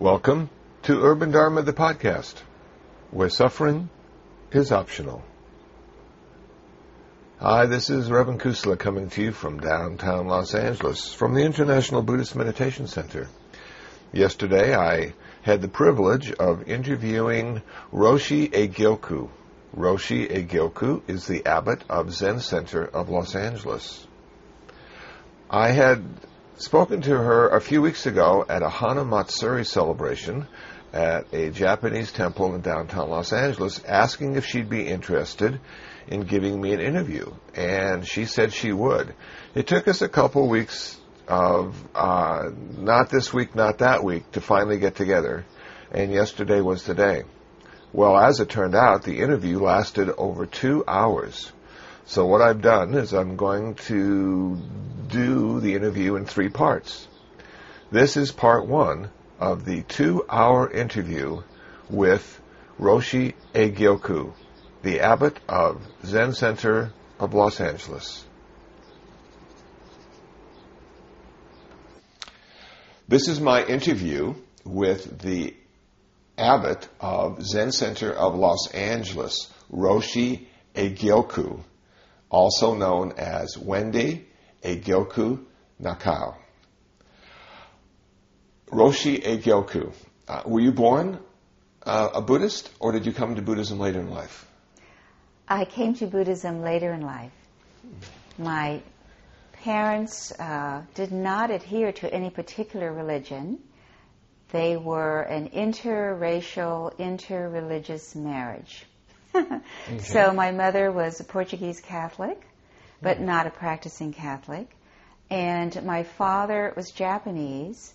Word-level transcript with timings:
Welcome 0.00 0.50
to 0.82 1.04
Urban 1.04 1.30
Dharma, 1.30 1.62
the 1.62 1.72
podcast, 1.72 2.34
where 3.12 3.28
suffering 3.28 3.88
is 4.50 4.72
optional. 4.72 5.22
Hi, 7.38 7.66
this 7.66 7.90
is 7.90 8.10
Reverend 8.10 8.40
Kusala 8.40 8.76
coming 8.76 9.08
to 9.10 9.22
you 9.22 9.30
from 9.30 9.60
downtown 9.60 10.26
Los 10.26 10.52
Angeles, 10.52 11.14
from 11.14 11.34
the 11.34 11.44
International 11.44 12.02
Buddhist 12.02 12.34
Meditation 12.34 12.88
Center. 12.88 13.28
Yesterday, 14.12 14.74
I 14.74 15.14
had 15.42 15.62
the 15.62 15.68
privilege 15.68 16.32
of 16.32 16.68
interviewing 16.68 17.62
Roshi 17.92 18.50
Egyoku. 18.50 19.30
Roshi 19.76 20.28
Egyoku 20.28 21.08
is 21.08 21.28
the 21.28 21.46
abbot 21.46 21.84
of 21.88 22.12
Zen 22.12 22.40
Center 22.40 22.84
of 22.84 23.10
Los 23.10 23.36
Angeles. 23.36 24.04
I 25.48 25.70
had 25.70 26.04
spoken 26.56 27.02
to 27.02 27.10
her 27.10 27.48
a 27.48 27.60
few 27.60 27.82
weeks 27.82 28.06
ago 28.06 28.44
at 28.48 28.62
a 28.62 28.68
Hana 28.68 29.04
Matsuri 29.04 29.64
celebration 29.64 30.46
at 30.92 31.26
a 31.32 31.50
Japanese 31.50 32.12
temple 32.12 32.54
in 32.54 32.60
downtown 32.60 33.10
Los 33.10 33.32
Angeles, 33.32 33.82
asking 33.84 34.36
if 34.36 34.46
she'd 34.46 34.70
be 34.70 34.86
interested 34.86 35.60
in 36.06 36.22
giving 36.22 36.60
me 36.60 36.72
an 36.72 36.80
interview. 36.80 37.32
And 37.54 38.06
she 38.06 38.26
said 38.26 38.52
she 38.52 38.72
would. 38.72 39.14
It 39.54 39.66
took 39.66 39.88
us 39.88 40.02
a 40.02 40.08
couple 40.08 40.48
weeks 40.48 41.00
of 41.26 41.74
uh, 41.94 42.50
not 42.78 43.10
this 43.10 43.32
week, 43.32 43.54
not 43.54 43.78
that 43.78 44.04
week 44.04 44.30
to 44.32 44.40
finally 44.40 44.78
get 44.78 44.94
together. 44.94 45.44
And 45.90 46.12
yesterday 46.12 46.60
was 46.60 46.84
the 46.84 46.94
day. 46.94 47.24
Well, 47.92 48.16
as 48.16 48.40
it 48.40 48.48
turned 48.48 48.74
out, 48.74 49.02
the 49.02 49.20
interview 49.20 49.60
lasted 49.60 50.10
over 50.10 50.46
two 50.46 50.84
hours. 50.86 51.52
So 52.06 52.26
what 52.26 52.42
I've 52.42 52.60
done 52.60 52.94
is 52.94 53.14
I'm 53.14 53.36
going 53.36 53.76
to 53.86 54.58
do 55.08 55.60
the 55.60 55.74
interview 55.74 56.16
in 56.16 56.26
three 56.26 56.50
parts. 56.50 57.08
This 57.90 58.18
is 58.18 58.30
part 58.30 58.66
one 58.66 59.10
of 59.40 59.64
the 59.64 59.82
two-hour 59.82 60.70
interview 60.70 61.42
with 61.88 62.40
Roshi 62.78 63.34
Egyoku, 63.54 64.34
the 64.82 65.00
abbot 65.00 65.38
of 65.48 65.80
Zen 66.04 66.34
Center 66.34 66.92
of 67.18 67.32
Los 67.32 67.58
Angeles. 67.60 68.24
This 73.08 73.28
is 73.28 73.40
my 73.40 73.64
interview 73.64 74.34
with 74.64 75.20
the 75.20 75.54
abbot 76.36 76.86
of 77.00 77.42
Zen 77.42 77.72
Center 77.72 78.12
of 78.12 78.34
Los 78.34 78.70
Angeles, 78.72 79.50
Roshi 79.72 80.46
Egyoku 80.74 81.62
also 82.34 82.74
known 82.74 83.12
as 83.16 83.56
Wendy 83.56 84.26
Egyoku 84.60 85.44
Nakao. 85.80 86.34
Roshi 88.66 89.22
Egyoku, 89.22 89.92
uh, 90.26 90.42
were 90.44 90.58
you 90.58 90.72
born 90.72 91.20
uh, 91.84 92.08
a 92.14 92.20
Buddhist 92.20 92.70
or 92.80 92.90
did 92.90 93.06
you 93.06 93.12
come 93.12 93.36
to 93.36 93.42
Buddhism 93.42 93.78
later 93.78 94.00
in 94.00 94.10
life? 94.10 94.48
I 95.46 95.64
came 95.64 95.94
to 95.94 96.08
Buddhism 96.08 96.60
later 96.62 96.92
in 96.92 97.02
life. 97.02 97.30
My 98.36 98.82
parents 99.52 100.32
uh, 100.32 100.82
did 100.94 101.12
not 101.12 101.52
adhere 101.52 101.92
to 101.92 102.12
any 102.12 102.30
particular 102.30 102.92
religion. 102.92 103.60
They 104.50 104.76
were 104.76 105.20
an 105.22 105.50
interracial, 105.50 106.92
interreligious 106.98 108.16
marriage 108.16 108.86
okay. 109.36 109.98
So 109.98 110.32
my 110.32 110.52
mother 110.52 110.92
was 110.92 111.18
a 111.20 111.24
Portuguese 111.24 111.80
Catholic, 111.80 112.40
but 113.02 113.18
mm 113.18 113.22
not 113.22 113.46
a 113.46 113.50
practicing 113.50 114.12
Catholic. 114.12 114.68
And 115.30 115.84
my 115.84 116.04
father 116.04 116.72
was 116.76 116.90
Japanese, 116.90 117.94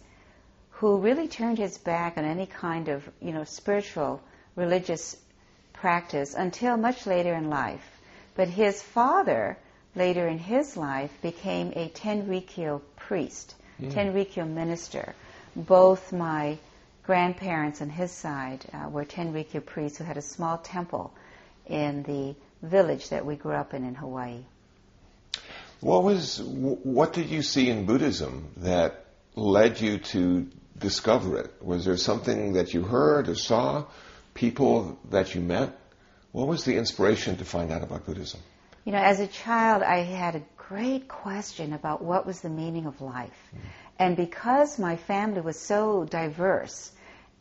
who 0.71 0.97
really 0.97 1.27
turned 1.27 1.57
his 1.57 1.77
back 1.77 2.17
on 2.17 2.25
any 2.25 2.45
kind 2.45 2.89
of, 2.89 3.09
you 3.21 3.31
know, 3.31 3.43
spiritual, 3.43 4.21
religious 4.55 5.15
practice 5.73 6.33
until 6.33 6.75
much 6.75 7.05
later 7.05 7.33
in 7.33 7.49
life. 7.49 7.99
But 8.35 8.49
his 8.49 8.81
father, 8.81 9.57
later 9.95 10.27
in 10.27 10.39
his 10.39 10.75
life, 10.75 11.11
became 11.21 11.71
a 11.75 11.89
Tenrikyo 11.89 12.81
priest, 12.95 13.55
mm. 13.81 13.91
Tenrikyo 13.91 14.47
minister. 14.47 15.15
Both 15.55 16.11
my 16.11 16.57
grandparents 17.03 17.81
on 17.81 17.89
his 17.89 18.11
side 18.11 18.65
uh, 18.73 18.89
were 18.89 19.05
Tenrikyo 19.05 19.65
priests 19.65 19.97
who 19.97 20.03
had 20.03 20.17
a 20.17 20.21
small 20.21 20.57
temple 20.57 21.13
in 21.69 22.03
the 22.03 22.35
village 22.67 23.09
that 23.09 23.25
we 23.25 23.35
grew 23.35 23.53
up 23.53 23.73
in 23.73 23.85
in 23.85 23.95
Hawaii. 23.95 24.43
What 25.79 26.03
was 26.03 26.41
what 26.41 27.13
did 27.13 27.29
you 27.29 27.41
see 27.41 27.69
in 27.69 27.85
Buddhism 27.85 28.51
that 28.57 29.05
led 29.35 29.79
you 29.79 29.99
to 29.99 30.49
discover 30.77 31.37
it? 31.39 31.53
Was 31.61 31.85
there 31.85 31.95
something 31.95 32.53
that 32.53 32.73
you 32.73 32.83
heard 32.83 33.29
or 33.29 33.35
saw, 33.35 33.85
people 34.33 34.99
that 35.09 35.35
you 35.35 35.41
met? 35.41 35.77
What 36.31 36.47
was 36.47 36.65
the 36.65 36.75
inspiration 36.75 37.37
to 37.37 37.45
find 37.45 37.71
out 37.71 37.83
about 37.83 38.05
Buddhism? 38.05 38.41
You 38.85 38.91
know, 38.91 38.99
as 38.99 39.19
a 39.19 39.27
child, 39.27 39.83
I 39.83 39.99
had 39.99 40.35
a 40.35 40.43
great 40.57 41.07
question 41.07 41.73
about 41.73 42.01
what 42.01 42.25
was 42.25 42.41
the 42.41 42.49
meaning 42.49 42.85
of 42.85 43.01
life. 43.01 43.41
Mm. 43.53 43.59
And 43.99 44.17
because 44.17 44.79
my 44.79 44.95
family 44.95 45.41
was 45.41 45.59
so 45.59 46.05
diverse 46.05 46.91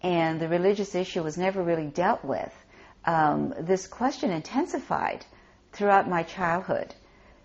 and 0.03 0.41
the 0.41 0.49
religious 0.49 0.95
issue 0.95 1.23
was 1.23 1.37
never 1.37 1.63
really 1.63 1.87
dealt 1.87 2.25
with, 2.25 2.53
um, 3.05 3.55
this 3.61 3.87
question 3.87 4.31
intensified 4.31 5.25
throughout 5.73 6.09
my 6.09 6.23
childhood. 6.23 6.95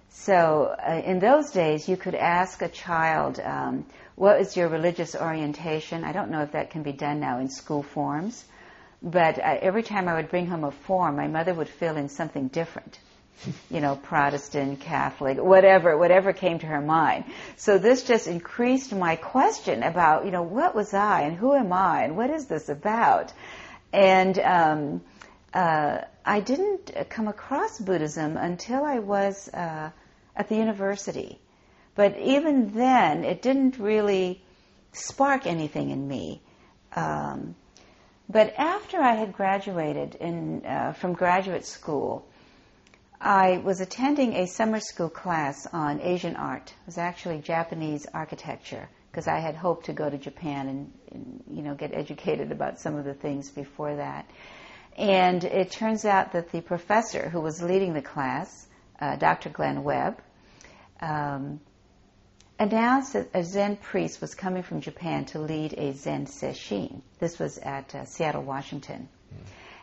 So 0.10 0.76
uh, 0.88 1.02
in 1.04 1.20
those 1.20 1.52
days, 1.52 1.90
you 1.90 1.98
could 1.98 2.16
ask 2.16 2.62
a 2.62 2.70
child, 2.70 3.40
um, 3.40 3.86
"What 4.16 4.40
is 4.40 4.56
your 4.56 4.68
religious 4.68 5.16
orientation?" 5.16 6.04
I 6.04 6.12
don't 6.12 6.30
know 6.30 6.42
if 6.42 6.52
that 6.52 6.70
can 6.70 6.84
be 6.84 6.92
done 6.92 7.20
now 7.20 7.40
in 7.40 7.50
school 7.50 7.82
forms, 7.82 8.46
but 9.02 9.40
uh, 9.40 9.58
every 9.62 9.84
time 9.84 10.08
I 10.08 10.14
would 10.14 10.30
bring 10.30 10.48
home 10.48 10.64
a 10.64 10.72
form, 10.72 11.16
my 11.16 11.28
mother 11.28 11.54
would 11.54 11.68
fill 11.68 11.98
in 11.98 12.10
something 12.10 12.48
different. 12.48 13.00
You 13.70 13.82
know, 13.82 13.96
Protestant, 13.96 14.80
Catholic, 14.80 15.38
whatever, 15.38 15.98
whatever 15.98 16.32
came 16.32 16.60
to 16.60 16.68
her 16.68 16.80
mind. 16.80 17.26
So 17.58 17.78
this 17.78 18.04
just 18.04 18.28
increased 18.28 18.94
my 18.94 19.16
question 19.16 19.84
about, 19.84 20.26
you 20.26 20.32
know, 20.32 20.44
what 20.44 20.76
was 20.76 20.94
I 20.94 21.22
and 21.22 21.36
who 21.36 21.54
am 21.54 21.74
I 21.74 22.04
and 22.04 22.16
what 22.16 22.30
is 22.30 22.46
this 22.46 22.70
about? 22.70 23.34
And 23.92 24.40
um, 24.40 25.02
uh, 25.54 26.02
I 26.26 26.40
didn't 26.40 27.10
come 27.10 27.28
across 27.28 27.80
Buddhism 27.80 28.38
until 28.38 28.84
I 28.84 29.00
was 29.00 29.50
uh, 29.54 29.92
at 30.36 30.50
the 30.50 30.56
university. 30.56 31.40
But 31.96 32.18
even 32.18 32.74
then, 32.74 33.24
it 33.24 33.42
didn't 33.42 33.78
really 33.78 34.42
spark 34.94 35.46
anything 35.46 35.92
in 35.92 36.08
me. 36.08 36.42
Um, 36.96 37.56
but 38.30 38.54
after 38.58 39.00
I 39.00 39.14
had 39.14 39.34
graduated 39.34 40.16
in, 40.16 40.66
uh, 40.66 40.94
from 40.94 41.14
graduate 41.14 41.66
school, 41.66 42.26
I 43.22 43.58
was 43.58 43.80
attending 43.80 44.34
a 44.34 44.48
summer 44.48 44.80
school 44.80 45.10
class 45.10 45.68
on 45.72 46.02
Asian 46.02 46.36
art. 46.36 46.70
It 46.70 46.86
was 46.86 46.98
actually 46.98 47.40
Japanese 47.40 48.06
architecture 48.14 48.90
because 49.12 49.28
I 49.28 49.40
had 49.40 49.56
hoped 49.56 49.86
to 49.86 49.94
go 49.94 50.10
to 50.10 50.18
Japan 50.18 50.68
and, 50.68 50.92
and, 51.12 51.44
you 51.50 51.62
know 51.62 51.76
get 51.76 51.94
educated 51.94 52.52
about 52.52 52.80
some 52.80 52.96
of 52.96 53.06
the 53.06 53.14
things 53.14 53.52
before 53.52 53.96
that. 53.96 54.26
And 54.98 55.44
it 55.44 55.72
turns 55.72 56.06
out 56.06 56.34
that 56.34 56.52
the 56.52 56.62
professor 56.62 57.30
who 57.30 57.42
was 57.42 57.62
leading 57.62 57.94
the 57.94 58.02
class, 58.02 58.68
uh, 59.00 59.16
Dr. 59.16 59.50
Glenn 59.50 59.84
Webb, 59.84 60.22
um, 61.02 61.60
announced 62.60 63.14
that 63.14 63.30
a 63.34 63.44
Zen 63.44 63.78
priest 63.78 64.22
was 64.22 64.36
coming 64.36 64.64
from 64.64 64.82
Japan 64.82 65.26
to 65.26 65.40
lead 65.40 65.74
a 65.74 65.94
Zen 65.94 66.28
sesshin. 66.28 67.02
This 67.20 67.40
was 67.40 67.58
at 67.58 67.94
uh, 67.96 68.06
Seattle, 68.06 68.44
Washington. 68.44 69.10
Mm. 69.34 69.38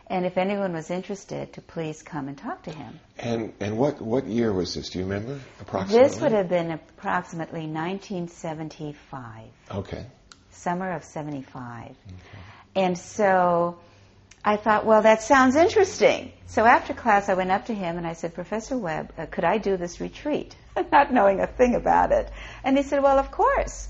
And 0.07 0.25
if 0.25 0.37
anyone 0.37 0.73
was 0.73 0.91
interested, 0.91 1.53
to 1.53 1.61
please 1.61 2.01
come 2.01 2.27
and 2.27 2.37
talk 2.37 2.63
to 2.63 2.71
him. 2.71 2.99
And 3.17 3.53
and 3.61 3.77
what, 3.77 4.01
what 4.01 4.25
year 4.25 4.51
was 4.51 4.73
this? 4.73 4.89
Do 4.89 4.99
you 4.99 5.05
remember 5.05 5.39
approximately? 5.61 6.05
This 6.05 6.19
would 6.19 6.33
have 6.33 6.49
been 6.49 6.71
approximately 6.71 7.61
1975. 7.61 9.45
Okay. 9.71 10.05
Summer 10.49 10.91
of 10.91 11.05
75. 11.05 11.91
Okay. 11.91 11.95
And 12.75 12.97
so 12.97 13.79
I 14.43 14.57
thought, 14.57 14.85
well, 14.85 15.03
that 15.03 15.21
sounds 15.21 15.55
interesting. 15.55 16.31
So 16.47 16.65
after 16.65 16.93
class, 16.93 17.29
I 17.29 17.35
went 17.35 17.51
up 17.51 17.67
to 17.67 17.73
him 17.73 17.97
and 17.97 18.07
I 18.07 18.13
said, 18.13 18.33
Professor 18.33 18.77
Webb, 18.77 19.13
uh, 19.17 19.27
could 19.27 19.43
I 19.43 19.59
do 19.59 19.77
this 19.77 20.01
retreat? 20.01 20.55
Not 20.91 21.13
knowing 21.13 21.39
a 21.39 21.47
thing 21.47 21.75
about 21.75 22.11
it. 22.11 22.29
And 22.63 22.75
he 22.75 22.83
said, 22.83 23.03
well, 23.03 23.19
of 23.19 23.29
course. 23.29 23.87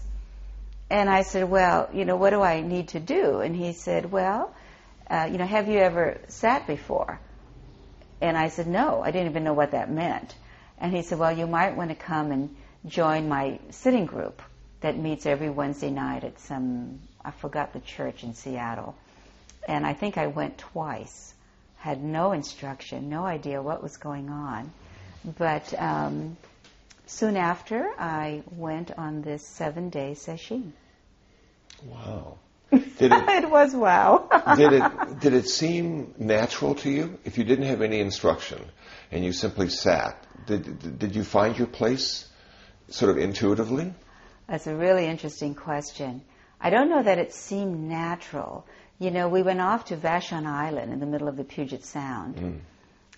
And 0.90 1.10
I 1.10 1.22
said, 1.22 1.50
well, 1.50 1.90
you 1.94 2.04
know, 2.04 2.18
what 2.18 2.32
do 2.32 2.42
I 2.42 2.60
need 2.62 2.90
to 2.90 3.00
do? 3.00 3.40
And 3.40 3.56
he 3.56 3.72
said, 3.72 4.12
well, 4.12 4.54
uh, 5.10 5.30
you 5.32 5.38
know, 5.38 5.46
have 5.46 5.70
you 5.70 5.80
ever 5.80 6.20
sat 6.28 6.68
before? 6.68 7.20
And 8.20 8.38
I 8.38 8.50
said, 8.50 8.68
no, 8.68 9.02
I 9.02 9.12
didn't 9.12 9.30
even 9.30 9.46
know 9.46 9.54
what 9.54 9.72
that 9.72 9.90
meant. 9.90 10.36
And 10.78 10.94
he 10.94 11.02
said, 11.02 11.18
well, 11.18 11.36
you 11.36 11.48
might 11.48 11.78
want 11.78 11.92
to 11.92 11.96
come 11.96 12.32
and 12.32 12.56
join 12.86 13.30
my 13.30 13.60
sitting 13.70 14.06
group 14.06 14.42
that 14.82 14.98
meets 14.98 15.26
every 15.26 15.50
Wednesday 15.50 15.92
night 15.92 16.24
at 16.24 16.40
some, 16.40 17.00
I 17.24 17.32
forgot 17.32 17.72
the 17.72 17.80
church 17.80 18.24
in 18.24 18.34
Seattle. 18.34 18.96
And 19.68 19.86
I 19.86 19.94
think 19.94 20.18
I 20.18 20.28
went 20.28 20.58
twice. 20.58 21.34
Had 21.78 22.04
no 22.04 22.32
instruction, 22.32 23.10
no 23.10 23.26
idea 23.26 23.62
what 23.62 23.82
was 23.82 23.98
going 23.98 24.30
on. 24.30 24.72
But 25.38 25.74
um, 25.80 26.38
soon 27.06 27.38
after, 27.38 27.90
I 27.98 28.44
went 28.52 28.92
on 28.98 29.22
this 29.22 29.46
seven 29.46 29.90
day 29.90 30.14
sesshin. 30.14 30.72
Wow. 31.84 32.38
Did 32.72 33.12
it, 33.12 33.30
it 33.44 33.50
was 33.50 33.76
wow. 33.76 34.30
did 34.56 34.72
it 34.72 35.20
did 35.20 35.34
it 35.34 35.50
seem 35.50 36.14
natural 36.18 36.76
to 36.76 36.90
you 36.90 37.20
if 37.26 37.38
you 37.38 37.44
didn't 37.44 37.66
have 37.66 37.82
any 37.82 38.00
instruction 38.00 38.64
and 39.12 39.26
you 39.26 39.34
simply 39.34 39.68
sat? 39.68 40.26
Did 40.46 40.98
did 40.98 41.14
you 41.14 41.26
find 41.26 41.58
your 41.58 41.68
place 41.68 42.30
sort 42.88 43.12
of 43.12 43.18
intuitively? 43.18 43.94
That's 44.48 44.68
a 44.68 44.76
really 44.76 45.06
interesting 45.06 45.54
question. 45.54 46.22
I 46.62 46.70
don't 46.70 46.90
know 46.90 47.04
that 47.04 47.18
it 47.18 47.34
seemed 47.34 47.90
natural. 47.90 48.66
You 49.02 49.10
know, 49.10 49.30
we 49.30 49.42
went 49.42 49.62
off 49.62 49.86
to 49.86 49.98
Vashon 49.98 50.46
Island 50.46 50.94
in 50.94 51.00
the 51.00 51.08
middle 51.08 51.28
of 51.28 51.36
the 51.36 51.44
Puget 51.44 51.84
Sound, 51.84 52.36
Mm. 52.36 52.60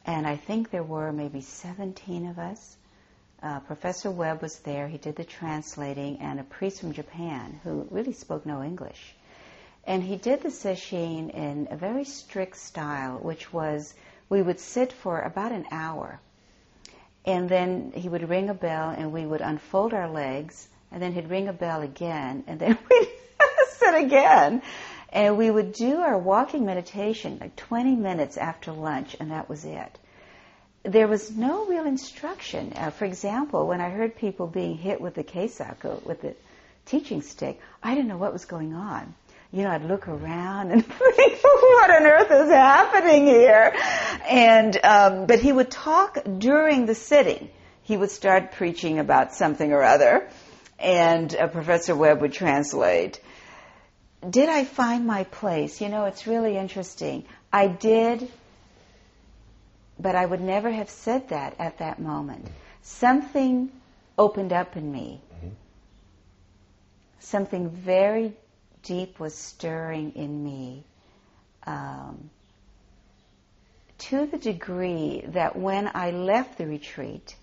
and 0.06 0.26
I 0.26 0.38
think 0.38 0.70
there 0.70 0.82
were 0.82 1.12
maybe 1.12 1.42
17 1.42 2.26
of 2.26 2.40
us. 2.40 2.78
Uh, 3.42 3.60
Professor 3.60 4.10
Webb 4.10 4.42
was 4.42 4.60
there. 4.60 4.88
He 4.88 4.98
did 4.98 5.18
the 5.18 5.26
translating, 5.26 6.20
and 6.22 6.40
a 6.40 6.44
priest 6.46 6.80
from 6.80 6.94
Japan 6.94 7.60
who 7.66 7.86
really 7.92 8.14
spoke 8.14 8.46
no 8.46 8.64
English. 8.64 9.14
And 9.86 10.02
he 10.02 10.16
did 10.16 10.42
the 10.42 10.52
sesshin 10.52 11.30
in 11.32 11.68
a 11.70 11.76
very 11.76 12.06
strict 12.06 12.56
style, 12.56 13.18
which 13.18 13.52
was 13.52 13.94
we 14.30 14.42
would 14.42 14.62
sit 14.62 14.94
for 14.94 15.20
about 15.20 15.52
an 15.52 15.66
hour. 15.70 16.22
And 17.26 17.50
then 17.50 17.92
he 17.94 18.08
would 18.08 18.30
ring 18.30 18.50
a 18.50 18.54
bell, 18.54 18.92
and 18.92 19.12
we 19.12 19.26
would 19.26 19.42
unfold 19.42 19.94
our 19.94 20.08
legs, 20.10 20.66
and 20.94 21.02
then 21.02 21.12
he'd 21.12 21.30
ring 21.30 21.50
a 21.50 21.54
bell 21.54 21.82
again, 21.82 22.46
and 22.48 22.58
then 22.58 22.78
we'd 22.90 23.08
sit 23.80 23.96
again. 23.96 24.62
And 25.14 25.38
we 25.38 25.52
would 25.52 25.74
do 25.74 25.98
our 25.98 26.18
walking 26.18 26.66
meditation 26.66 27.38
like 27.40 27.56
20 27.56 27.96
minutes 27.96 28.36
after 28.36 28.72
lunch, 28.72 29.16
and 29.20 29.30
that 29.30 29.48
was 29.48 29.64
it. 29.64 30.00
There 30.82 31.08
was 31.08 31.30
no 31.30 31.68
real 31.68 31.86
instruction. 31.86 32.74
Uh, 32.76 32.90
for 32.90 33.06
example, 33.06 33.68
when 33.68 33.80
I 33.80 33.92
heard 33.92 34.16
people 34.16 34.48
being 34.48 34.76
hit 34.76 35.00
with 35.00 35.14
the 35.14 35.24
keisaku, 35.24 36.04
with 36.04 36.22
the 36.22 36.34
teaching 36.88 37.22
stick, 37.22 37.62
I 37.84 37.94
didn't 37.94 38.08
know 38.08 38.18
what 38.18 38.34
was 38.34 38.46
going 38.46 38.74
on. 38.74 39.14
You 39.52 39.62
know, 39.62 39.70
I'd 39.70 39.86
look 39.86 40.08
around 40.08 40.72
and 40.72 40.84
think, 41.16 41.44
what 41.44 41.92
on 41.92 42.08
earth 42.08 42.32
is 42.32 42.50
happening 42.50 43.28
here? 43.28 43.72
And, 44.28 44.80
um, 44.84 45.28
but 45.28 45.40
he 45.40 45.54
would 45.54 45.70
talk 45.70 46.18
during 46.40 46.88
the 46.88 46.96
sitting. 46.96 47.50
He 47.84 47.96
would 47.96 48.10
start 48.10 48.54
preaching 48.54 48.98
about 48.98 49.36
something 49.36 49.72
or 49.72 49.84
other, 49.84 50.28
and 50.80 51.34
uh, 51.36 51.48
Professor 51.48 51.96
Webb 51.96 52.22
would 52.22 52.34
translate. 52.34 53.20
Did 54.30 54.50
I 54.50 54.64
find 54.64 55.06
my 55.06 55.26
place? 55.26 55.82
You 55.82 55.90
know, 55.90 56.06
it's 56.06 56.28
really 56.28 56.58
interesting. 56.58 57.26
I 57.52 57.68
did, 57.68 58.32
but 60.00 60.16
I 60.16 60.26
would 60.26 60.42
never 60.42 60.72
have 60.72 60.90
said 60.90 61.30
that 61.30 61.56
at 61.60 61.80
that 61.80 62.00
moment. 62.00 62.48
Something 62.82 63.72
opened 64.18 64.54
up 64.54 64.78
in 64.78 64.92
me. 64.92 65.22
Something 67.20 67.70
very 67.70 68.34
deep 68.84 69.20
was 69.20 69.36
stirring 69.36 70.14
in 70.16 70.44
me. 70.44 70.84
Um, 71.66 72.30
to 74.10 74.26
the 74.26 74.38
degree 74.38 75.24
that 75.28 75.56
when 75.56 75.90
I 75.94 76.12
left 76.12 76.58
the 76.58 76.68
retreat, 76.68 77.36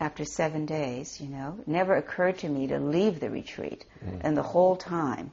after 0.00 0.24
seven 0.24 0.66
days, 0.66 1.20
you 1.20 1.28
know, 1.28 1.58
it 1.60 1.68
never 1.68 1.96
occurred 1.96 2.38
to 2.38 2.48
me 2.48 2.68
to 2.68 2.78
leave 2.78 3.20
the 3.20 3.30
retreat, 3.30 3.84
and 4.20 4.36
the 4.36 4.42
whole 4.42 4.76
time. 4.76 5.30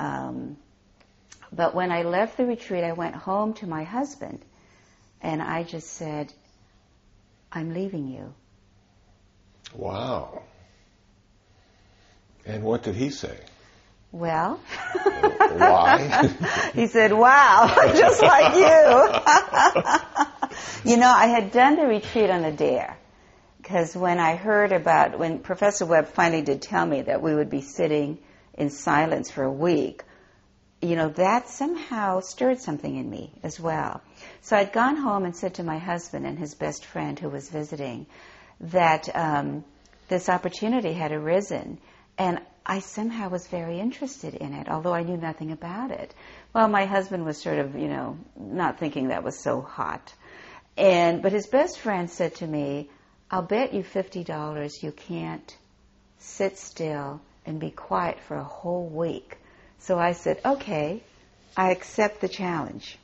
Um, 0.00 0.56
but 1.52 1.74
when 1.74 1.92
I 1.92 2.02
left 2.02 2.38
the 2.38 2.46
retreat, 2.46 2.82
I 2.84 2.92
went 2.92 3.14
home 3.14 3.52
to 3.54 3.66
my 3.66 3.84
husband, 3.84 4.40
and 5.20 5.42
I 5.42 5.62
just 5.62 5.92
said, 5.92 6.32
"I'm 7.52 7.74
leaving 7.74 8.08
you." 8.08 8.32
Wow. 9.74 10.42
And 12.46 12.64
what 12.64 12.82
did 12.82 12.94
he 12.94 13.10
say? 13.10 13.36
Well, 14.10 14.56
Why? 15.52 16.28
he 16.74 16.86
said, 16.86 17.12
"Wow, 17.12 17.74
just 17.94 18.22
like 18.22 18.54
you." 18.54 19.02
you 20.92 20.96
know, 20.96 21.10
I 21.10 21.26
had 21.26 21.52
done 21.52 21.76
the 21.76 21.86
retreat 21.86 22.30
on 22.30 22.40
the 22.40 22.52
dare 22.52 22.96
because 23.58 23.94
when 23.94 24.18
I 24.18 24.36
heard 24.36 24.72
about 24.72 25.18
when 25.18 25.40
Professor 25.40 25.84
Webb 25.84 26.08
finally 26.08 26.40
did 26.40 26.62
tell 26.62 26.86
me 26.86 27.02
that 27.02 27.20
we 27.20 27.34
would 27.34 27.50
be 27.50 27.60
sitting 27.60 28.18
in 28.60 28.68
silence 28.68 29.30
for 29.30 29.42
a 29.42 29.50
week, 29.50 30.04
you 30.82 30.94
know, 30.94 31.08
that 31.08 31.48
somehow 31.48 32.20
stirred 32.20 32.60
something 32.60 32.94
in 32.94 33.08
me 33.08 33.32
as 33.42 33.58
well. 33.58 34.02
So 34.42 34.56
I'd 34.56 34.72
gone 34.72 34.96
home 34.96 35.24
and 35.24 35.34
said 35.34 35.54
to 35.54 35.62
my 35.62 35.78
husband 35.78 36.26
and 36.26 36.38
his 36.38 36.54
best 36.54 36.84
friend 36.84 37.18
who 37.18 37.30
was 37.30 37.48
visiting 37.48 38.06
that 38.60 39.08
um, 39.16 39.64
this 40.08 40.28
opportunity 40.28 40.92
had 40.92 41.10
arisen, 41.10 41.78
and 42.18 42.38
I 42.66 42.80
somehow 42.80 43.30
was 43.30 43.46
very 43.46 43.80
interested 43.80 44.34
in 44.34 44.52
it, 44.52 44.68
although 44.68 44.94
I 44.94 45.04
knew 45.04 45.16
nothing 45.16 45.52
about 45.52 45.90
it. 45.90 46.14
Well, 46.52 46.68
my 46.68 46.84
husband 46.84 47.24
was 47.24 47.40
sort 47.40 47.58
of, 47.58 47.74
you 47.74 47.88
know, 47.88 48.18
not 48.36 48.78
thinking 48.78 49.08
that 49.08 49.24
was 49.24 49.38
so 49.38 49.62
hot. 49.62 50.12
And 50.76 51.22
but 51.22 51.32
his 51.32 51.46
best 51.46 51.78
friend 51.80 52.10
said 52.10 52.34
to 52.36 52.46
me, 52.46 52.90
"I'll 53.30 53.42
bet 53.42 53.72
you 53.72 53.82
fifty 53.82 54.22
dollars 54.22 54.82
you 54.82 54.92
can't 54.92 55.56
sit 56.18 56.58
still 56.58 57.22
and 57.50 57.60
be 57.60 57.70
quiet 57.70 58.18
for 58.26 58.36
a 58.36 58.44
whole 58.44 58.86
week." 58.86 59.36
So 59.78 59.98
I 59.98 60.12
said, 60.12 60.40
"Okay, 60.44 61.02
I 61.56 61.70
accept 61.72 62.20
the 62.22 62.28
challenge." 62.28 62.98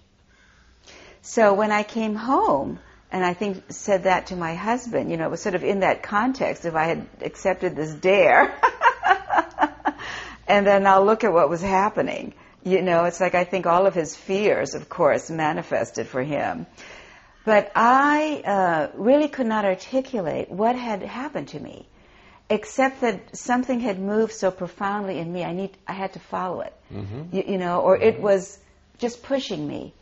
So 1.21 1.53
when 1.55 1.73
I 1.73 1.83
came 1.83 2.15
home, 2.15 2.79
and 3.11 3.25
I 3.25 3.35
think 3.35 3.65
said 3.69 4.05
that 4.05 4.29
to 4.29 4.37
my 4.37 4.55
husband, 4.55 5.11
you 5.11 5.17
know, 5.17 5.27
it 5.27 5.31
was 5.31 5.43
sort 5.43 5.55
of 5.55 5.65
in 5.65 5.81
that 5.81 6.03
context 6.03 6.65
if 6.65 6.75
I 6.75 6.85
had 6.85 7.07
accepted 7.21 7.77
this 7.77 7.93
dare. 7.95 8.55
and 10.49 10.67
then 10.67 10.87
I'll 10.87 11.05
look 11.05 11.25
at 11.25 11.33
what 11.33 11.49
was 11.49 11.63
happening. 11.63 12.35
You 12.63 12.83
know, 12.83 13.05
it's 13.05 13.21
like 13.21 13.35
I 13.35 13.45
think 13.45 13.67
all 13.67 13.87
of 13.87 13.95
his 13.95 14.17
fears, 14.17 14.75
of 14.75 14.89
course, 14.89 15.31
manifested 15.31 16.09
for 16.09 16.23
him. 16.23 16.67
But 17.45 17.71
I 17.77 18.43
uh, 18.45 18.89
really 18.95 19.29
could 19.29 19.47
not 19.47 19.65
articulate 19.65 20.51
what 20.51 20.75
had 20.75 21.03
happened 21.03 21.49
to 21.49 21.61
me, 21.61 21.87
except 22.49 23.01
that 23.01 23.37
something 23.37 23.81
had 23.81 23.99
moved 23.99 24.33
so 24.33 24.51
profoundly 24.51 25.19
in 25.19 25.33
me. 25.33 25.45
I 25.45 25.53
need, 25.53 25.77
I 25.87 25.93
had 25.93 26.13
to 26.15 26.21
follow 26.21 26.61
it. 26.61 26.73
Mm-hmm. 26.93 27.37
You, 27.37 27.45
you 27.49 27.59
know, 27.59 27.81
or 27.81 27.97
it 27.97 28.21
was 28.21 28.59
just 28.99 29.23
pushing 29.23 29.67
me 29.67 29.93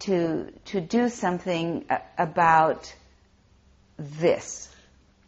to 0.00 0.52
to 0.66 0.80
do 0.80 1.08
something 1.08 1.84
uh, 1.90 1.98
about 2.16 2.92
this, 3.98 4.68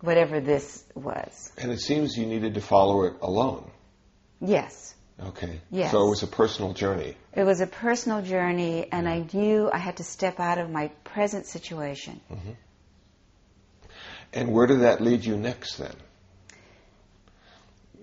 whatever 0.01 0.41
this 0.41 0.85
was. 0.95 1.53
and 1.59 1.73
it 1.73 1.81
seems 1.81 2.17
you 2.17 2.27
needed 2.27 2.55
to 2.55 2.61
follow 2.61 3.05
it 3.05 3.15
alone. 3.21 3.69
Yes. 4.41 4.95
Okay. 5.23 5.61
Yes. 5.71 5.91
So 5.91 6.07
it 6.07 6.11
was 6.11 6.23
a 6.23 6.27
personal 6.27 6.73
journey. 6.73 7.17
It 7.35 7.45
was 7.45 7.61
a 7.61 7.67
personal 7.67 8.23
journey, 8.23 8.89
and 8.91 9.09
I 9.09 9.27
knew 9.33 9.71
I 9.71 9.79
had 9.79 9.97
to 9.99 10.05
step 10.05 10.41
out 10.41 10.59
of 10.59 10.71
my 10.71 10.89
present 11.05 11.47
situation. 11.47 12.21
Mm-hmm. 12.33 12.53
And 14.33 14.53
where 14.53 14.67
did 14.67 14.81
that 14.81 15.01
lead 15.01 15.25
you 15.25 15.37
next 15.37 15.77
then? 15.77 15.95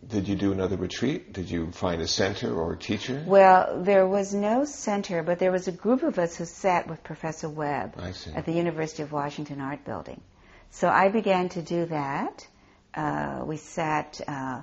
Did 0.08 0.30
you 0.30 0.36
do 0.36 0.54
another 0.54 0.78
retreat? 0.78 1.34
Did 1.34 1.52
you 1.52 1.72
find 1.72 2.02
a 2.02 2.08
center 2.08 2.54
or 2.56 2.74
a 2.74 2.78
teacher? 2.78 3.22
Well, 3.26 3.82
there 3.84 4.08
was 4.08 4.34
no 4.34 4.64
center, 4.64 5.22
but 5.22 5.38
there 5.38 5.52
was 5.52 5.68
a 5.68 5.72
group 5.74 6.04
of 6.04 6.18
us 6.18 6.38
who 6.38 6.46
sat 6.46 6.88
with 6.88 7.04
Professor 7.04 7.50
Webb 7.50 8.00
at 8.34 8.46
the 8.46 8.54
University 8.54 9.04
of 9.04 9.12
Washington 9.12 9.60
Art 9.60 9.84
Building. 9.84 10.22
So 10.72 10.88
I 10.88 11.10
began 11.10 11.50
to 11.50 11.62
do 11.62 11.86
that. 11.88 12.48
Uh, 12.94 13.44
we 13.46 13.58
sat, 13.58 14.22
uh, 14.26 14.62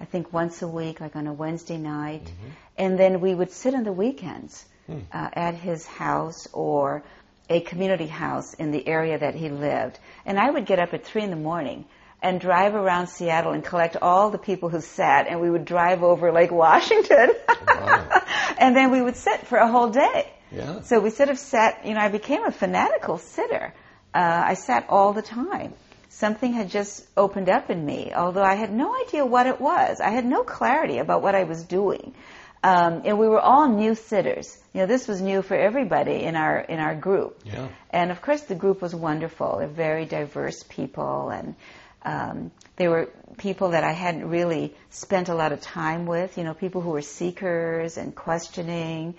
I 0.00 0.04
think, 0.04 0.32
once 0.32 0.62
a 0.62 0.68
week, 0.68 1.00
like 1.00 1.14
on 1.14 1.28
a 1.28 1.32
Wednesday 1.32 1.78
night, 1.78 2.32
and 2.76 2.98
then 2.98 3.20
we 3.20 3.34
would 3.34 3.52
sit 3.52 3.74
on 3.74 3.84
the 3.84 3.92
weekends 3.92 4.64
uh, 4.90 5.28
at 5.32 5.54
his 5.54 5.86
house 5.86 6.48
or 6.52 7.04
a 7.48 7.60
community 7.60 8.08
house 8.08 8.54
in 8.54 8.72
the 8.72 8.86
area 8.88 9.16
that 9.18 9.36
he 9.36 9.48
lived. 9.48 9.98
And 10.26 10.40
I 10.40 10.50
would 10.50 10.66
get 10.66 10.80
up 10.80 10.92
at 10.92 11.04
three 11.04 11.22
in 11.22 11.30
the 11.30 11.36
morning 11.36 11.84
and 12.22 12.40
drive 12.40 12.74
around 12.74 13.08
Seattle 13.08 13.52
and 13.52 13.64
collect 13.64 13.96
all 14.00 14.30
the 14.30 14.38
people 14.38 14.68
who 14.68 14.80
sat, 14.80 15.26
and 15.28 15.40
we 15.40 15.50
would 15.50 15.64
drive 15.64 16.02
over 16.02 16.32
Lake 16.32 16.52
Washington, 16.52 17.30
Wow. 17.66 18.22
and 18.58 18.76
then 18.76 18.90
we 18.90 19.02
would 19.02 19.16
sit 19.16 19.46
for 19.46 19.58
a 19.58 19.68
whole 19.70 19.90
day. 19.90 20.30
Yeah. 20.52 20.82
So 20.82 21.00
we 21.00 21.10
sort 21.10 21.30
of 21.30 21.38
sat, 21.38 21.84
you 21.86 21.94
know, 21.94 22.00
I 22.00 22.08
became 22.08 22.44
a 22.44 22.52
fanatical 22.52 23.18
sitter. 23.18 23.74
Uh, 24.14 24.42
I 24.46 24.54
sat 24.54 24.86
all 24.88 25.12
the 25.12 25.22
time. 25.22 25.72
Something 26.10 26.52
had 26.52 26.68
just 26.68 27.04
opened 27.16 27.48
up 27.48 27.70
in 27.70 27.84
me, 27.84 28.12
although 28.14 28.42
I 28.42 28.54
had 28.54 28.70
no 28.72 28.94
idea 29.06 29.24
what 29.24 29.46
it 29.46 29.60
was. 29.60 29.98
I 30.00 30.10
had 30.10 30.26
no 30.26 30.44
clarity 30.44 30.98
about 30.98 31.22
what 31.22 31.34
I 31.34 31.44
was 31.44 31.64
doing. 31.64 32.14
Um, 32.62 33.02
and 33.04 33.18
we 33.18 33.26
were 33.26 33.40
all 33.40 33.66
new 33.68 33.94
sitters. 33.96 34.56
You 34.72 34.80
know, 34.82 34.86
this 34.86 35.08
was 35.08 35.20
new 35.20 35.42
for 35.42 35.56
everybody 35.56 36.22
in 36.22 36.36
our 36.36 36.60
in 36.60 36.78
our 36.78 36.94
group. 36.94 37.40
Yeah. 37.44 37.68
And 37.90 38.12
of 38.12 38.22
course, 38.22 38.42
the 38.42 38.54
group 38.54 38.80
was 38.80 38.94
wonderful. 38.94 39.56
They're 39.58 39.66
very 39.66 40.04
diverse 40.04 40.62
people, 40.68 41.30
and 41.30 41.56
um, 42.04 42.50
they 42.76 42.88
were 42.88 43.10
people 43.38 43.70
that 43.70 43.84
I 43.84 43.92
hadn't 43.92 44.28
really 44.28 44.74
spent 44.90 45.28
a 45.28 45.34
lot 45.34 45.52
of 45.52 45.60
time 45.60 46.06
with. 46.06 46.38
You 46.38 46.44
know, 46.44 46.54
people 46.54 46.80
who 46.80 46.90
were 46.90 47.02
seekers 47.02 47.96
and 47.96 48.14
questioning. 48.14 49.14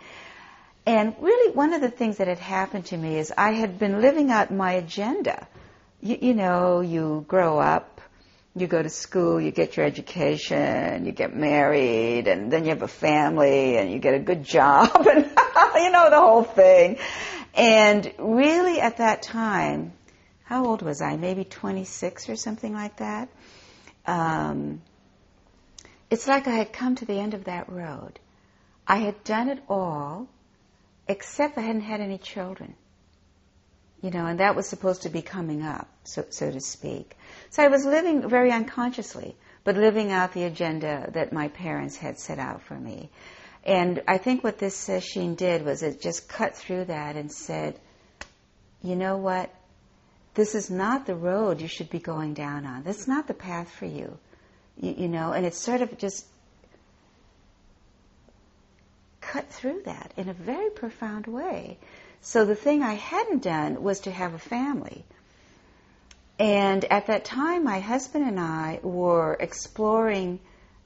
And 0.85 1.15
really, 1.19 1.53
one 1.53 1.73
of 1.73 1.81
the 1.81 1.89
things 1.89 2.17
that 2.17 2.27
had 2.27 2.39
happened 2.39 2.87
to 2.87 2.97
me 2.97 3.17
is 3.17 3.31
I 3.37 3.53
had 3.53 3.79
been 3.79 4.01
living 4.01 4.31
out 4.31 4.51
my 4.51 4.73
agenda. 4.73 5.47
You, 6.01 6.17
you 6.21 6.33
know, 6.33 6.81
you 6.81 7.23
grow 7.27 7.57
up, 7.57 8.01
you 8.55 8.67
go 8.67 8.83
to 8.83 8.89
school, 8.89 9.39
you 9.39 9.51
get 9.51 9.77
your 9.77 9.85
education, 9.85 11.05
you 11.05 11.13
get 11.13 11.33
married, 11.33 12.27
and 12.27 12.51
then 12.51 12.65
you 12.65 12.71
have 12.71 12.81
a 12.81 12.89
family, 12.89 13.77
and 13.77 13.91
you 13.91 13.99
get 13.99 14.13
a 14.13 14.19
good 14.19 14.43
job, 14.43 15.07
and 15.07 15.25
you 15.75 15.91
know 15.91 16.09
the 16.09 16.19
whole 16.19 16.43
thing. 16.43 16.97
And 17.55 18.11
really, 18.17 18.81
at 18.81 18.97
that 18.97 19.21
time, 19.21 19.93
how 20.43 20.65
old 20.65 20.81
was 20.81 21.01
I? 21.01 21.15
Maybe 21.15 21.43
26 21.43 22.29
or 22.29 22.35
something 22.35 22.73
like 22.73 22.97
that. 22.97 23.29
Um, 24.05 24.81
it's 26.09 26.27
like 26.27 26.47
I 26.47 26.55
had 26.55 26.73
come 26.73 26.95
to 26.95 27.05
the 27.05 27.19
end 27.19 27.33
of 27.33 27.45
that 27.45 27.69
road. 27.69 28.19
I 28.85 28.97
had 28.97 29.23
done 29.23 29.49
it 29.49 29.63
all, 29.69 30.27
except 31.07 31.57
I 31.57 31.61
hadn't 31.61 31.81
had 31.81 32.01
any 32.01 32.17
children. 32.17 32.75
You 34.01 34.11
know, 34.11 34.25
and 34.25 34.41
that 34.41 34.55
was 34.55 34.67
supposed 34.67 35.03
to 35.03 35.09
be 35.09 35.21
coming 35.21 35.63
up, 35.63 35.87
so, 36.03 36.25
so 36.29 36.51
to 36.51 36.59
speak. 36.59 37.15
So 37.49 37.63
I 37.63 37.69
was 37.69 37.85
living 37.85 38.27
very 38.27 38.51
unconsciously, 38.51 39.37
but 39.63 39.77
living 39.77 40.11
out 40.11 40.33
the 40.33 40.43
agenda 40.43 41.09
that 41.13 41.31
my 41.31 41.47
parents 41.47 41.95
had 41.95 42.19
set 42.19 42.37
out 42.37 42.61
for 42.63 42.75
me. 42.75 43.09
And 43.63 44.03
I 44.05 44.17
think 44.17 44.43
what 44.43 44.57
this 44.57 44.75
session 44.75 45.35
did 45.35 45.63
was 45.63 45.83
it 45.83 46.01
just 46.01 46.27
cut 46.27 46.57
through 46.57 46.85
that 46.85 47.15
and 47.15 47.31
said, 47.31 47.79
you 48.81 48.97
know 48.97 49.15
what? 49.15 49.49
This 50.33 50.55
is 50.55 50.69
not 50.69 51.05
the 51.05 51.15
road 51.15 51.61
you 51.61 51.67
should 51.67 51.89
be 51.89 51.99
going 51.99 52.33
down 52.33 52.65
on. 52.65 52.83
That's 52.83 53.07
not 53.07 53.27
the 53.27 53.33
path 53.33 53.69
for 53.69 53.85
you. 53.85 54.17
You, 54.77 54.95
you 54.97 55.07
know, 55.07 55.31
and 55.31 55.45
it's 55.45 55.57
sort 55.57 55.81
of 55.81 55.97
just 55.97 56.25
cut 59.21 59.49
through 59.49 59.83
that 59.85 60.13
in 60.17 60.29
a 60.29 60.33
very 60.33 60.69
profound 60.69 61.27
way. 61.27 61.77
So 62.21 62.45
the 62.45 62.55
thing 62.55 62.81
I 62.81 62.93
hadn't 62.93 63.43
done 63.43 63.83
was 63.83 64.01
to 64.01 64.11
have 64.11 64.33
a 64.33 64.39
family. 64.39 65.03
And 66.39 66.83
at 66.85 67.07
that 67.07 67.25
time, 67.25 67.63
my 67.63 67.79
husband 67.79 68.25
and 68.27 68.39
I 68.39 68.79
were 68.81 69.37
exploring 69.39 70.39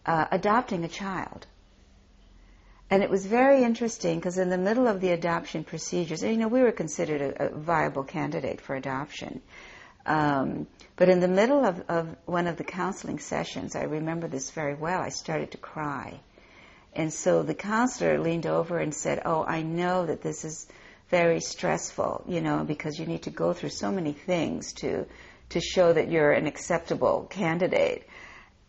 uh, 0.05 0.25
adopting 0.31 0.83
a 0.83 0.87
child. 0.87 1.45
And 2.89 3.03
it 3.03 3.09
was 3.09 3.25
very 3.25 3.63
interesting 3.63 4.17
because 4.17 4.37
in 4.37 4.49
the 4.49 4.57
middle 4.57 4.87
of 4.87 5.01
the 5.01 5.11
adoption 5.11 5.63
procedures, 5.63 6.23
you 6.23 6.37
know, 6.37 6.47
we 6.47 6.61
were 6.61 6.71
considered 6.71 7.21
a, 7.21 7.47
a 7.47 7.49
viable 7.57 8.03
candidate 8.03 8.61
for 8.61 8.75
adoption. 8.75 9.41
Um, 10.05 10.67
but 10.95 11.09
in 11.09 11.19
the 11.19 11.27
middle 11.27 11.65
of, 11.65 11.83
of 11.89 12.15
one 12.25 12.47
of 12.47 12.55
the 12.55 12.63
counseling 12.63 13.19
sessions, 13.19 13.75
I 13.75 13.83
remember 13.83 14.29
this 14.29 14.51
very 14.51 14.73
well, 14.73 15.01
I 15.01 15.09
started 15.09 15.51
to 15.51 15.57
cry. 15.57 16.21
And 16.95 17.13
so 17.13 17.43
the 17.43 17.53
counselor 17.53 18.19
leaned 18.19 18.47
over 18.47 18.79
and 18.79 18.93
said, 18.93 19.21
Oh, 19.25 19.43
I 19.43 19.61
know 19.61 20.05
that 20.05 20.21
this 20.21 20.45
is 20.45 20.67
very 21.09 21.41
stressful, 21.41 22.23
you 22.27 22.41
know, 22.41 22.63
because 22.63 22.97
you 22.97 23.05
need 23.05 23.23
to 23.23 23.29
go 23.29 23.53
through 23.53 23.69
so 23.69 23.91
many 23.91 24.13
things 24.13 24.73
to, 24.73 25.05
to 25.49 25.59
show 25.59 25.91
that 25.91 26.09
you're 26.09 26.31
an 26.31 26.47
acceptable 26.47 27.27
candidate. 27.29 28.07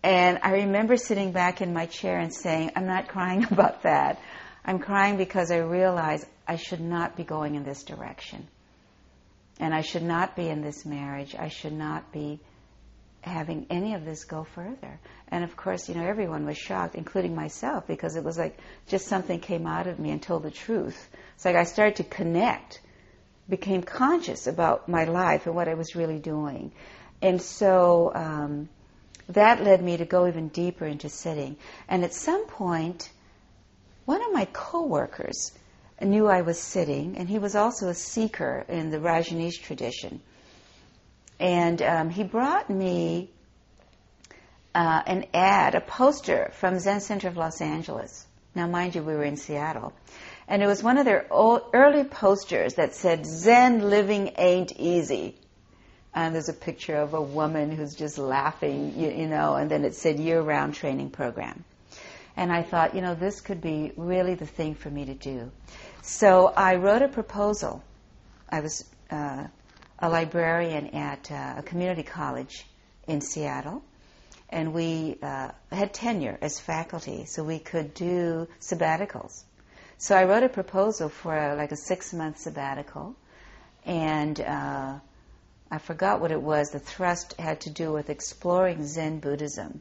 And 0.02 0.38
I 0.42 0.50
remember 0.50 0.96
sitting 0.96 1.32
back 1.32 1.60
in 1.60 1.72
my 1.72 1.86
chair 1.86 2.18
and 2.18 2.32
saying, 2.32 2.72
I'm 2.76 2.86
not 2.86 3.08
crying 3.08 3.44
about 3.50 3.82
that. 3.82 4.20
I'm 4.64 4.78
crying 4.78 5.16
because 5.16 5.50
I 5.50 5.58
realize 5.58 6.24
I 6.46 6.56
should 6.56 6.80
not 6.80 7.16
be 7.16 7.24
going 7.24 7.54
in 7.54 7.64
this 7.64 7.82
direction. 7.82 8.46
And 9.58 9.74
I 9.74 9.80
should 9.80 10.02
not 10.02 10.36
be 10.36 10.48
in 10.48 10.62
this 10.62 10.84
marriage. 10.84 11.34
I 11.36 11.48
should 11.48 11.72
not 11.72 12.12
be 12.12 12.38
having 13.22 13.66
any 13.70 13.94
of 13.94 14.04
this 14.04 14.24
go 14.24 14.44
further. 14.44 15.00
And 15.28 15.42
of 15.42 15.56
course, 15.56 15.88
you 15.88 15.94
know, 15.94 16.06
everyone 16.06 16.46
was 16.46 16.56
shocked, 16.56 16.94
including 16.94 17.34
myself, 17.34 17.86
because 17.86 18.16
it 18.16 18.22
was 18.22 18.38
like 18.38 18.58
just 18.86 19.06
something 19.06 19.40
came 19.40 19.66
out 19.66 19.86
of 19.86 19.98
me 19.98 20.10
and 20.10 20.22
told 20.22 20.44
the 20.44 20.50
truth. 20.50 21.08
It's 21.34 21.44
like 21.44 21.56
I 21.56 21.64
started 21.64 21.96
to 21.96 22.04
connect, 22.04 22.80
became 23.48 23.82
conscious 23.82 24.46
about 24.46 24.88
my 24.88 25.04
life 25.04 25.46
and 25.46 25.54
what 25.54 25.68
I 25.68 25.74
was 25.74 25.96
really 25.96 26.18
doing. 26.18 26.72
And 27.20 27.42
so, 27.42 28.12
um, 28.14 28.68
that 29.28 29.62
led 29.62 29.82
me 29.82 29.96
to 29.96 30.04
go 30.04 30.26
even 30.26 30.48
deeper 30.48 30.86
into 30.86 31.08
sitting. 31.08 31.56
And 31.88 32.02
at 32.02 32.14
some 32.14 32.46
point, 32.46 33.10
one 34.06 34.22
of 34.22 34.32
my 34.32 34.46
coworkers 34.52 35.52
knew 36.00 36.26
I 36.26 36.42
was 36.42 36.58
sitting, 36.58 37.16
and 37.18 37.28
he 37.28 37.38
was 37.38 37.54
also 37.54 37.88
a 37.88 37.94
seeker 37.94 38.64
in 38.68 38.90
the 38.90 38.98
Rajneesh 38.98 39.60
tradition. 39.62 40.20
And 41.38 41.82
um, 41.82 42.10
he 42.10 42.24
brought 42.24 42.70
me 42.70 43.30
uh, 44.74 45.02
an 45.06 45.26
ad, 45.34 45.74
a 45.74 45.80
poster 45.80 46.50
from 46.54 46.78
Zen 46.78 47.00
Center 47.00 47.28
of 47.28 47.36
Los 47.36 47.60
Angeles. 47.60 48.26
Now, 48.54 48.66
mind 48.66 48.94
you, 48.94 49.02
we 49.02 49.14
were 49.14 49.24
in 49.24 49.36
Seattle. 49.36 49.92
And 50.48 50.62
it 50.62 50.66
was 50.66 50.82
one 50.82 50.96
of 50.96 51.04
their 51.04 51.26
old, 51.30 51.62
early 51.74 52.04
posters 52.04 52.74
that 52.74 52.94
said, 52.94 53.26
Zen 53.26 53.90
living 53.90 54.32
ain't 54.38 54.72
easy 54.76 55.36
and 56.14 56.34
there's 56.34 56.48
a 56.48 56.54
picture 56.54 56.96
of 56.96 57.14
a 57.14 57.22
woman 57.22 57.70
who's 57.70 57.94
just 57.94 58.18
laughing, 58.18 58.94
you, 58.98 59.10
you 59.10 59.26
know, 59.26 59.54
and 59.54 59.70
then 59.70 59.84
it 59.84 59.94
said 59.94 60.18
year-round 60.18 60.74
training 60.74 61.10
program. 61.10 61.64
And 62.36 62.52
I 62.52 62.62
thought, 62.62 62.94
you 62.94 63.00
know, 63.00 63.14
this 63.14 63.40
could 63.40 63.60
be 63.60 63.92
really 63.96 64.34
the 64.34 64.46
thing 64.46 64.74
for 64.74 64.90
me 64.90 65.04
to 65.06 65.14
do. 65.14 65.50
So 66.02 66.46
I 66.46 66.76
wrote 66.76 67.02
a 67.02 67.08
proposal. 67.08 67.82
I 68.48 68.60
was 68.60 68.84
uh, 69.10 69.44
a 69.98 70.08
librarian 70.08 70.88
at 70.88 71.30
uh, 71.30 71.54
a 71.58 71.62
community 71.62 72.02
college 72.02 72.64
in 73.06 73.20
Seattle, 73.20 73.82
and 74.50 74.72
we 74.72 75.18
uh, 75.22 75.50
had 75.70 75.92
tenure 75.92 76.38
as 76.40 76.60
faculty, 76.60 77.24
so 77.26 77.42
we 77.42 77.58
could 77.58 77.92
do 77.94 78.46
sabbaticals. 78.60 79.44
So 79.98 80.16
I 80.16 80.24
wrote 80.24 80.44
a 80.44 80.48
proposal 80.48 81.08
for 81.08 81.36
a, 81.36 81.56
like 81.56 81.72
a 81.72 81.76
six-month 81.76 82.38
sabbatical, 82.38 83.16
and 83.84 84.40
uh, 84.40 84.94
I 85.70 85.78
forgot 85.78 86.20
what 86.20 86.30
it 86.30 86.40
was. 86.40 86.70
The 86.70 86.78
thrust 86.78 87.34
had 87.38 87.60
to 87.62 87.70
do 87.70 87.92
with 87.92 88.08
exploring 88.10 88.86
Zen 88.86 89.20
Buddhism. 89.20 89.80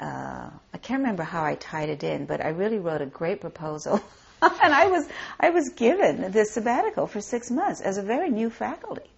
Uh, 0.00 0.50
I 0.74 0.78
can't 0.78 1.00
remember 1.00 1.22
how 1.22 1.44
I 1.44 1.54
tied 1.54 1.88
it 1.88 2.02
in, 2.02 2.26
but 2.26 2.44
I 2.44 2.48
really 2.48 2.78
wrote 2.78 3.02
a 3.02 3.06
great 3.06 3.40
proposal. 3.40 4.00
and 4.42 4.74
I 4.74 4.86
was, 4.86 5.06
I 5.38 5.50
was 5.50 5.70
given 5.76 6.32
this 6.32 6.52
sabbatical 6.52 7.06
for 7.06 7.20
six 7.20 7.50
months 7.50 7.80
as 7.80 7.98
a 7.98 8.02
very 8.02 8.30
new 8.30 8.50
faculty. 8.50 9.08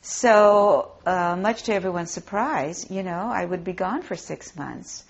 So, 0.00 0.92
uh, 1.04 1.36
much 1.36 1.64
to 1.64 1.74
everyone's 1.74 2.10
surprise, 2.10 2.90
you 2.90 3.02
know, 3.02 3.30
I 3.30 3.44
would 3.44 3.64
be 3.64 3.74
gone 3.74 4.00
for 4.00 4.16
six 4.16 4.56
months. 4.56 5.04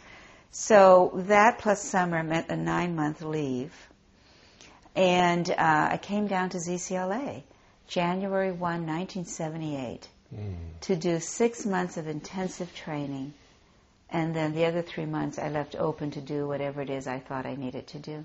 So 0.51 1.13
that 1.15 1.59
plus 1.59 1.81
summer 1.81 2.25
meant 2.25 2.49
a 2.49 2.57
nine 2.57 2.97
month 2.97 3.23
leave. 3.23 3.73
And 4.97 5.49
uh, 5.49 5.55
I 5.93 5.99
came 6.03 6.27
down 6.27 6.51
to 6.51 6.59
ZCLA 6.59 7.45
January 7.91 8.53
1, 8.53 8.61
1978, 8.61 10.09
mm. 10.33 10.55
to 10.83 10.95
do 10.95 11.19
six 11.19 11.67
months 11.67 11.97
of 11.97 12.07
intensive 12.07 12.73
training. 12.73 13.35
And 14.09 14.35
then 14.35 14.55
the 14.55 14.67
other 14.67 14.81
three 14.81 15.07
months 15.07 15.41
I 15.41 15.49
left 15.49 15.75
open 15.75 16.13
to 16.13 16.21
do 16.21 16.47
whatever 16.47 16.83
it 16.83 16.89
is 16.89 17.09
I 17.09 17.19
thought 17.19 17.47
I 17.47 17.57
needed 17.57 17.89
to 17.89 17.99
do. 17.99 18.25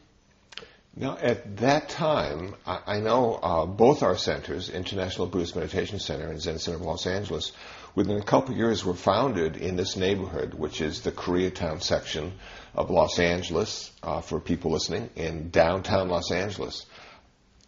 Now, 0.96 1.18
at 1.18 1.58
that 1.58 1.90
time, 1.90 2.56
I, 2.68 2.80
I 2.86 3.00
know 3.00 3.34
uh, 3.42 3.66
both 3.66 4.04
our 4.04 4.18
centers, 4.18 4.70
International 4.70 5.26
Buddhist 5.26 5.56
Meditation 5.56 5.98
Center 6.00 6.30
and 6.30 6.40
Zen 6.40 6.60
Center 6.60 6.78
of 6.78 6.84
Los 6.84 7.08
Angeles, 7.08 7.52
within 7.96 8.18
a 8.18 8.24
couple 8.24 8.52
of 8.52 8.58
years 8.58 8.86
were 8.86 8.94
founded 8.94 9.58
in 9.58 9.78
this 9.78 9.96
neighborhood, 9.96 10.54
which 10.54 10.80
is 10.80 11.02
the 11.02 11.12
Koreatown 11.12 11.82
section 11.82 12.34
of 12.76 12.92
Los 12.92 13.18
Angeles, 13.18 13.92
uh, 14.04 14.22
for 14.22 14.40
people 14.40 14.72
listening, 14.72 15.10
in 15.16 15.50
downtown 15.50 16.08
Los 16.08 16.32
Angeles. 16.32 16.86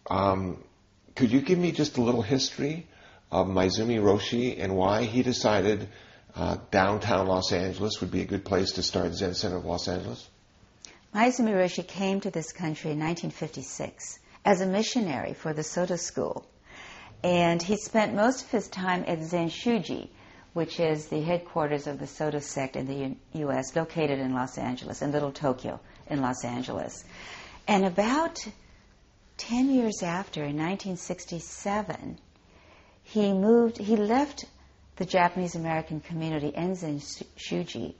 Um, 0.09 0.63
could 1.17 1.31
you 1.31 1.41
give 1.41 1.57
me 1.57 1.71
just 1.71 1.97
a 1.97 2.01
little 2.01 2.21
history 2.21 2.85
of 3.31 3.47
Maezumi 3.47 3.99
Roshi 3.99 4.63
and 4.63 4.75
why 4.75 5.03
he 5.03 5.23
decided 5.23 5.89
uh, 6.35 6.57
downtown 6.69 7.27
Los 7.27 7.51
Angeles 7.51 7.99
would 7.99 8.11
be 8.11 8.21
a 8.21 8.25
good 8.25 8.45
place 8.45 8.73
to 8.73 8.83
start 8.83 9.15
Zen 9.15 9.33
Center 9.33 9.57
of 9.57 9.65
Los 9.65 9.87
Angeles? 9.87 10.29
Maezumi 11.15 11.53
Roshi 11.53 11.85
came 11.85 12.21
to 12.21 12.29
this 12.29 12.53
country 12.53 12.91
in 12.91 12.99
1956 12.99 14.19
as 14.45 14.61
a 14.61 14.67
missionary 14.67 15.33
for 15.33 15.53
the 15.53 15.63
Soto 15.63 15.95
School. 15.95 16.45
And 17.23 17.63
he 17.63 17.77
spent 17.77 18.13
most 18.13 18.45
of 18.45 18.51
his 18.51 18.67
time 18.67 19.03
at 19.07 19.17
Zenshuji, 19.17 20.09
which 20.53 20.79
is 20.79 21.07
the 21.07 21.21
headquarters 21.21 21.87
of 21.87 21.97
the 21.97 22.05
Soto 22.05 22.37
sect 22.37 22.75
in 22.75 22.85
the 22.85 22.93
U- 22.93 23.15
U.S., 23.47 23.75
located 23.75 24.19
in 24.19 24.35
Los 24.35 24.59
Angeles, 24.59 25.01
in 25.01 25.11
Little 25.11 25.31
Tokyo 25.31 25.79
in 26.11 26.21
Los 26.21 26.45
Angeles. 26.45 27.03
And 27.67 27.85
about 27.85 28.45
Ten 29.37 29.69
years 29.69 30.01
after, 30.01 30.41
in 30.41 30.57
1967, 30.57 32.19
he 33.03 33.31
moved, 33.31 33.77
he 33.77 33.95
left 33.95 34.45
the 34.95 35.05
Japanese 35.05 35.55
American 35.55 36.01
community, 36.01 36.47
in 36.47 36.71
Zenshuji, 36.71 37.93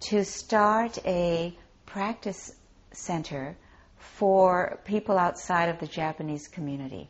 to 0.00 0.24
start 0.24 0.98
a 1.04 1.54
practice 1.84 2.52
center 2.90 3.54
for 3.98 4.80
people 4.84 5.18
outside 5.18 5.68
of 5.68 5.78
the 5.78 5.86
Japanese 5.86 6.48
community. 6.48 7.08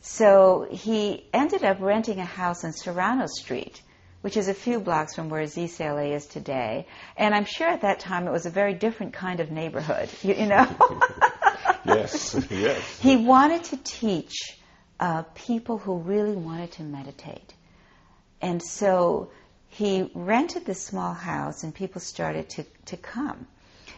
So 0.00 0.68
he 0.70 1.28
ended 1.34 1.64
up 1.64 1.80
renting 1.80 2.20
a 2.20 2.24
house 2.24 2.64
on 2.64 2.72
Serrano 2.72 3.26
Street, 3.26 3.82
which 4.20 4.36
is 4.36 4.46
a 4.48 4.54
few 4.54 4.78
blocks 4.78 5.14
from 5.14 5.28
where 5.28 5.42
ZCLA 5.42 6.14
is 6.14 6.26
today. 6.26 6.86
And 7.16 7.34
I'm 7.34 7.44
sure 7.44 7.68
at 7.68 7.82
that 7.82 7.98
time 7.98 8.28
it 8.28 8.32
was 8.32 8.46
a 8.46 8.50
very 8.50 8.74
different 8.74 9.12
kind 9.12 9.40
of 9.40 9.50
neighborhood, 9.50 10.08
you, 10.22 10.34
you 10.34 10.46
know. 10.46 10.66
yes, 11.86 12.46
yes. 12.50 13.00
He 13.00 13.16
wanted 13.16 13.64
to 13.64 13.76
teach 13.78 14.58
uh, 14.98 15.22
people 15.34 15.78
who 15.78 15.98
really 15.98 16.36
wanted 16.36 16.72
to 16.72 16.82
meditate. 16.82 17.54
And 18.40 18.62
so 18.62 19.30
he 19.68 20.10
rented 20.14 20.64
this 20.64 20.82
small 20.82 21.12
house 21.12 21.62
and 21.64 21.74
people 21.74 22.00
started 22.00 22.48
to, 22.50 22.64
to 22.86 22.96
come. 22.96 23.46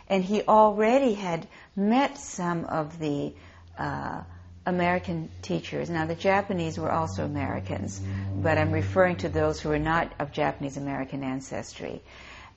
And 0.08 0.24
he 0.24 0.42
already 0.42 1.14
had 1.14 1.46
met 1.76 2.18
some 2.18 2.64
of 2.64 2.98
the 2.98 3.34
uh, 3.78 4.22
American 4.66 5.30
teachers. 5.42 5.88
Now, 5.88 6.06
the 6.06 6.14
Japanese 6.14 6.78
were 6.78 6.90
also 6.90 7.24
Americans, 7.24 8.00
but 8.36 8.58
I'm 8.58 8.72
referring 8.72 9.16
to 9.16 9.28
those 9.28 9.60
who 9.60 9.68
were 9.70 9.78
not 9.78 10.12
of 10.18 10.32
Japanese 10.32 10.76
American 10.76 11.22
ancestry. 11.22 12.02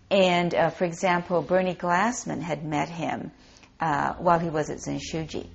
And, 0.09 0.53
uh, 0.53 0.69
for 0.71 0.85
example, 0.85 1.41
Bernie 1.41 1.75
Glassman 1.75 2.41
had 2.41 2.65
met 2.65 2.89
him 2.89 3.31
uh, 3.81 4.13
while 4.13 4.39
he 4.39 4.49
was 4.49 4.69
at 4.69 4.77
Zenshuji. 4.77 5.47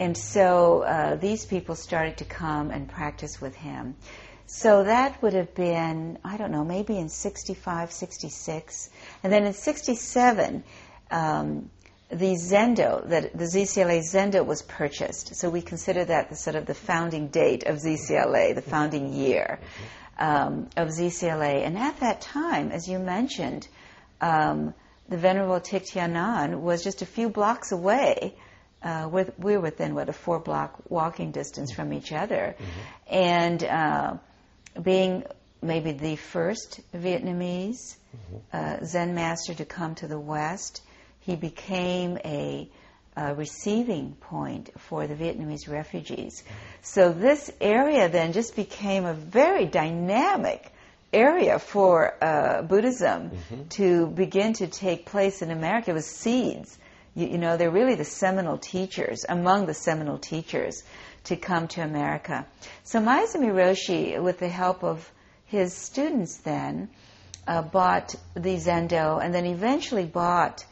And 0.00 0.16
so 0.16 0.82
uh, 0.82 1.16
these 1.16 1.44
people 1.46 1.74
started 1.74 2.18
to 2.18 2.24
come 2.24 2.70
and 2.70 2.88
practice 2.88 3.40
with 3.40 3.54
him. 3.54 3.96
So 4.46 4.84
that 4.84 5.20
would 5.22 5.34
have 5.34 5.54
been, 5.54 6.18
I 6.24 6.36
don't 6.36 6.50
know, 6.50 6.64
maybe 6.64 6.96
in 6.96 7.08
65, 7.08 7.92
66. 7.92 8.90
And 9.22 9.32
then 9.32 9.44
in 9.44 9.52
67, 9.52 10.64
um, 11.10 11.70
the 12.10 12.34
Zendo, 12.34 13.06
that 13.08 13.36
the 13.36 13.44
ZCLA 13.44 14.00
Zendo 14.00 14.46
was 14.46 14.62
purchased. 14.62 15.36
So 15.36 15.50
we 15.50 15.60
consider 15.60 16.04
that 16.06 16.30
the 16.30 16.36
sort 16.36 16.56
of 16.56 16.64
the 16.64 16.74
founding 16.74 17.28
date 17.28 17.64
of 17.64 17.76
ZCLA, 17.76 18.54
the 18.54 18.62
founding 18.62 19.12
year 19.12 19.60
um, 20.18 20.70
of 20.76 20.88
ZCLA. 20.88 21.66
And 21.66 21.76
at 21.76 22.00
that 22.00 22.22
time, 22.22 22.70
as 22.72 22.88
you 22.88 22.98
mentioned, 22.98 23.68
um, 24.22 24.72
the 25.08 25.16
Venerable 25.16 25.60
Thich 25.60 25.92
Thien-An 25.92 26.62
was 26.62 26.84
just 26.84 27.02
a 27.02 27.06
few 27.06 27.28
blocks 27.28 27.72
away. 27.72 28.34
Uh, 28.82 29.08
we're, 29.10 29.32
we're, 29.38 29.60
within 29.60 29.94
what 29.94 30.08
a 30.08 30.12
four 30.12 30.38
block 30.38 30.78
walking 30.88 31.32
distance 31.32 31.72
from 31.72 31.92
each 31.92 32.12
other, 32.12 32.54
mm-hmm. 32.56 33.14
and 33.14 33.64
uh, 33.64 34.14
being 34.80 35.24
maybe 35.60 35.92
the 35.92 36.14
first 36.14 36.80
Vietnamese 36.94 37.96
mm-hmm. 38.14 38.36
uh, 38.52 38.84
Zen 38.84 39.14
master 39.14 39.54
to 39.54 39.64
come 39.64 39.96
to 39.96 40.06
the 40.06 40.18
West, 40.18 40.82
he 41.20 41.34
became 41.34 42.18
a, 42.24 42.70
a, 43.16 43.34
receiving 43.34 44.12
point 44.12 44.70
for 44.78 45.08
the 45.08 45.14
Vietnamese 45.14 45.68
refugees. 45.68 46.44
So 46.82 47.12
this 47.12 47.50
area 47.60 48.08
then 48.08 48.32
just 48.32 48.54
became 48.54 49.04
a 49.04 49.14
very 49.14 49.66
dynamic 49.66 50.72
area 51.12 51.58
for 51.58 52.14
uh, 52.22 52.62
Buddhism 52.62 53.30
mm-hmm. 53.30 53.68
to 53.68 54.06
begin 54.06 54.52
to 54.54 54.66
take 54.66 55.06
place 55.06 55.42
in 55.42 55.50
America. 55.50 55.90
It 55.90 55.94
was 55.94 56.06
seeds. 56.06 56.78
You, 57.14 57.28
you 57.28 57.38
know, 57.38 57.56
they're 57.56 57.70
really 57.70 57.94
the 57.94 58.04
seminal 58.04 58.58
teachers, 58.58 59.24
among 59.28 59.66
the 59.66 59.74
seminal 59.74 60.18
teachers 60.18 60.82
to 61.24 61.36
come 61.36 61.68
to 61.68 61.82
America. 61.82 62.46
So 62.84 63.00
Maezumi 63.00 63.50
Roshi, 63.50 64.22
with 64.22 64.38
the 64.38 64.48
help 64.48 64.84
of 64.84 65.10
his 65.46 65.72
students 65.72 66.38
then, 66.38 66.88
uh, 67.46 67.62
bought 67.62 68.14
the 68.34 68.56
Zendo 68.56 69.22
and 69.24 69.34
then 69.34 69.46
eventually 69.46 70.04
bought 70.04 70.64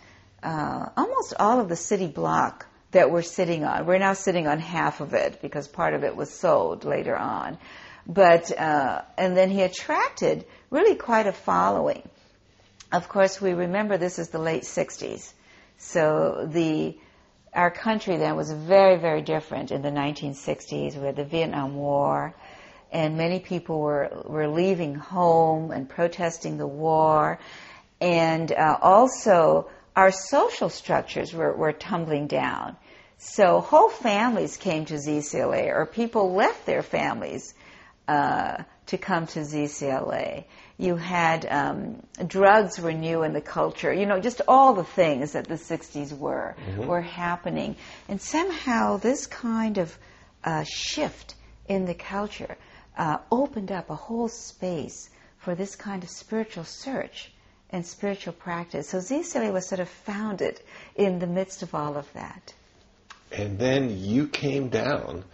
uh, 0.42 0.90
almost 0.96 1.34
all 1.38 1.60
of 1.60 1.68
the 1.68 1.76
city 1.76 2.06
block 2.06 2.66
that 2.92 3.10
we're 3.10 3.22
sitting 3.22 3.64
on. 3.64 3.86
We're 3.86 3.98
now 3.98 4.12
sitting 4.12 4.46
on 4.46 4.60
half 4.60 5.00
of 5.00 5.14
it 5.14 5.40
because 5.42 5.66
part 5.66 5.94
of 5.94 6.04
it 6.04 6.14
was 6.14 6.30
sold 6.30 6.84
later 6.84 7.16
on. 7.16 7.58
But, 8.06 8.56
uh, 8.56 9.02
and 9.18 9.36
then 9.36 9.50
he 9.50 9.62
attracted 9.62 10.44
really 10.70 10.94
quite 10.94 11.26
a 11.26 11.32
following. 11.32 12.08
Of 12.92 13.08
course, 13.08 13.40
we 13.40 13.52
remember 13.52 13.98
this 13.98 14.18
is 14.18 14.28
the 14.28 14.38
late 14.38 14.62
60s. 14.62 15.32
So 15.78 16.48
the 16.50 16.96
our 17.56 17.70
country 17.70 18.18
then 18.18 18.36
was 18.36 18.52
very, 18.52 18.98
very 18.98 19.22
different 19.22 19.72
in 19.72 19.80
the 19.80 19.88
1960s. 19.88 20.94
We 20.94 21.06
had 21.06 21.16
the 21.16 21.25
Vietnam 21.25 21.75
War, 21.75 22.34
and 22.92 23.16
many 23.16 23.40
people 23.40 23.80
were, 23.80 24.25
were 24.26 24.46
leaving 24.46 24.94
home 24.94 25.70
and 25.70 25.88
protesting 25.88 26.58
the 26.58 26.66
war. 26.66 27.38
And 27.98 28.52
uh, 28.52 28.78
also, 28.82 29.70
our 29.96 30.12
social 30.12 30.68
structures 30.68 31.32
were, 31.32 31.56
were 31.56 31.72
tumbling 31.72 32.26
down. 32.26 32.76
So 33.16 33.60
whole 33.60 33.88
families 33.88 34.58
came 34.58 34.84
to 34.84 34.95
ZCLA, 34.95 35.69
or 35.69 35.86
people 35.86 36.34
left 36.34 36.66
their 36.66 36.82
families 36.82 37.54
uh, 38.08 38.62
to 38.86 38.99
come 38.99 39.26
to 39.26 39.40
ZCLA 39.40 40.45
you 40.78 40.97
had 40.97 41.47
um, 41.47 42.02
drugs 42.26 42.78
were 42.78 42.92
new 42.92 43.23
in 43.23 43.32
the 43.32 43.40
culture. 43.40 43.92
You 43.92 44.06
know, 44.06 44.21
just 44.21 44.42
all 44.47 44.75
the 44.75 44.84
things 44.84 45.32
that 45.32 45.47
the 45.47 45.54
'60s 45.54 46.16
were 46.16 46.54
mm-hmm. 46.58 46.86
were 46.86 47.00
happening, 47.00 47.76
and 48.08 48.21
somehow 48.21 48.99
this 48.99 49.26
kind 49.26 49.78
of 49.78 49.97
uh, 50.45 50.64
shift 50.64 51.34
in 51.66 51.86
the 51.86 51.95
culture 51.95 52.56
uh, 52.97 53.19
opened 53.30 53.73
up 53.73 53.90
a 53.90 53.95
whole 53.95 54.28
space 54.28 55.08
for 55.38 55.54
this 55.54 55.76
kind 55.76 56.02
of 56.02 56.10
spiritual 56.10 56.64
search 56.64 57.32
and 57.71 57.84
spiritual 57.84 58.32
practice. 58.32 58.90
So 58.90 58.99
ZCLA 58.99 59.52
was 59.52 59.66
sort 59.66 59.80
of 59.80 59.88
founded 59.88 60.60
in 60.95 61.19
the 61.19 61.26
midst 61.26 61.62
of 61.62 61.75
all 61.75 61.97
of 61.97 62.12
that. 62.12 62.52
And 63.32 63.58
then 63.58 63.99
you 63.99 64.28
came 64.28 64.69
down. 64.69 65.25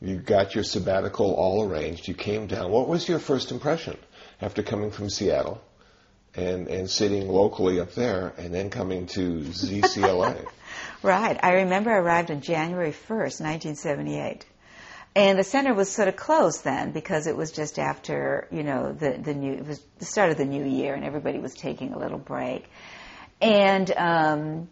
You 0.00 0.16
got 0.16 0.54
your 0.54 0.64
sabbatical 0.64 1.34
all 1.34 1.64
arranged. 1.64 2.08
You 2.08 2.14
came 2.14 2.46
down. 2.46 2.70
What 2.70 2.88
was 2.88 3.08
your 3.08 3.18
first 3.18 3.50
impression? 3.50 3.98
after 4.40 4.62
coming 4.62 4.90
from 4.90 5.10
Seattle 5.10 5.60
and, 6.34 6.68
and 6.68 6.88
sitting 6.88 7.28
locally 7.28 7.80
up 7.80 7.92
there 7.94 8.32
and 8.38 8.54
then 8.54 8.70
coming 8.70 9.06
to 9.06 9.40
ZCLA. 9.40 10.46
right. 11.02 11.38
I 11.42 11.54
remember 11.54 11.90
I 11.90 11.98
arrived 11.98 12.30
on 12.30 12.40
January 12.40 12.92
1st, 12.92 13.40
1978. 13.40 14.46
And 15.16 15.38
the 15.38 15.44
center 15.44 15.74
was 15.74 15.90
sort 15.90 16.06
of 16.06 16.14
closed 16.14 16.62
then 16.62 16.92
because 16.92 17.26
it 17.26 17.36
was 17.36 17.50
just 17.50 17.80
after, 17.80 18.46
you 18.52 18.62
know, 18.62 18.92
the, 18.92 19.18
the 19.20 19.34
new, 19.34 19.54
it 19.54 19.66
was 19.66 19.82
the 19.98 20.04
start 20.04 20.30
of 20.30 20.36
the 20.36 20.44
new 20.44 20.64
year 20.64 20.94
and 20.94 21.04
everybody 21.04 21.40
was 21.40 21.54
taking 21.54 21.92
a 21.92 21.98
little 21.98 22.18
break. 22.18 22.70
And, 23.40 23.90
um, 23.96 24.68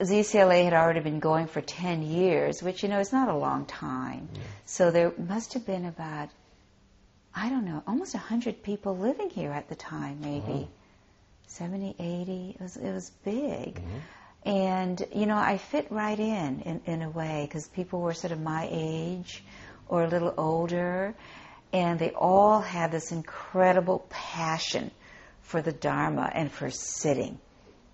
ZCLA 0.00 0.64
had 0.64 0.72
already 0.72 1.00
been 1.00 1.20
going 1.20 1.46
for 1.46 1.60
10 1.60 2.02
years, 2.02 2.62
which, 2.62 2.82
you 2.82 2.88
know, 2.88 2.98
is 2.98 3.12
not 3.12 3.28
a 3.28 3.36
long 3.36 3.64
time. 3.64 4.28
Yeah. 4.34 4.40
So 4.64 4.90
there 4.90 5.12
must 5.16 5.54
have 5.54 5.64
been 5.64 5.84
about 5.84 6.30
I 7.34 7.48
don't 7.48 7.64
know, 7.64 7.82
almost 7.86 8.14
100 8.14 8.62
people 8.62 8.96
living 8.96 9.28
here 9.28 9.50
at 9.50 9.68
the 9.68 9.74
time, 9.74 10.20
maybe. 10.20 10.40
Mm-hmm. 10.40 10.70
70, 11.48 11.96
80. 11.98 12.50
It 12.54 12.62
was, 12.62 12.76
it 12.76 12.92
was 12.92 13.10
big. 13.24 13.74
Mm-hmm. 13.74 14.48
And, 14.48 15.06
you 15.14 15.26
know, 15.26 15.36
I 15.36 15.58
fit 15.58 15.88
right 15.90 16.18
in, 16.18 16.60
in, 16.60 16.80
in 16.84 17.02
a 17.02 17.10
way, 17.10 17.46
because 17.48 17.66
people 17.68 18.00
were 18.00 18.14
sort 18.14 18.32
of 18.32 18.40
my 18.40 18.68
age 18.70 19.42
or 19.88 20.04
a 20.04 20.08
little 20.08 20.34
older, 20.36 21.14
and 21.72 21.98
they 21.98 22.10
all 22.10 22.60
had 22.60 22.92
this 22.92 23.10
incredible 23.10 24.06
passion 24.10 24.90
for 25.42 25.60
the 25.60 25.72
Dharma 25.72 26.30
and 26.32 26.52
for 26.52 26.70
sitting 26.70 27.38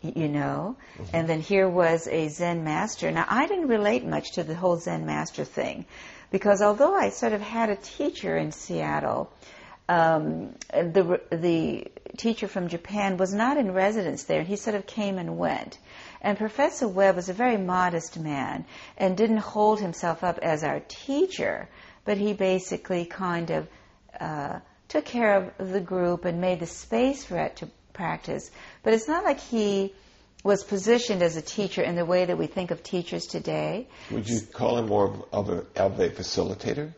you 0.02 0.28
know. 0.28 0.76
Mm-hmm. 0.94 1.16
And 1.16 1.28
then 1.28 1.40
here 1.40 1.68
was 1.68 2.06
a 2.08 2.28
Zen 2.28 2.64
master. 2.64 3.10
Now, 3.10 3.26
I 3.28 3.46
didn't 3.46 3.68
relate 3.68 4.04
much 4.04 4.32
to 4.32 4.44
the 4.44 4.54
whole 4.54 4.76
Zen 4.76 5.06
master 5.06 5.44
thing 5.44 5.86
because 6.30 6.62
although 6.62 6.94
I 6.94 7.10
sort 7.10 7.32
of 7.32 7.40
had 7.40 7.70
a 7.70 7.76
teacher 7.76 8.36
in 8.36 8.52
Seattle, 8.52 9.32
um, 9.88 10.54
the 10.72 11.20
the 11.32 11.90
teacher 12.16 12.46
from 12.46 12.68
Japan 12.68 13.16
was 13.16 13.34
not 13.34 13.56
in 13.56 13.72
residence 13.72 14.24
there, 14.24 14.42
he 14.42 14.56
sort 14.56 14.76
of 14.76 14.86
came 14.86 15.18
and 15.18 15.36
went. 15.36 15.78
And 16.20 16.38
Professor 16.38 16.86
Webb 16.86 17.16
was 17.16 17.28
a 17.28 17.32
very 17.32 17.56
modest 17.56 18.18
man 18.18 18.64
and 18.96 19.16
didn't 19.16 19.38
hold 19.38 19.80
himself 19.80 20.22
up 20.22 20.38
as 20.38 20.62
our 20.62 20.80
teacher, 20.86 21.68
but 22.04 22.18
he 22.18 22.32
basically 22.34 23.04
kind 23.04 23.50
of 23.50 23.68
uh, 24.20 24.60
took 24.88 25.04
care 25.04 25.52
of 25.58 25.70
the 25.70 25.80
group 25.80 26.24
and 26.24 26.40
made 26.40 26.60
the 26.60 26.66
space 26.66 27.24
for 27.24 27.38
it 27.38 27.56
to 27.56 27.68
practice. 28.00 28.50
But 28.82 28.94
it's 28.94 29.08
not 29.08 29.24
like 29.24 29.40
he 29.40 29.92
was 30.42 30.64
positioned 30.64 31.22
as 31.22 31.36
a 31.36 31.42
teacher 31.42 31.82
in 31.82 31.96
the 31.96 32.06
way 32.06 32.24
that 32.24 32.38
we 32.38 32.46
think 32.46 32.70
of 32.70 32.82
teachers 32.82 33.26
today. 33.26 33.88
Would 34.10 34.26
you 34.26 34.40
call 34.40 34.78
him 34.78 34.86
more 34.86 35.26
of 35.32 35.50
a, 35.50 35.66
of 35.76 36.00
a 36.00 36.08
facilitator? 36.08 36.94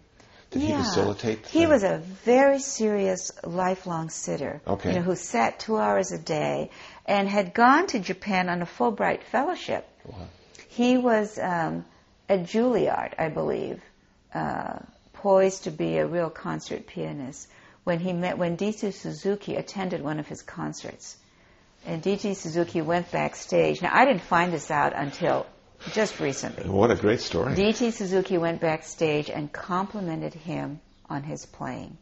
Did 0.52 0.62
yeah. 0.62 0.68
he 0.68 0.82
facilitate? 0.84 1.46
He 1.48 1.66
was 1.66 1.82
a 1.82 1.98
very 2.24 2.60
serious, 2.60 3.32
lifelong 3.42 4.10
sitter. 4.10 4.60
Okay. 4.64 4.90
You 4.90 4.96
know, 4.96 5.02
who 5.02 5.16
sat 5.16 5.58
two 5.58 5.76
hours 5.76 6.12
a 6.12 6.18
day 6.18 6.70
and 7.04 7.28
had 7.28 7.52
gone 7.52 7.88
to 7.88 7.98
Japan 7.98 8.48
on 8.48 8.62
a 8.62 8.66
Fulbright 8.66 9.24
fellowship. 9.24 9.88
Wow. 10.04 10.28
He 10.68 10.98
was 10.98 11.36
um, 11.38 11.84
at 12.28 12.44
Juilliard, 12.44 13.14
I 13.18 13.28
believe, 13.28 13.80
uh, 14.34 14.78
poised 15.14 15.64
to 15.64 15.72
be 15.72 15.96
a 15.96 16.06
real 16.06 16.30
concert 16.30 16.86
pianist 16.86 17.48
when 17.84 17.98
he 18.00 18.12
met 18.12 18.38
when 18.38 18.56
D.T. 18.56 18.90
Suzuki 18.92 19.56
attended 19.56 20.02
one 20.02 20.18
of 20.18 20.26
his 20.28 20.42
concerts 20.42 21.16
and 21.84 22.00
D.T. 22.00 22.34
Suzuki 22.34 22.80
went 22.80 23.10
backstage. 23.10 23.82
Now, 23.82 23.90
I 23.92 24.04
didn't 24.04 24.22
find 24.22 24.52
this 24.52 24.70
out 24.70 24.92
until 24.94 25.46
just 25.92 26.20
recently. 26.20 26.70
What 26.70 26.90
a 26.92 26.94
great 26.94 27.20
story. 27.20 27.54
D.T. 27.54 27.90
Suzuki 27.90 28.38
went 28.38 28.60
backstage 28.60 29.28
and 29.28 29.52
complimented 29.52 30.34
him 30.34 30.80
on 31.10 31.24
his 31.24 31.44
playing. 31.44 31.98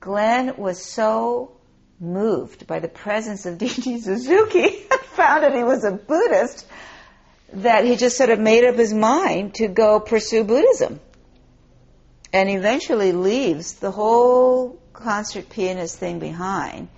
Glenn 0.00 0.56
was 0.56 0.84
so 0.84 1.52
moved 2.00 2.66
by 2.66 2.80
the 2.80 2.88
presence 2.88 3.46
of 3.46 3.58
D.T. 3.64 4.00
Suzuki, 4.00 4.68
found 5.14 5.44
that 5.44 5.54
he 5.54 5.62
was 5.62 5.84
a 5.84 5.92
Buddhist, 5.92 6.66
that 7.52 7.84
he 7.84 7.96
just 7.96 8.16
sort 8.16 8.30
of 8.30 8.40
made 8.40 8.64
up 8.64 8.74
his 8.74 8.92
mind 8.92 9.54
to 9.54 9.68
go 9.68 10.00
pursue 10.00 10.44
Buddhism. 10.44 11.00
and 12.32 12.50
eventually 12.50 13.12
leaves 13.12 13.74
the 13.74 13.90
whole 13.90 14.77
concert 14.98 15.48
pianist 15.48 15.98
thing 15.98 16.18
behind 16.18 16.88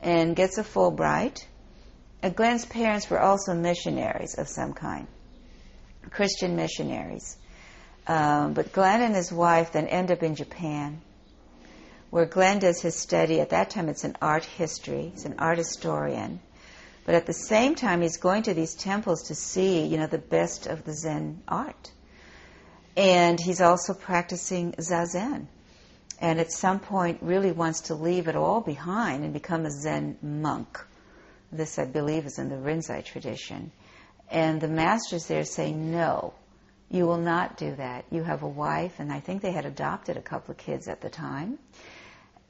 and 0.00 0.36
gets 0.36 0.58
a 0.58 0.62
Fulbright. 0.62 1.44
And 2.22 2.34
Glenn's 2.34 2.64
parents 2.64 3.08
were 3.10 3.20
also 3.20 3.54
missionaries 3.54 4.34
of 4.38 4.48
some 4.48 4.72
kind, 4.72 5.06
Christian 6.10 6.56
missionaries. 6.56 7.36
Um, 8.06 8.52
but 8.52 8.72
Glenn 8.72 9.02
and 9.02 9.14
his 9.14 9.32
wife 9.32 9.72
then 9.72 9.88
end 9.88 10.10
up 10.10 10.22
in 10.22 10.34
Japan, 10.34 11.00
where 12.10 12.26
Glenn 12.26 12.60
does 12.60 12.80
his 12.80 12.94
study. 12.94 13.40
At 13.40 13.50
that 13.50 13.70
time, 13.70 13.88
it's 13.88 14.04
an 14.04 14.16
art 14.22 14.44
history. 14.44 15.10
He's 15.12 15.24
an 15.24 15.34
art 15.38 15.58
historian. 15.58 16.40
But 17.04 17.14
at 17.14 17.26
the 17.26 17.32
same 17.32 17.74
time, 17.74 18.02
he's 18.02 18.16
going 18.16 18.44
to 18.44 18.54
these 18.54 18.74
temples 18.74 19.24
to 19.28 19.34
see, 19.34 19.86
you 19.86 19.96
know, 19.96 20.06
the 20.06 20.18
best 20.18 20.66
of 20.66 20.84
the 20.84 20.92
Zen 20.92 21.42
art. 21.46 21.92
And 22.96 23.38
he's 23.38 23.60
also 23.60 23.94
practicing 23.94 24.72
Zazen. 24.72 25.46
And 26.20 26.40
at 26.40 26.50
some 26.50 26.80
point, 26.80 27.18
really 27.20 27.52
wants 27.52 27.82
to 27.82 27.94
leave 27.94 28.28
it 28.28 28.36
all 28.36 28.60
behind 28.60 29.24
and 29.24 29.32
become 29.32 29.66
a 29.66 29.70
Zen 29.70 30.16
monk. 30.22 30.78
This, 31.52 31.78
I 31.78 31.84
believe, 31.84 32.26
is 32.26 32.38
in 32.38 32.48
the 32.48 32.56
Rinzai 32.56 33.04
tradition. 33.04 33.70
And 34.30 34.60
the 34.60 34.68
masters 34.68 35.26
there 35.26 35.44
say, 35.44 35.72
no, 35.72 36.34
you 36.90 37.06
will 37.06 37.18
not 37.18 37.56
do 37.56 37.74
that. 37.76 38.06
You 38.10 38.22
have 38.22 38.42
a 38.42 38.48
wife, 38.48 38.98
and 38.98 39.12
I 39.12 39.20
think 39.20 39.42
they 39.42 39.52
had 39.52 39.66
adopted 39.66 40.16
a 40.16 40.22
couple 40.22 40.52
of 40.52 40.58
kids 40.58 40.88
at 40.88 41.00
the 41.00 41.10
time. 41.10 41.58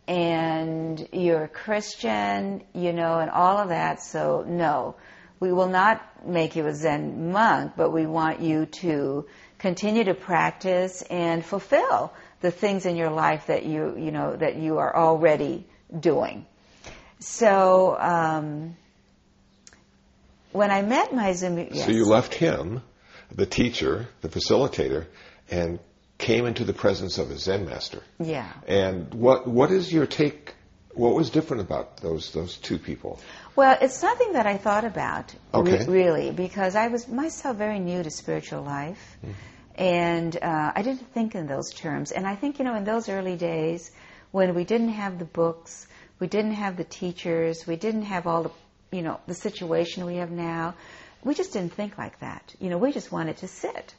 And 0.07 1.09
you're 1.13 1.45
a 1.45 1.49
Christian, 1.49 2.63
you 2.73 2.93
know, 2.93 3.19
and 3.19 3.31
all 3.31 3.59
of 3.59 3.71
that. 3.71 4.01
So, 4.01 4.45
no, 4.47 4.95
we 5.41 5.53
will 5.53 5.69
not 5.69 6.27
make 6.27 6.55
you 6.55 6.67
a 6.67 6.75
Zen 6.75 7.33
monk, 7.33 7.73
but 7.77 7.91
we 7.91 8.07
want 8.07 8.41
you 8.41 8.67
to 8.67 9.27
continue 9.59 10.05
to 10.05 10.15
practice 10.15 11.03
and 11.03 11.45
fulfill 11.45 12.13
the 12.47 12.53
things 12.53 12.87
in 12.87 12.95
your 12.95 13.11
life 13.11 13.47
that 13.49 13.65
you 13.67 13.97
you 13.99 14.13
know 14.13 14.37
that 14.37 14.55
you 14.55 14.79
are 14.79 14.93
already 15.05 15.65
doing. 16.09 16.47
So 17.19 17.97
um, 17.99 18.77
when 20.53 20.71
I 20.71 20.83
met 20.83 21.11
Maezumi, 21.11 21.75
yes. 21.75 21.87
so 21.87 21.91
you 21.91 22.05
left 22.05 22.35
him, 22.35 22.83
the 23.35 23.47
teacher, 23.47 24.09
the 24.21 24.29
facilitator, 24.29 25.07
and 25.51 25.81
came 26.19 26.47
into 26.47 26.65
the 26.65 26.73
presence 26.73 27.19
of 27.19 27.33
a 27.33 27.39
Zen 27.47 27.65
master. 27.65 28.03
Yeah. 28.21 28.49
And 28.69 29.13
what 29.13 29.49
what 29.49 29.73
is 29.73 29.93
your 29.93 30.07
take? 30.07 30.55
What 30.95 31.15
was 31.15 31.31
different 31.31 31.63
about 31.63 31.97
those 31.97 32.31
those 32.33 32.57
two 32.69 32.79
people? 32.79 33.19
Well, 33.57 33.77
it's 33.81 33.99
something 33.99 34.35
that 34.35 34.47
I 34.47 34.57
thought 34.57 34.85
about 34.85 35.35
okay. 35.53 35.79
re- 35.79 35.87
really 35.99 36.31
because 36.31 36.77
I 36.77 36.87
was 36.95 37.09
myself 37.09 37.57
very 37.57 37.81
new 37.81 38.05
to 38.05 38.11
spiritual 38.11 38.63
life. 38.63 39.19
Mm. 39.27 39.35
And 39.77 40.37
uh, 40.43 40.73
I 40.75 40.83
didn't 40.83 41.13
think 41.13 41.35
in 41.35 41.47
those 41.47 41.73
terms. 41.73 42.11
And 42.11 42.27
I 42.27 42.35
think, 42.35 42.59
you 42.59 42.65
know, 42.65 42.75
in 42.75 42.85
those 42.85 43.09
early 43.09 43.37
days 43.37 43.91
when 44.33 44.55
we 44.55 44.65
didn't 44.65 44.89
have 44.91 45.19
the 45.19 45.25
books, 45.25 45.87
we 46.19 46.27
didn't 46.27 46.55
have 46.55 46.77
the 46.77 46.85
teachers, 46.85 47.67
we 47.67 47.77
didn't 47.77 48.03
have 48.03 48.27
all 48.27 48.43
the, 48.45 48.51
you 48.91 49.03
know, 49.03 49.21
the 49.27 49.35
situation 49.35 50.07
we 50.07 50.17
have 50.17 50.31
now, 50.31 50.75
we 51.23 51.35
just 51.35 51.53
didn't 51.53 51.75
think 51.75 51.99
like 51.99 52.19
that. 52.21 52.55
You 52.59 52.71
know, 52.71 52.79
we 52.79 52.93
just 52.93 53.13
wanted 53.13 53.37
to 53.39 53.49
sit. 53.49 53.95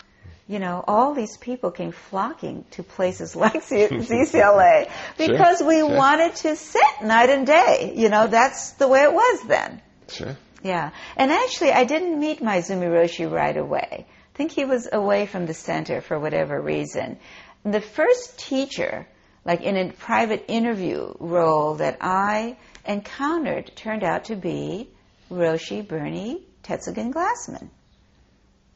You 0.47 0.59
know, 0.59 0.83
all 0.87 1.13
these 1.13 1.37
people 1.37 1.71
came 1.71 1.91
flocking 1.91 2.65
to 2.71 2.83
places 2.83 3.35
like 3.45 3.63
ZCLA 3.63 4.89
because 5.17 5.59
sure, 5.59 5.67
we 5.67 5.79
sure. 5.79 5.95
wanted 5.95 6.35
to 6.37 6.55
sit 6.55 7.01
night 7.03 7.29
and 7.29 7.45
day. 7.45 7.93
You 7.95 8.09
know, 8.09 8.27
that's 8.27 8.71
the 8.71 8.87
way 8.87 9.03
it 9.03 9.13
was 9.13 9.47
then. 9.47 9.81
Sure. 10.07 10.37
Yeah. 10.63 10.91
And 11.17 11.31
actually, 11.31 11.71
I 11.71 11.83
didn't 11.83 12.19
meet 12.19 12.41
my 12.41 12.57
Roshi 12.59 13.29
right 13.29 13.55
away 13.55 14.07
think 14.37 14.51
he 14.51 14.65
was 14.65 14.87
away 14.93 15.25
from 15.25 15.47
the 15.47 15.53
center 15.53 15.99
for 15.99 16.19
whatever 16.19 16.61
reason. 16.61 17.17
The 17.63 17.81
first 17.81 18.37
teacher, 18.37 19.07
like 19.43 19.61
in 19.61 19.75
a 19.75 19.91
private 19.91 20.45
interview 20.47 21.13
role 21.19 21.75
that 21.75 21.97
I 21.99 22.55
encountered, 22.85 23.75
turned 23.75 24.03
out 24.03 24.25
to 24.25 24.35
be 24.35 24.89
Roshi 25.31 25.85
Bernie 25.85 26.43
Tetsugen 26.63 27.11
Glassman, 27.11 27.69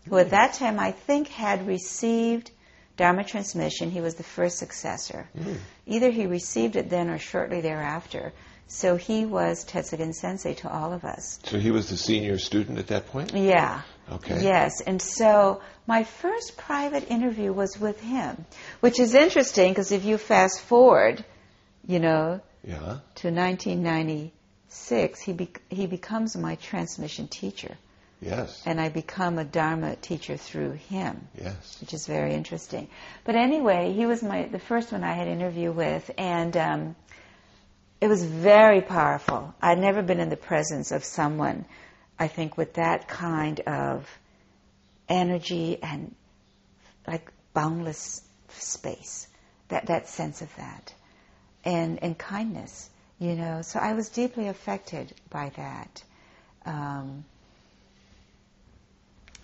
who 0.10 0.18
at 0.18 0.32
that 0.32 0.56
time 0.56 0.80
I 0.80 0.92
think 0.92 1.28
had 1.28 1.68
received 1.68 2.50
Dharma 2.98 3.24
transmission. 3.24 3.92
He 3.92 4.02
was 4.02 4.16
the 4.16 4.24
first 4.24 4.58
successor. 4.58 5.30
Mm. 5.38 5.58
Either 5.86 6.10
he 6.12 6.26
received 6.26 6.76
it 6.76 6.90
then 6.90 7.10
or 7.10 7.18
shortly 7.18 7.62
thereafter. 7.62 8.34
So 8.74 8.96
he 8.96 9.26
was 9.26 9.66
Tetsugen 9.66 10.16
Sensei 10.16 10.54
to 10.56 10.72
all 10.72 10.94
of 10.94 11.04
us. 11.04 11.40
So 11.44 11.60
he 11.60 11.72
was 11.72 11.90
the 11.90 11.98
senior 11.98 12.38
student 12.38 12.80
at 12.80 12.88
that 12.88 13.08
point? 13.08 13.34
Yeah. 13.34 13.82
Okay. 14.10 14.42
Yes. 14.42 14.80
And 14.80 15.02
so 15.02 15.62
my 15.86 16.06
first 16.06 16.56
private 16.56 17.12
interview 17.12 17.52
was 17.52 17.78
with 17.78 18.00
him, 18.00 18.46
which 18.80 18.98
is 18.98 19.14
interesting 19.14 19.72
because 19.72 19.92
if 19.92 20.06
you 20.06 20.18
fast 20.18 20.62
forward, 20.62 21.26
you 21.86 22.00
know, 22.00 22.40
yeah. 22.64 23.00
to 23.16 23.30
1996, 23.30 25.20
he, 25.20 25.34
be- 25.34 25.50
he 25.70 25.86
becomes 25.86 26.38
my 26.38 26.56
transmission 26.56 27.28
teacher. 27.28 27.76
Yes. 28.22 28.64
And 28.66 28.80
I 28.80 28.88
become 28.90 29.38
a 29.38 29.44
Dharma 29.44 29.98
teacher 29.98 30.38
through 30.38 30.74
him. 30.74 31.28
Yes. 31.38 31.82
Which 31.82 31.94
is 31.94 32.08
very 32.08 32.36
interesting. 32.36 32.88
But 33.26 33.36
anyway, 33.36 33.92
he 33.94 34.06
was 34.06 34.24
my 34.24 34.44
the 34.44 34.60
first 34.60 34.92
one 34.92 35.04
I 35.04 35.14
had 35.14 35.28
interview 35.28 35.72
with, 35.72 36.12
and 36.20 36.56
um, 36.56 36.96
it 38.02 38.08
was 38.08 38.24
very 38.26 38.82
powerful. 38.82 39.54
I'd 39.62 39.78
never 39.78 40.02
been 40.02 40.20
in 40.20 40.30
the 40.30 40.36
presence 40.36 40.92
of 40.92 41.04
someone, 41.04 41.66
I 42.18 42.28
think, 42.28 42.58
with 42.58 42.74
that 42.74 43.08
kind 43.08 43.60
of 43.62 44.10
energy 45.08 45.78
and 45.82 46.16
like 47.08 47.32
boundless 47.54 48.24
space. 48.50 49.28
That 49.68 49.86
that 49.86 50.10
sense 50.10 50.42
of 50.42 50.54
that, 50.58 50.94
and 51.64 52.04
and 52.04 52.18
kindness, 52.18 52.90
you 53.20 53.36
know. 53.36 53.62
So 53.62 53.80
I 53.80 53.94
was 53.94 54.10
deeply 54.10 54.48
affected 54.48 55.14
by 55.30 55.52
that. 55.56 56.04
Um, 56.66 57.24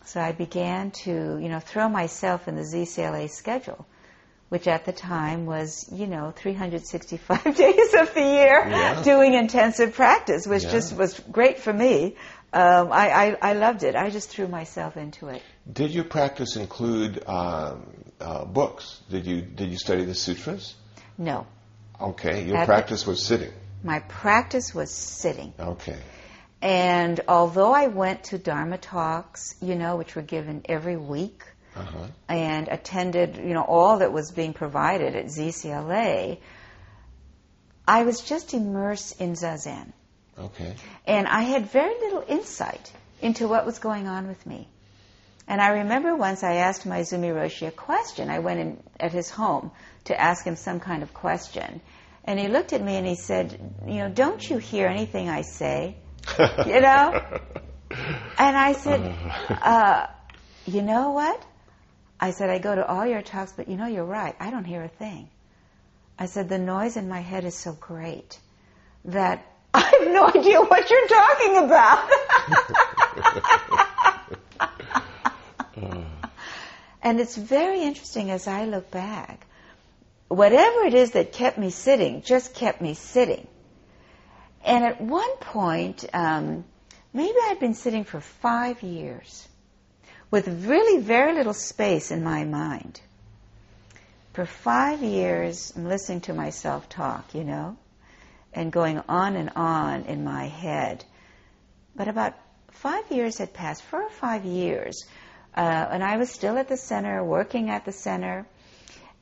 so 0.05 0.19
I 0.19 0.31
began 0.31 0.91
to, 1.03 1.37
you 1.37 1.49
know, 1.49 1.59
throw 1.59 1.87
myself 1.89 2.47
in 2.47 2.55
the 2.55 2.61
ZCLA 2.61 3.29
schedule 3.29 3.85
which 4.49 4.67
at 4.67 4.85
the 4.85 4.93
time 4.93 5.45
was, 5.45 5.89
you 5.91 6.07
know, 6.07 6.31
365 6.35 7.43
days 7.55 7.93
of 7.93 8.13
the 8.13 8.21
year 8.21 8.67
yeah. 8.67 9.01
doing 9.03 9.33
intensive 9.33 9.93
practice, 9.93 10.47
which 10.47 10.63
yeah. 10.63 10.71
just 10.71 10.95
was 10.95 11.19
great 11.31 11.59
for 11.59 11.73
me. 11.73 12.15
Um, 12.53 12.91
I, 12.91 13.09
I, 13.09 13.37
I, 13.41 13.53
loved 13.53 13.83
it. 13.83 13.95
I 13.95 14.09
just 14.09 14.29
threw 14.29 14.47
myself 14.47 14.95
into 14.95 15.27
it. 15.27 15.41
Did 15.71 15.91
your 15.91 16.05
practice 16.05 16.55
include 16.55 17.27
um, 17.27 17.85
uh, 18.21 18.45
books? 18.45 19.01
Did 19.09 19.27
you 19.27 19.41
did 19.41 19.69
you 19.69 19.77
study 19.77 20.05
the 20.05 20.15
sutras? 20.15 20.73
No. 21.17 21.45
Okay, 21.99 22.45
your 22.45 22.57
at 22.57 22.65
practice 22.65 23.03
the, 23.03 23.09
was 23.11 23.23
sitting. 23.23 23.51
My 23.83 23.99
practice 23.99 24.73
was 24.73 24.91
sitting. 24.91 25.53
Okay. 25.59 25.97
And 26.61 27.19
although 27.27 27.73
I 27.73 27.87
went 27.87 28.23
to 28.25 28.37
Dharma 28.37 28.77
talks, 28.77 29.55
you 29.61 29.75
know, 29.75 29.97
which 29.97 30.15
were 30.15 30.21
given 30.21 30.63
every 30.69 30.97
week, 30.97 31.43
uh-huh. 31.77 32.07
and 32.27 32.67
attended, 32.67 33.37
you 33.37 33.53
know, 33.53 33.63
all 33.63 33.99
that 33.99 34.11
was 34.11 34.31
being 34.31 34.53
provided 34.53 35.15
at 35.15 35.25
ZCLA, 35.25 36.39
I 37.87 38.03
was 38.03 38.21
just 38.21 38.53
immersed 38.53 39.21
in 39.21 39.33
Zazen. 39.33 39.93
Okay. 40.37 40.75
And 41.05 41.27
I 41.27 41.41
had 41.41 41.71
very 41.71 41.95
little 41.99 42.23
insight 42.27 42.91
into 43.21 43.47
what 43.47 43.65
was 43.65 43.79
going 43.79 44.07
on 44.07 44.27
with 44.27 44.45
me. 44.45 44.67
And 45.47 45.61
I 45.61 45.69
remember 45.69 46.15
once 46.15 46.43
I 46.43 46.55
asked 46.55 46.85
Maezumi 46.85 47.33
Roshi 47.33 47.67
a 47.67 47.71
question. 47.71 48.29
I 48.29 48.39
went 48.39 48.59
in 48.59 48.83
at 48.99 49.13
his 49.13 49.29
home 49.29 49.71
to 50.05 50.19
ask 50.19 50.45
him 50.45 50.57
some 50.57 50.79
kind 50.79 51.03
of 51.03 51.13
question. 51.13 51.81
And 52.25 52.37
he 52.37 52.49
looked 52.49 52.73
at 52.73 52.83
me 52.83 52.97
and 52.97 53.07
he 53.07 53.15
said, 53.15 53.57
You 53.87 53.99
know, 53.99 54.09
don't 54.09 54.47
you 54.47 54.57
hear 54.57 54.87
anything 54.87 55.29
I 55.29 55.41
say? 55.43 55.95
you 56.39 56.81
know? 56.81 57.39
And 58.37 58.57
I 58.57 58.73
said, 58.73 59.15
uh, 59.49 60.07
You 60.65 60.81
know 60.81 61.11
what? 61.11 61.41
I 62.19 62.31
said, 62.31 62.49
I 62.49 62.57
go 62.57 62.73
to 62.73 62.85
all 62.85 63.05
your 63.05 63.21
talks, 63.21 63.51
but 63.51 63.67
you 63.67 63.77
know, 63.77 63.85
you're 63.85 64.03
right. 64.03 64.35
I 64.39 64.49
don't 64.49 64.63
hear 64.63 64.83
a 64.83 64.87
thing. 64.87 65.29
I 66.17 66.25
said, 66.25 66.49
the 66.49 66.57
noise 66.57 66.97
in 66.97 67.07
my 67.07 67.19
head 67.19 67.45
is 67.45 67.55
so 67.55 67.73
great 67.73 68.39
that 69.05 69.45
I 69.73 69.81
have 69.81 70.07
no 70.07 70.27
idea 70.27 70.61
what 70.61 70.89
you're 70.89 71.07
talking 71.07 71.57
about. 71.57 72.09
and 77.03 77.19
it's 77.19 77.35
very 77.35 77.81
interesting 77.83 78.31
as 78.31 78.47
I 78.47 78.65
look 78.65 78.89
back. 78.89 79.45
Whatever 80.27 80.85
it 80.85 80.95
is 80.95 81.11
that 81.11 81.31
kept 81.31 81.57
me 81.59 81.69
sitting 81.69 82.23
just 82.23 82.55
kept 82.55 82.81
me 82.81 82.95
sitting. 82.95 83.47
And 84.65 84.83
at 84.83 84.99
one 84.99 85.37
point, 85.37 86.03
um, 86.13 86.65
maybe 87.13 87.37
I'd 87.43 87.59
been 87.59 87.75
sitting 87.75 88.03
for 88.03 88.19
five 88.19 88.81
years 88.81 89.47
with 90.29 90.47
really 90.65 91.01
very 91.01 91.33
little 91.33 91.53
space 91.53 92.11
in 92.11 92.23
my 92.23 92.43
mind. 92.43 93.01
For 94.33 94.45
five 94.45 95.01
years, 95.01 95.73
I'm 95.75 95.87
listening 95.87 96.21
to 96.21 96.33
myself 96.33 96.89
talk, 96.89 97.33
you 97.33 97.43
know, 97.43 97.77
and 98.53 98.71
going 98.71 99.01
on 99.07 99.35
and 99.35 99.51
on 99.55 100.03
in 100.03 100.23
my 100.23 100.45
head. 100.45 101.03
But 101.95 102.07
about 102.07 102.35
five 102.71 103.11
years 103.11 103.37
had 103.37 103.53
passed, 103.53 103.81
four 103.83 104.03
or 104.03 104.09
five 104.09 104.45
years, 104.45 105.05
uh, 105.55 105.87
and 105.91 106.03
I 106.03 106.17
was 106.17 106.29
still 106.29 106.57
at 106.57 106.67
the 106.67 106.77
center, 106.77 107.23
working 107.23 107.69
at 107.69 107.85
the 107.85 107.91
center, 107.91 108.45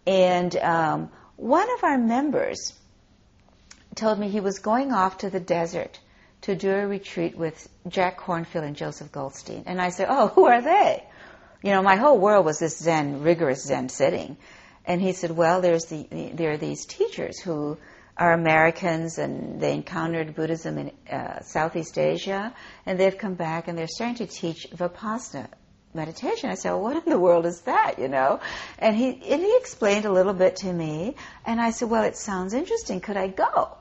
And 0.05 0.55
um, 0.57 1.11
one 1.35 1.67
of 1.77 1.83
our 1.83 1.97
members 1.97 2.73
told 3.95 4.19
me 4.19 4.27
he 4.27 4.39
was 4.39 4.59
going 4.59 4.91
off 4.91 5.19
to 5.19 5.29
the 5.29 5.39
desert 5.39 5.99
to 6.45 6.55
do 6.55 6.71
a 6.71 6.85
retreat 6.85 7.35
with 7.35 7.67
Jack 7.87 8.19
Kornfield 8.19 8.63
and 8.63 8.75
Joseph 8.75 9.11
Goldstein. 9.11 9.63
And 9.65 9.81
I 9.81 9.89
said, 9.89 10.07
Oh, 10.09 10.27
who 10.35 10.45
are 10.45 10.61
they? 10.61 11.03
You 11.63 11.71
know, 11.71 11.81
my 11.81 11.95
whole 11.95 12.19
world 12.19 12.45
was 12.45 12.59
this 12.59 12.77
Zen, 12.77 13.23
rigorous 13.23 13.63
Zen 13.63 13.89
sitting. 13.89 14.37
And 14.85 15.01
he 15.01 15.13
said, 15.13 15.31
Well, 15.31 15.61
there's 15.61 15.85
the, 15.85 16.07
there 16.33 16.51
are 16.51 16.57
these 16.57 16.85
teachers 16.85 17.39
who 17.39 17.79
are 18.15 18.31
Americans 18.31 19.17
and 19.17 19.59
they 19.59 19.73
encountered 19.73 20.35
Buddhism 20.35 20.77
in 20.77 20.91
uh, 21.11 21.41
Southeast 21.41 21.97
Asia 21.97 22.53
and 22.85 22.99
they've 22.99 23.17
come 23.17 23.33
back 23.33 23.67
and 23.67 23.75
they're 23.75 23.87
starting 23.87 24.15
to 24.17 24.27
teach 24.27 24.67
Vipassana 24.69 25.47
meditation. 25.95 26.51
I 26.51 26.55
said, 26.55 26.71
well, 26.71 26.81
what 26.81 27.03
in 27.03 27.11
the 27.11 27.19
world 27.19 27.47
is 27.47 27.61
that, 27.61 27.97
you 27.97 28.07
know? 28.07 28.39
And 28.77 28.95
he, 28.95 29.07
and 29.07 29.41
he 29.41 29.57
explained 29.57 30.05
a 30.05 30.11
little 30.11 30.33
bit 30.33 30.57
to 30.57 30.71
me 30.71 31.15
and 31.43 31.59
I 31.59 31.71
said, 31.71 31.89
well, 31.89 32.03
it 32.03 32.15
sounds 32.15 32.53
interesting. 32.53 33.01
Could 33.01 33.17
I 33.17 33.29
go? 33.29 33.77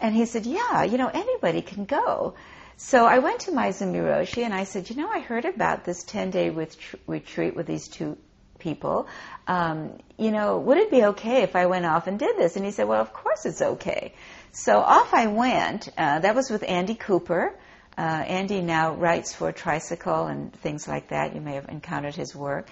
And 0.00 0.14
he 0.14 0.26
said, 0.26 0.46
yeah, 0.46 0.82
you 0.84 0.98
know, 0.98 1.08
anybody 1.12 1.62
can 1.62 1.84
go. 1.84 2.34
So 2.76 3.06
I 3.06 3.20
went 3.20 3.40
to 3.40 3.52
Maezumi 3.52 4.02
Roshi 4.02 4.44
and 4.44 4.52
I 4.52 4.64
said, 4.64 4.90
you 4.90 4.96
know, 4.96 5.08
I 5.08 5.20
heard 5.20 5.46
about 5.46 5.84
this 5.84 6.04
10 6.04 6.30
day 6.30 6.50
retreat 6.50 7.56
with 7.56 7.66
these 7.66 7.88
two 7.88 8.18
people. 8.58 9.08
Um, 9.46 9.98
you 10.18 10.30
know, 10.30 10.58
would 10.58 10.76
it 10.76 10.90
be 10.90 11.04
okay 11.04 11.42
if 11.42 11.56
I 11.56 11.66
went 11.66 11.86
off 11.86 12.06
and 12.06 12.18
did 12.18 12.36
this? 12.36 12.56
And 12.56 12.64
he 12.64 12.72
said, 12.72 12.86
well, 12.86 13.00
of 13.00 13.12
course 13.12 13.46
it's 13.46 13.62
okay. 13.62 14.12
So 14.52 14.78
off 14.78 15.14
I 15.14 15.28
went. 15.28 15.88
Uh, 15.96 16.18
that 16.18 16.34
was 16.34 16.50
with 16.50 16.64
Andy 16.68 16.94
Cooper. 16.94 17.54
Uh, 17.96 18.00
Andy 18.00 18.60
now 18.60 18.94
writes 18.94 19.32
for 19.32 19.52
Tricycle 19.52 20.26
and 20.26 20.52
things 20.52 20.86
like 20.86 21.08
that. 21.08 21.34
You 21.34 21.40
may 21.40 21.54
have 21.54 21.68
encountered 21.70 22.14
his 22.14 22.34
work. 22.34 22.68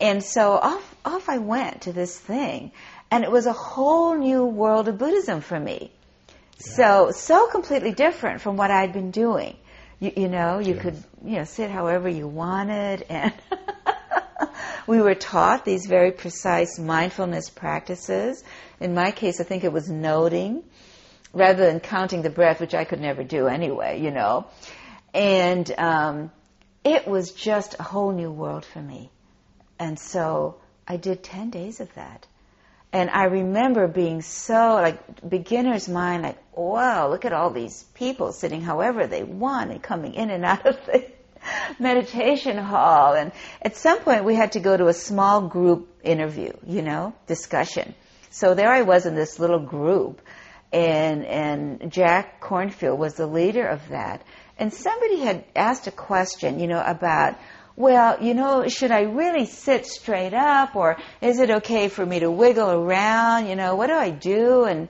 And 0.00 0.22
so 0.22 0.52
off, 0.52 0.94
off 1.04 1.28
I 1.28 1.38
went 1.38 1.82
to 1.82 1.92
this 1.92 2.18
thing. 2.18 2.72
And 3.10 3.22
it 3.22 3.30
was 3.30 3.46
a 3.46 3.52
whole 3.52 4.16
new 4.16 4.44
world 4.44 4.88
of 4.88 4.98
Buddhism 4.98 5.40
for 5.40 5.58
me. 5.58 5.92
So, 6.58 7.10
so 7.12 7.48
completely 7.48 7.92
different 7.92 8.40
from 8.40 8.56
what 8.56 8.70
I'd 8.70 8.92
been 8.92 9.10
doing. 9.10 9.56
You, 10.00 10.12
you 10.16 10.28
know, 10.28 10.58
you 10.58 10.74
yes. 10.74 10.82
could, 10.82 11.04
you 11.24 11.36
know, 11.36 11.44
sit 11.44 11.70
however 11.70 12.08
you 12.08 12.26
wanted 12.26 13.04
and 13.08 13.32
we 14.86 15.00
were 15.00 15.14
taught 15.14 15.64
these 15.64 15.86
very 15.86 16.12
precise 16.12 16.78
mindfulness 16.78 17.50
practices. 17.50 18.42
In 18.80 18.94
my 18.94 19.10
case, 19.10 19.40
I 19.40 19.44
think 19.44 19.64
it 19.64 19.72
was 19.72 19.88
noting 19.88 20.62
rather 21.32 21.66
than 21.66 21.80
counting 21.80 22.22
the 22.22 22.30
breath, 22.30 22.60
which 22.60 22.74
I 22.74 22.84
could 22.84 23.00
never 23.00 23.22
do 23.22 23.46
anyway, 23.46 24.00
you 24.00 24.10
know. 24.10 24.46
And 25.12 25.70
um, 25.78 26.30
it 26.84 27.06
was 27.06 27.32
just 27.32 27.76
a 27.78 27.82
whole 27.82 28.12
new 28.12 28.30
world 28.30 28.64
for 28.64 28.80
me. 28.80 29.10
And 29.78 29.98
so 29.98 30.56
I 30.88 30.96
did 30.96 31.22
10 31.22 31.50
days 31.50 31.80
of 31.80 31.92
that. 31.94 32.26
And 32.96 33.10
I 33.10 33.24
remember 33.24 33.88
being 33.88 34.22
so, 34.22 34.76
like, 34.76 35.28
beginner's 35.28 35.86
mind, 35.86 36.22
like, 36.22 36.38
wow, 36.56 37.10
look 37.10 37.26
at 37.26 37.34
all 37.34 37.50
these 37.50 37.82
people 37.92 38.32
sitting 38.32 38.62
however 38.62 39.06
they 39.06 39.22
want 39.22 39.70
and 39.70 39.82
coming 39.82 40.14
in 40.14 40.30
and 40.30 40.46
out 40.46 40.64
of 40.64 40.78
the 40.86 41.06
meditation 41.78 42.56
hall. 42.56 43.12
And 43.12 43.32
at 43.60 43.76
some 43.76 43.98
point 43.98 44.24
we 44.24 44.34
had 44.34 44.52
to 44.52 44.60
go 44.60 44.74
to 44.74 44.86
a 44.86 44.94
small 44.94 45.42
group 45.42 45.94
interview, 46.04 46.52
you 46.66 46.80
know, 46.80 47.14
discussion. 47.26 47.94
So 48.30 48.54
there 48.54 48.70
I 48.70 48.80
was 48.80 49.04
in 49.04 49.14
this 49.14 49.38
little 49.38 49.60
group 49.60 50.22
and, 50.72 51.22
and 51.26 51.92
Jack 51.92 52.40
Kornfield 52.40 52.96
was 52.96 53.12
the 53.16 53.26
leader 53.26 53.66
of 53.66 53.86
that. 53.90 54.22
And 54.58 54.72
somebody 54.72 55.20
had 55.20 55.44
asked 55.54 55.86
a 55.86 55.90
question, 55.90 56.60
you 56.60 56.66
know, 56.66 56.82
about 56.82 57.36
well, 57.76 58.22
you 58.22 58.32
know, 58.32 58.66
should 58.68 58.90
I 58.90 59.02
really 59.02 59.44
sit 59.44 59.86
straight 59.86 60.32
up 60.32 60.74
or 60.74 60.96
is 61.20 61.38
it 61.40 61.50
okay 61.50 61.88
for 61.88 62.04
me 62.04 62.20
to 62.20 62.30
wiggle 62.30 62.70
around? 62.70 63.48
You 63.48 63.54
know, 63.54 63.76
what 63.76 63.88
do 63.88 63.92
I 63.92 64.10
do? 64.10 64.64
And, 64.64 64.88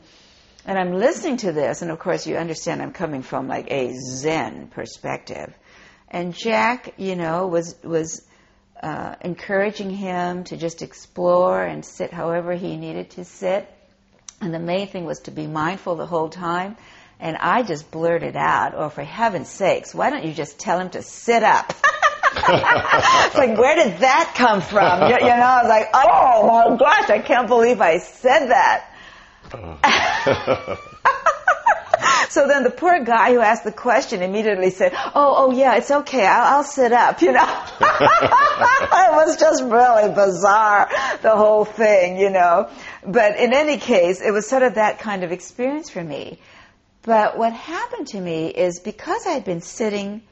and 0.64 0.78
I'm 0.78 0.94
listening 0.94 1.38
to 1.38 1.52
this 1.52 1.82
and 1.82 1.90
of 1.90 1.98
course 1.98 2.26
you 2.28 2.36
understand 2.36 2.80
I'm 2.80 2.92
coming 2.92 3.22
from 3.22 3.48
like 3.48 3.70
a 3.70 3.92
Zen 3.92 4.68
perspective. 4.68 5.52
And 6.08 6.32
Jack, 6.32 6.94
you 6.96 7.16
know, 7.16 7.48
was, 7.48 7.74
was, 7.82 8.24
uh, 8.80 9.16
encouraging 9.22 9.90
him 9.90 10.44
to 10.44 10.56
just 10.56 10.82
explore 10.82 11.62
and 11.62 11.84
sit 11.84 12.12
however 12.12 12.52
he 12.52 12.76
needed 12.76 13.10
to 13.10 13.24
sit. 13.24 13.68
And 14.40 14.54
the 14.54 14.60
main 14.60 14.86
thing 14.86 15.06
was 15.06 15.20
to 15.20 15.30
be 15.30 15.46
mindful 15.46 15.96
the 15.96 16.06
whole 16.06 16.28
time. 16.28 16.76
And 17.18 17.36
I 17.38 17.62
just 17.62 17.90
blurted 17.90 18.36
out, 18.36 18.74
oh, 18.76 18.90
for 18.90 19.02
heaven's 19.02 19.48
sakes, 19.48 19.94
why 19.94 20.10
don't 20.10 20.24
you 20.24 20.34
just 20.34 20.58
tell 20.58 20.78
him 20.78 20.90
to 20.90 21.02
sit 21.02 21.42
up? 21.42 21.72
it's 22.36 23.36
like, 23.36 23.58
where 23.58 23.76
did 23.76 24.00
that 24.00 24.34
come 24.36 24.60
from? 24.60 25.02
You, 25.10 25.16
you, 25.16 25.20
know, 25.20 25.32
I 25.32 25.62
was 25.62 25.68
like, 25.68 25.88
oh 25.94 26.46
my 26.46 26.76
gosh, 26.76 27.10
I 27.10 27.18
can't 27.20 27.48
believe 27.48 27.80
I 27.80 27.98
said 27.98 28.48
that. 28.48 28.92
so 32.30 32.46
then 32.46 32.62
the 32.64 32.70
poor 32.70 33.02
guy 33.04 33.32
who 33.32 33.40
asked 33.40 33.64
the 33.64 33.72
question 33.72 34.22
immediately 34.22 34.70
said, 34.70 34.92
oh, 34.94 35.34
oh 35.36 35.50
yeah, 35.52 35.76
it's 35.76 35.90
okay, 35.90 36.26
I'll, 36.26 36.56
I'll 36.56 36.64
sit 36.64 36.92
up, 36.92 37.22
you 37.22 37.32
know. 37.32 37.64
it 37.80 39.12
was 39.12 39.36
just 39.36 39.62
really 39.62 40.12
bizarre, 40.14 40.90
the 41.22 41.34
whole 41.34 41.64
thing, 41.64 42.18
you 42.18 42.30
know. 42.30 42.68
But 43.06 43.38
in 43.38 43.52
any 43.52 43.78
case, 43.78 44.20
it 44.20 44.32
was 44.32 44.48
sort 44.48 44.62
of 44.62 44.74
that 44.74 44.98
kind 44.98 45.24
of 45.24 45.32
experience 45.32 45.90
for 45.90 46.02
me. 46.02 46.38
But 47.02 47.38
what 47.38 47.52
happened 47.52 48.08
to 48.08 48.20
me 48.20 48.48
is 48.48 48.80
because 48.80 49.26
I 49.26 49.30
had 49.30 49.44
been 49.44 49.60
sitting 49.60 50.22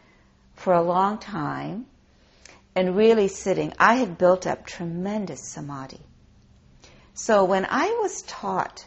for 0.56 0.72
a 0.72 0.82
long 0.82 1.18
time, 1.18 1.86
and 2.74 2.96
really 2.96 3.28
sitting, 3.28 3.72
I 3.78 3.94
had 3.94 4.18
built 4.18 4.46
up 4.46 4.66
tremendous 4.66 5.48
samadhi. 5.48 6.00
So 7.14 7.44
when 7.44 7.66
I 7.68 7.86
was 8.02 8.22
taught 8.22 8.84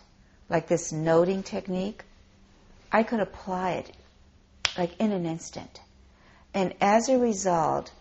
like 0.50 0.68
this 0.68 0.92
noting 0.92 1.44
technique, 1.44 2.04
I 2.92 3.04
could 3.04 3.20
apply 3.20 3.72
it 3.72 3.92
like 4.78 4.98
in 5.00 5.12
an 5.12 5.26
instant. 5.26 5.80
And 6.54 6.74
as 6.82 7.10
a 7.10 7.18
result, 7.18 7.92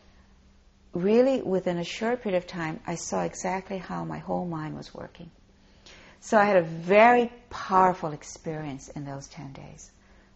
really 0.92 1.42
within 1.42 1.78
a 1.78 1.84
short 1.84 2.22
period 2.22 2.38
of 2.38 2.46
time, 2.46 2.80
I 2.86 2.96
saw 2.96 3.22
exactly 3.22 3.78
how 3.78 4.04
my 4.04 4.18
whole 4.18 4.46
mind 4.46 4.76
was 4.76 4.94
working. 4.94 5.30
So 6.20 6.38
I 6.38 6.44
had 6.44 6.56
a 6.56 6.62
very 6.62 7.30
powerful 7.50 8.12
experience 8.12 8.88
in 8.88 9.04
those 9.04 9.28
10 9.28 9.52
days. 9.52 9.90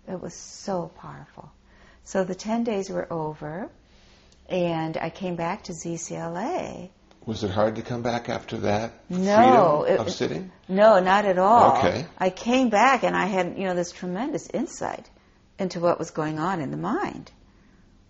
It 0.09 0.21
was 0.21 0.35
so 0.35 0.91
powerful. 1.01 1.51
So 2.05 2.25
the 2.25 2.35
10 2.35 2.65
days 2.65 2.91
were 2.91 3.13
over 3.13 3.69
and 4.51 4.97
I 4.97 5.11
came 5.11 5.37
back 5.37 5.65
to 5.65 5.73
ZCLA. 5.73 6.91
Was 7.27 7.45
it 7.45 7.51
hard 7.51 7.77
to 7.77 7.83
come 7.83 8.03
back 8.03 8.29
after 8.29 8.57
that? 8.59 8.93
No, 9.09 9.85
freedom 9.85 9.95
it, 9.95 10.07
of 10.07 10.13
sitting. 10.13 10.53
No, 10.69 10.99
not 11.01 11.27
at 11.27 11.39
all. 11.39 11.79
Okay. 11.79 12.07
I 12.19 12.31
came 12.31 12.71
back 12.71 13.05
and 13.05 13.15
I 13.15 13.27
had 13.27 13.57
you 13.59 13.65
know 13.65 13.75
this 13.75 13.93
tremendous 13.93 14.49
insight 14.49 15.09
into 15.59 15.81
what 15.81 15.99
was 15.99 16.11
going 16.11 16.39
on 16.39 16.61
in 16.61 16.71
the 16.71 16.77
mind, 16.77 17.31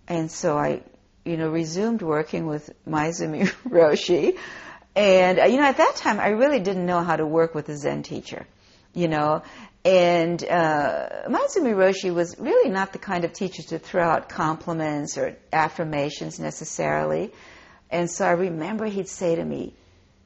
and 0.09 0.31
so 0.31 0.57
I 0.57 0.83
you 1.25 1.37
know 1.37 1.51
resumed 1.51 2.03
working 2.03 2.47
with 2.47 2.71
Maezumi 2.89 3.53
Roshi, 3.69 4.39
and 4.95 5.41
uh, 5.41 5.45
you 5.45 5.59
know 5.59 5.65
at 5.65 5.77
that 5.79 5.97
time 5.97 6.21
I 6.21 6.29
really 6.29 6.61
didn't 6.61 6.87
know 6.87 7.03
how 7.03 7.17
to 7.17 7.27
work 7.27 7.55
with 7.55 7.69
a 7.69 7.77
Zen 7.77 8.05
teacher, 8.05 8.47
you 8.95 9.09
know, 9.09 9.43
and 9.85 10.43
uh, 10.45 11.09
Maezumi 11.29 11.75
Roshi 11.75 12.13
was 12.13 12.39
really 12.39 12.71
not 12.71 12.93
the 12.93 12.99
kind 12.99 13.25
of 13.25 13.33
teacher 13.33 13.63
to 13.63 13.79
throw 13.79 14.05
out 14.05 14.29
compliments 14.29 15.17
or 15.17 15.37
affirmations 15.53 16.39
necessarily. 16.39 17.33
And 17.91 18.11
so 18.11 18.27
I 18.27 18.33
remember 18.33 18.87
he'd 18.87 19.09
say 19.09 19.37
to 19.37 19.45
me, 19.45 19.75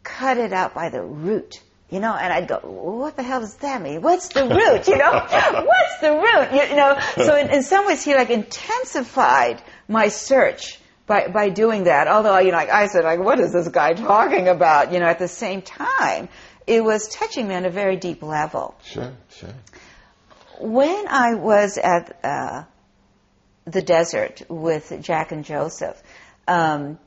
cut 0.03 0.39
it 0.39 0.53
out 0.53 0.75
by 0.75 0.89
the 0.89 1.03
root. 1.03 1.63
You 1.91 2.01
know, 2.01 2.13
and 2.13 2.33
I'd 2.33 2.49
go, 2.49 2.59
what 2.59 3.15
the 3.15 3.23
hell 3.23 3.41
does 3.41 3.55
that 3.57 3.81
mean? 3.81 4.03
What's 4.03 4.29
the 4.29 4.43
root? 4.43 4.89
You 4.89 4.99
know, 4.99 5.13
what's 5.31 6.01
the 6.01 6.11
root? 6.11 6.53
You, 6.53 6.71
you 6.71 6.77
know, 6.77 6.99
so 7.17 7.37
in, 7.37 7.51
in 7.51 7.63
some 7.63 7.87
ways 7.87 8.03
he 8.03 8.15
like 8.15 8.31
intensified 8.31 9.63
my 9.87 10.09
search 10.09 10.81
by, 11.07 11.29
by 11.29 11.51
doing 11.51 11.85
that. 11.85 12.09
Although, 12.09 12.39
you 12.39 12.51
know, 12.51 12.57
like 12.57 12.71
I 12.71 12.87
said, 12.87 13.05
like, 13.05 13.21
what 13.21 13.39
is 13.39 13.53
this 13.53 13.69
guy 13.69 13.93
talking 13.93 14.49
about? 14.49 14.93
You 14.93 14.99
know, 14.99 15.07
at 15.07 15.19
the 15.19 15.29
same 15.29 15.63
time, 15.63 16.29
it 16.67 16.83
was 16.83 17.09
touching 17.09 17.49
me 17.49 17.55
on 17.55 17.65
a 17.65 17.71
very 17.71 17.97
deep 17.97 18.23
level. 18.23 18.75
Sure, 18.85 19.13
sure. 19.31 19.55
When 20.61 21.09
I 21.09 21.35
was 21.35 21.79
at 21.79 22.19
uh, 22.25 22.65
the 23.65 23.83
desert 23.83 24.43
with 24.49 24.93
Jack 25.03 25.33
and 25.33 25.45
Joseph, 25.45 26.01
um, 26.47 26.99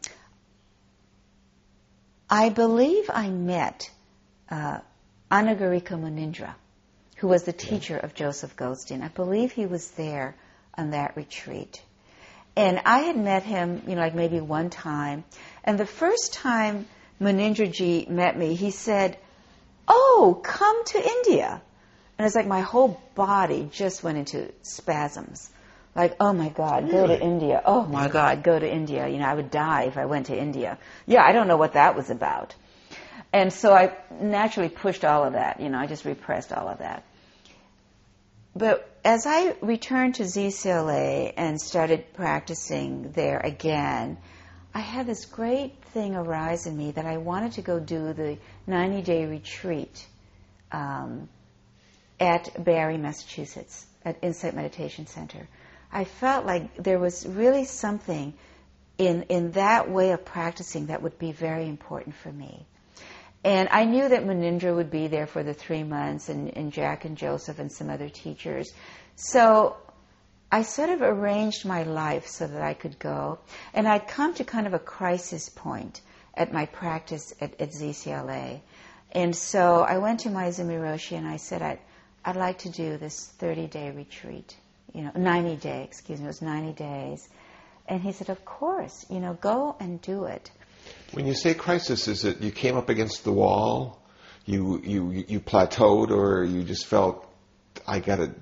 I 2.29 2.49
believe 2.49 3.09
I 3.11 3.29
met 3.29 3.89
uh, 4.49 4.79
Anagarika 5.31 5.97
Munindra, 5.97 6.53
who 7.17 7.27
was 7.27 7.43
the 7.43 7.53
teacher 7.53 7.95
yeah. 7.95 8.05
of 8.05 8.13
Joseph 8.13 8.55
Goldstein. 8.55 9.01
I 9.01 9.07
believe 9.07 9.51
he 9.51 9.65
was 9.65 9.89
there 9.91 10.35
on 10.77 10.91
that 10.91 11.15
retreat. 11.15 11.81
And 12.55 12.81
I 12.85 12.99
had 12.99 13.15
met 13.15 13.43
him, 13.43 13.83
you 13.87 13.95
know, 13.95 14.01
like 14.01 14.15
maybe 14.15 14.39
one 14.39 14.69
time. 14.69 15.23
And 15.63 15.79
the 15.79 15.85
first 15.85 16.33
time 16.33 16.87
Munindraji 17.21 18.09
met 18.09 18.37
me, 18.37 18.55
he 18.55 18.71
said, 18.71 19.17
oh, 19.87 20.39
come 20.43 20.83
to 20.85 21.03
India. 21.03 21.61
And 22.17 22.25
it's 22.25 22.35
like 22.35 22.47
my 22.47 22.61
whole 22.61 22.99
body 23.15 23.69
just 23.71 24.03
went 24.03 24.17
into 24.17 24.51
spasms. 24.63 25.49
Like, 25.95 26.15
oh 26.19 26.33
my 26.33 26.49
God, 26.49 26.89
go 26.91 27.07
to 27.07 27.19
India. 27.19 27.61
Oh 27.65 27.85
my 27.85 28.07
God, 28.07 28.43
go 28.43 28.57
to 28.57 28.71
India. 28.71 29.07
You 29.07 29.17
know, 29.17 29.25
I 29.25 29.33
would 29.33 29.49
die 29.49 29.83
if 29.83 29.97
I 29.97 30.05
went 30.05 30.27
to 30.27 30.37
India. 30.37 30.77
Yeah, 31.05 31.23
I 31.23 31.31
don't 31.31 31.47
know 31.47 31.57
what 31.57 31.73
that 31.73 31.95
was 31.95 32.09
about. 32.09 32.55
And 33.33 33.51
so 33.51 33.73
I 33.73 33.93
naturally 34.21 34.69
pushed 34.69 35.03
all 35.03 35.23
of 35.23 35.33
that, 35.33 35.59
you 35.59 35.69
know, 35.69 35.77
I 35.77 35.87
just 35.87 36.05
repressed 36.05 36.53
all 36.53 36.67
of 36.67 36.79
that. 36.79 37.03
But 38.55 38.89
as 39.03 39.25
I 39.27 39.55
returned 39.61 40.15
to 40.15 40.23
ZCLA 40.23 41.33
and 41.35 41.61
started 41.61 42.13
practicing 42.13 43.11
there 43.11 43.39
again, 43.39 44.17
I 44.77 44.81
had 44.81 45.07
this 45.07 45.25
great 45.25 45.73
thing 45.85 46.15
arise 46.15 46.67
in 46.67 46.77
me 46.77 46.91
that 46.91 47.07
I 47.07 47.17
wanted 47.17 47.53
to 47.53 47.63
go 47.63 47.79
do 47.79 48.13
the 48.13 48.37
90 48.67 49.01
day 49.01 49.25
retreat 49.25 50.05
um, 50.71 51.27
at 52.19 52.63
Barre, 52.63 52.95
Massachusetts, 52.99 53.87
at 54.05 54.17
Insight 54.21 54.53
Meditation 54.53 55.07
Center. 55.07 55.47
I 55.91 56.03
felt 56.03 56.45
like 56.45 56.75
there 56.75 56.99
was 56.99 57.25
really 57.25 57.65
something 57.65 58.35
in, 58.99 59.23
in 59.29 59.49
that 59.53 59.89
way 59.89 60.11
of 60.11 60.23
practicing 60.23 60.85
that 60.87 61.01
would 61.01 61.17
be 61.17 61.31
very 61.31 61.67
important 61.67 62.13
for 62.13 62.31
me. 62.31 62.63
And 63.43 63.69
I 63.71 63.85
knew 63.85 64.07
that 64.07 64.25
Munindra 64.25 64.75
would 64.75 64.91
be 64.91 65.07
there 65.07 65.25
for 65.25 65.41
the 65.41 65.55
three 65.55 65.83
months, 65.83 66.29
and, 66.29 66.55
and 66.55 66.71
Jack 66.71 67.03
and 67.03 67.17
Joseph 67.17 67.57
and 67.57 67.71
some 67.71 67.89
other 67.89 68.09
teachers. 68.09 68.71
So 69.15 69.75
I 70.51 70.61
sort 70.61 70.89
of 70.89 71.01
arranged 71.01 71.65
my 71.65 71.83
life 71.83 72.27
so 72.27 72.47
that 72.47 72.61
I 72.61 72.73
could 72.73 72.99
go. 72.99 73.39
And 73.73 73.87
I'd 73.87 74.07
come 74.07 74.33
to 74.35 74.43
kind 74.43 74.65
of 74.65 74.73
a 74.73 74.79
crisis 74.79 75.49
point 75.49 76.01
at 76.33 76.53
my 76.53 76.65
practice 76.67 77.33
at, 77.41 77.59
at 77.59 77.71
ZCLA. 77.71 78.61
And 79.11 79.35
so 79.35 79.81
I 79.81 79.97
went 79.97 80.21
to 80.21 80.29
Maezumi 80.29 80.79
Roshi 80.79 81.17
and 81.17 81.27
I 81.27 81.37
said, 81.37 81.61
I'd, 81.61 81.79
I'd 82.23 82.35
like 82.35 82.59
to 82.59 82.69
do 82.69 82.97
this 82.97 83.25
30 83.39 83.67
day 83.67 83.91
retreat, 83.91 84.55
you 84.93 85.01
know, 85.01 85.11
90 85.15 85.55
day, 85.57 85.83
excuse 85.83 86.19
me, 86.19 86.25
it 86.25 86.27
was 86.27 86.41
90 86.41 86.73
days. 86.73 87.27
And 87.87 88.01
he 88.01 88.11
said, 88.11 88.29
Of 88.29 88.43
course, 88.45 89.05
you 89.09 89.19
know, 89.19 89.33
go 89.33 89.75
and 89.79 90.01
do 90.01 90.25
it. 90.25 90.51
When 91.11 91.25
you 91.25 91.33
say 91.33 91.53
crisis, 91.53 92.07
is 92.07 92.25
it 92.25 92.41
you 92.41 92.51
came 92.51 92.77
up 92.77 92.89
against 92.89 93.23
the 93.23 93.31
wall, 93.31 94.01
you 94.45 94.81
you 94.83 95.11
you 95.27 95.39
plateaued, 95.39 96.11
or 96.11 96.43
you 96.43 96.63
just 96.63 96.85
felt 96.85 97.25
I 97.85 97.99
got 97.99 98.17
to 98.17 98.33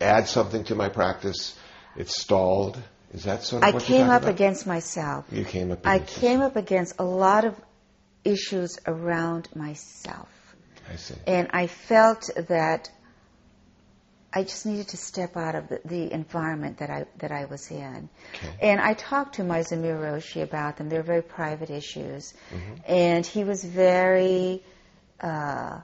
add 0.00 0.28
something 0.28 0.64
to 0.64 0.74
my 0.74 0.88
practice? 0.88 1.56
It 1.96 2.08
stalled. 2.08 2.80
Is 3.12 3.24
that 3.24 3.44
sort 3.44 3.62
of 3.62 3.68
I 3.68 3.72
what 3.72 3.82
came 3.82 4.10
up 4.10 4.22
about? 4.22 4.34
against 4.34 4.66
myself. 4.66 5.24
You 5.30 5.44
came 5.44 5.70
up. 5.70 5.86
I 5.86 6.00
came 6.00 6.40
up 6.40 6.56
against 6.56 6.96
a 6.98 7.04
lot 7.04 7.44
of 7.44 7.54
issues 8.24 8.78
around 8.86 9.48
myself. 9.54 10.28
I 10.90 10.96
see. 10.96 11.14
And 11.26 11.48
I 11.52 11.68
felt 11.68 12.28
that 12.48 12.90
I 14.32 14.42
just 14.42 14.66
needed 14.66 14.88
to 14.88 14.96
step 14.96 15.36
out 15.36 15.54
of 15.54 15.68
the, 15.68 15.80
the 15.84 16.12
environment 16.12 16.78
that 16.78 16.90
I 16.90 17.06
that 17.18 17.30
I 17.30 17.44
was 17.44 17.70
in. 17.70 18.08
Okay. 18.34 18.54
And 18.60 18.80
I 18.80 18.94
talked 18.94 19.36
to 19.36 19.42
Maezumi 19.42 19.94
Roshi 19.96 20.42
about 20.42 20.76
them. 20.76 20.88
They're 20.88 21.04
very 21.04 21.22
private 21.22 21.70
issues. 21.70 22.34
Mhm. 22.52 22.80
And 22.88 23.24
he 23.24 23.44
was 23.44 23.62
very, 23.62 24.64
uh, 25.20 25.80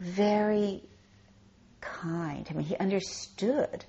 very 0.00 0.82
kind. 1.80 2.46
I 2.50 2.54
mean, 2.54 2.66
he 2.66 2.76
understood, 2.76 3.84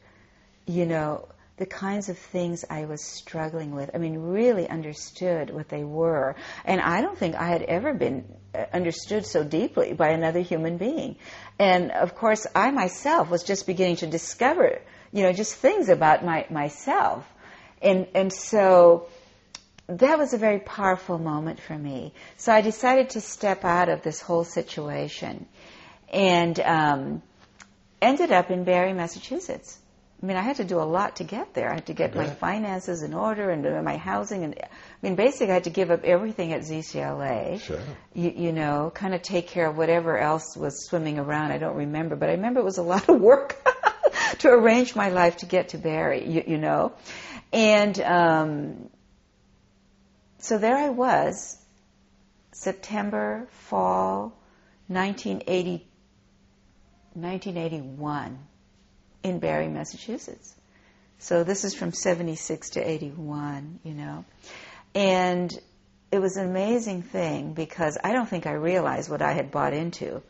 you 0.65 0.85
know, 0.85 1.27
the 1.57 1.65
kinds 1.65 2.09
of 2.09 2.17
things 2.17 2.65
I 2.69 2.85
was 2.85 3.03
struggling 3.03 3.75
with. 3.75 3.91
I 3.93 3.99
mean, 3.99 4.17
really 4.17 4.67
understood 4.67 5.51
what 5.51 5.69
they 5.69 5.83
were. 5.83 6.35
And 6.65 6.81
I 6.81 7.01
don't 7.01 7.17
think 7.17 7.35
I 7.35 7.47
had 7.47 7.61
ever 7.61 7.93
been 7.93 8.25
uh, 8.55 8.65
understood 8.73 9.25
so 9.25 9.43
deeply 9.43 9.93
by 9.93 10.09
another 10.09 10.39
human 10.39 10.77
being. 10.77 11.17
And 11.59 11.91
of 11.91 12.15
course, 12.15 12.47
I 12.55 12.71
myself 12.71 13.29
was 13.29 13.43
just 13.43 13.67
beginning 13.67 13.97
to 13.97 14.07
discover, 14.07 14.81
you 15.11 15.23
know, 15.23 15.33
just 15.33 15.53
things 15.53 15.89
about 15.89 16.25
my, 16.25 16.47
myself. 16.49 17.31
And, 17.81 18.07
and 18.15 18.33
so 18.33 19.07
that 19.87 20.17
was 20.17 20.33
a 20.33 20.37
very 20.37 20.59
powerful 20.59 21.19
moment 21.19 21.59
for 21.59 21.77
me. 21.77 22.13
So 22.37 22.51
I 22.51 22.61
decided 22.61 23.11
to 23.11 23.21
step 23.21 23.65
out 23.65 23.89
of 23.89 24.01
this 24.01 24.19
whole 24.21 24.45
situation 24.45 25.47
and 26.11 26.59
um, 26.59 27.21
ended 28.01 28.31
up 28.31 28.51
in 28.51 28.63
Barre, 28.63 28.93
Massachusetts. 28.93 29.77
I 30.21 30.25
mean, 30.27 30.37
I 30.37 30.41
had 30.41 30.57
to 30.57 30.63
do 30.63 30.79
a 30.79 30.85
lot 30.85 31.15
to 31.15 31.23
get 31.23 31.55
there. 31.55 31.71
I 31.71 31.75
had 31.75 31.87
to 31.87 31.93
get 31.93 32.15
my 32.15 32.27
finances 32.29 33.01
in 33.01 33.15
order 33.15 33.49
and 33.49 33.65
uh, 33.65 33.81
my 33.81 33.97
housing, 33.97 34.43
and 34.43 34.55
I 34.59 34.67
mean, 35.01 35.15
basically, 35.15 35.49
I 35.49 35.55
had 35.55 35.63
to 35.63 35.71
give 35.71 35.89
up 35.89 36.03
everything 36.03 36.53
at 36.53 36.61
ZCLA. 36.61 37.59
Sure. 37.59 37.79
You, 38.13 38.31
you 38.35 38.51
know, 38.51 38.91
kind 38.93 39.15
of 39.15 39.23
take 39.23 39.47
care 39.47 39.67
of 39.67 39.77
whatever 39.77 40.19
else 40.19 40.55
was 40.55 40.85
swimming 40.85 41.17
around. 41.17 41.51
I 41.51 41.57
don't 41.57 41.75
remember, 41.75 42.15
but 42.15 42.29
I 42.29 42.33
remember 42.33 42.59
it 42.59 42.65
was 42.65 42.77
a 42.77 42.83
lot 42.93 43.09
of 43.09 43.19
work 43.19 43.57
to 44.39 44.49
arrange 44.49 44.95
my 44.95 45.09
life 45.09 45.37
to 45.37 45.47
get 45.47 45.69
to 45.69 45.79
Barre. 45.79 46.23
You, 46.23 46.43
you 46.45 46.57
know, 46.59 46.93
and 47.51 47.99
um, 47.99 48.89
so 50.37 50.59
there 50.59 50.77
I 50.77 50.89
was, 50.89 51.57
September, 52.51 53.47
fall, 53.51 54.37
1980, 54.87 55.87
1981 57.13 58.39
in 59.23 59.39
Barre, 59.39 59.67
Massachusetts. 59.67 60.55
So 61.19 61.43
this 61.43 61.63
is 61.63 61.75
from 61.75 61.93
76 61.93 62.71
to 62.71 62.79
81, 62.79 63.79
you 63.83 63.93
know. 63.93 64.25
And 64.95 65.51
it 66.11 66.19
was 66.19 66.35
an 66.35 66.49
amazing 66.49 67.03
thing 67.03 67.53
because 67.53 67.97
I 68.03 68.11
don't 68.11 68.27
think 68.27 68.47
I 68.47 68.53
realized 68.53 69.09
what 69.09 69.21
I 69.21 69.33
had 69.33 69.51
bought 69.51 69.73
into. 69.73 70.21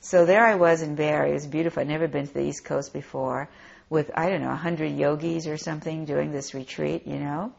So 0.00 0.24
there 0.24 0.46
I 0.46 0.54
was 0.54 0.82
in 0.82 0.94
Barre. 0.94 1.30
It 1.30 1.34
was 1.34 1.46
beautiful. 1.46 1.80
I'd 1.80 1.88
never 1.88 2.08
been 2.08 2.26
to 2.26 2.32
the 2.32 2.44
East 2.44 2.64
Coast 2.64 2.92
before 2.92 3.48
with, 3.90 4.10
I 4.14 4.30
don't 4.30 4.40
know, 4.40 4.48
100 4.48 4.92
yogis 4.92 5.46
or 5.46 5.56
something 5.56 6.04
doing 6.04 6.32
this 6.32 6.54
retreat, 6.54 7.06
you 7.06 7.18
know. 7.18 7.52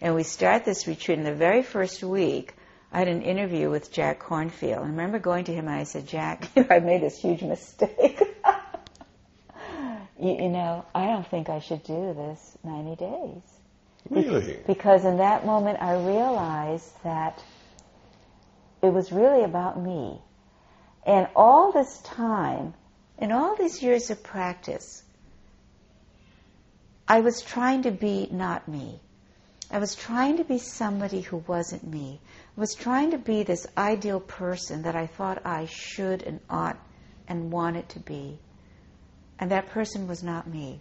And 0.00 0.14
we 0.14 0.22
start 0.22 0.64
this 0.64 0.86
retreat 0.86 1.18
in 1.18 1.24
the 1.24 1.34
very 1.34 1.62
first 1.62 2.02
week. 2.02 2.54
I 2.92 3.00
had 3.00 3.08
an 3.08 3.22
interview 3.22 3.70
with 3.70 3.92
Jack 3.92 4.20
Kornfield. 4.20 4.78
And 4.78 4.84
I 4.84 4.88
remember 4.88 5.18
going 5.18 5.44
to 5.44 5.52
him 5.52 5.68
and 5.68 5.76
I 5.76 5.84
said, 5.84 6.06
Jack, 6.06 6.48
I 6.70 6.78
made 6.78 7.02
this 7.02 7.20
huge 7.20 7.42
mistake. 7.42 8.20
you, 10.20 10.32
you 10.32 10.48
know, 10.48 10.84
I 10.94 11.06
don't 11.06 11.26
think 11.26 11.48
I 11.48 11.60
should 11.60 11.82
do 11.82 12.14
this 12.14 12.58
90 12.64 12.96
days. 12.96 13.42
Really? 14.08 14.58
Because 14.66 15.04
in 15.04 15.18
that 15.18 15.44
moment 15.44 15.82
I 15.82 15.94
realized 15.96 16.90
that 17.04 17.42
it 18.82 18.92
was 18.92 19.12
really 19.12 19.44
about 19.44 19.80
me. 19.80 20.20
And 21.04 21.28
all 21.36 21.72
this 21.72 21.98
time, 21.98 22.74
in 23.18 23.32
all 23.32 23.56
these 23.56 23.82
years 23.82 24.10
of 24.10 24.22
practice, 24.22 25.02
I 27.06 27.20
was 27.20 27.42
trying 27.42 27.82
to 27.82 27.90
be 27.90 28.28
not 28.30 28.68
me. 28.68 29.00
I 29.70 29.78
was 29.78 29.94
trying 29.94 30.38
to 30.38 30.44
be 30.44 30.58
somebody 30.58 31.20
who 31.20 31.38
wasn't 31.46 31.86
me. 31.86 32.20
I 32.56 32.60
was 32.60 32.74
trying 32.74 33.10
to 33.10 33.18
be 33.18 33.42
this 33.42 33.66
ideal 33.76 34.20
person 34.20 34.82
that 34.82 34.96
I 34.96 35.06
thought 35.06 35.44
I 35.44 35.66
should 35.66 36.22
and 36.22 36.40
ought 36.48 36.78
and 37.28 37.52
wanted 37.52 37.88
to 37.90 38.00
be. 38.00 38.38
And 39.38 39.50
that 39.50 39.68
person 39.68 40.08
was 40.08 40.22
not 40.22 40.46
me. 40.46 40.80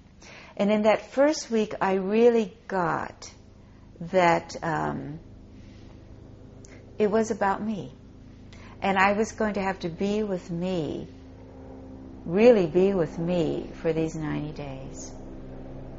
And 0.56 0.71
in 0.71 0.84
that 0.84 1.12
first 1.12 1.52
week, 1.52 1.73
I 1.82 1.95
really 1.95 2.56
got 2.67 3.32
that 4.00 4.56
um, 4.63 5.19
it 6.97 7.12
was 7.12 7.30
about 7.30 7.62
me. 7.62 7.91
And 8.82 8.97
I 8.97 9.13
was 9.13 9.34
going 9.34 9.56
to 9.56 9.62
have 9.62 9.80
to 9.80 9.89
be 9.89 10.23
with 10.23 10.50
me, 10.50 11.08
really 12.26 12.67
be 12.67 12.93
with 12.93 13.19
me 13.19 13.69
for 13.82 13.91
these 13.91 14.15
90 14.15 14.52
days. 14.54 15.12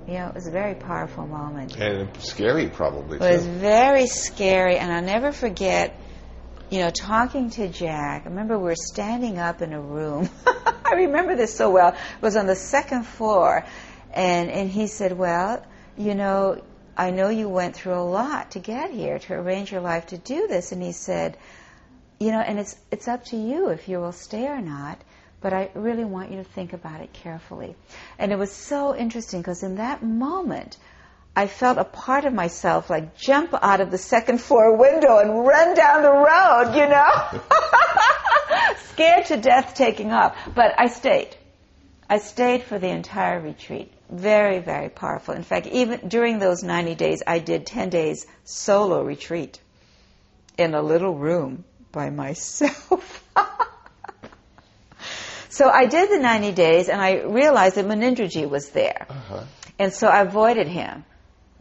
You 0.08 0.14
know, 0.14 0.28
it 0.28 0.34
was 0.34 0.46
a 0.46 0.50
very 0.50 0.74
powerful 0.74 1.26
moment. 1.26 1.76
And 1.76 2.08
scary, 2.22 2.68
probably 2.68 3.18
It 3.18 3.20
was 3.20 3.44
very 3.44 4.06
scary, 4.06 4.78
and 4.78 4.90
I'll 4.90 5.02
never 5.02 5.32
forget, 5.32 6.00
you 6.70 6.78
know, 6.78 6.88
talking 6.88 7.50
to 7.50 7.68
Jack. 7.68 8.22
I 8.24 8.30
remember 8.30 8.56
we 8.56 8.64
were 8.64 8.74
standing 8.74 9.38
up 9.38 9.60
in 9.60 9.74
a 9.74 9.80
room. 9.80 10.30
I 10.46 10.94
remember 10.94 11.36
this 11.36 11.54
so 11.54 11.68
well. 11.70 11.88
It 11.88 12.22
was 12.22 12.36
on 12.36 12.46
the 12.46 12.56
second 12.56 13.04
floor, 13.04 13.66
and 14.14 14.50
and 14.50 14.70
he 14.70 14.86
said, 14.86 15.12
"Well, 15.12 15.62
you 15.98 16.14
know, 16.14 16.62
I 16.96 17.10
know 17.10 17.28
you 17.28 17.50
went 17.50 17.76
through 17.76 18.00
a 18.00 18.08
lot 18.08 18.52
to 18.52 18.60
get 18.60 18.90
here, 18.90 19.18
to 19.18 19.34
arrange 19.34 19.70
your 19.70 19.82
life 19.82 20.06
to 20.06 20.16
do 20.16 20.46
this." 20.48 20.72
And 20.72 20.82
he 20.82 20.92
said, 20.92 21.36
"You 22.18 22.32
know, 22.32 22.40
and 22.40 22.58
it's 22.58 22.76
it's 22.90 23.08
up 23.08 23.26
to 23.26 23.36
you 23.36 23.68
if 23.68 23.90
you 23.90 23.98
will 24.00 24.12
stay 24.12 24.46
or 24.46 24.62
not." 24.62 24.98
But 25.40 25.52
I 25.52 25.70
really 25.74 26.04
want 26.04 26.30
you 26.30 26.38
to 26.38 26.44
think 26.44 26.72
about 26.72 27.00
it 27.00 27.12
carefully. 27.12 27.76
And 28.18 28.32
it 28.32 28.38
was 28.38 28.52
so 28.52 28.94
interesting 28.94 29.40
because 29.40 29.62
in 29.62 29.76
that 29.76 30.02
moment, 30.02 30.76
I 31.36 31.46
felt 31.46 31.78
a 31.78 31.84
part 31.84 32.24
of 32.24 32.32
myself 32.32 32.90
like 32.90 33.16
jump 33.16 33.54
out 33.62 33.80
of 33.80 33.92
the 33.92 33.98
second 33.98 34.38
floor 34.40 34.76
window 34.76 35.18
and 35.18 35.46
run 35.46 35.76
down 35.76 36.02
the 36.02 36.10
road, 36.10 36.74
you 36.74 36.88
know? 36.88 37.40
Scared 38.92 39.26
to 39.26 39.36
death 39.36 39.74
taking 39.74 40.10
off. 40.10 40.36
But 40.52 40.74
I 40.76 40.88
stayed. 40.88 41.36
I 42.10 42.18
stayed 42.18 42.64
for 42.64 42.78
the 42.78 42.88
entire 42.88 43.38
retreat. 43.40 43.92
Very, 44.10 44.58
very 44.58 44.88
powerful. 44.88 45.34
In 45.34 45.44
fact, 45.44 45.66
even 45.68 46.08
during 46.08 46.38
those 46.38 46.64
90 46.64 46.96
days, 46.96 47.22
I 47.26 47.38
did 47.38 47.66
10 47.66 47.90
days 47.90 48.26
solo 48.44 49.04
retreat 49.04 49.60
in 50.56 50.74
a 50.74 50.82
little 50.82 51.14
room 51.14 51.64
by 51.92 52.10
myself. 52.10 53.24
so 55.48 55.68
I 55.68 55.86
did 55.86 56.10
the 56.10 56.18
90 56.18 56.52
days 56.52 56.88
and 56.88 57.00
I 57.00 57.22
realized 57.22 57.76
that 57.76 57.86
Munindraji 57.86 58.48
was 58.48 58.70
there. 58.70 59.06
Uh-huh. 59.08 59.44
And 59.78 59.92
so 59.92 60.08
I 60.08 60.22
avoided 60.22 60.66
him 60.68 61.04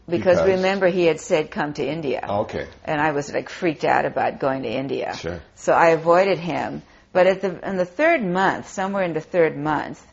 because, 0.08 0.38
Because? 0.38 0.56
remember 0.56 0.88
he 0.88 1.04
had 1.04 1.20
said 1.20 1.50
come 1.50 1.74
to 1.74 1.86
India. 1.86 2.24
Okay. 2.28 2.66
and 2.84 3.00
I 3.00 3.12
was 3.12 3.32
like 3.32 3.48
freaked 3.48 3.84
out 3.84 4.04
about 4.04 4.40
going 4.40 4.62
to 4.62 4.68
India. 4.68 5.14
Sure. 5.16 5.40
So 5.54 5.72
I 5.72 5.88
avoided 5.90 6.38
him. 6.38 6.82
But 7.12 7.26
at 7.26 7.40
the 7.40 7.68
in 7.68 7.76
the 7.76 7.86
third 7.86 8.22
month, 8.22 8.68
somewhere 8.68 9.02
in 9.02 9.14
the 9.14 9.20
third 9.20 9.56
month, 9.56 10.04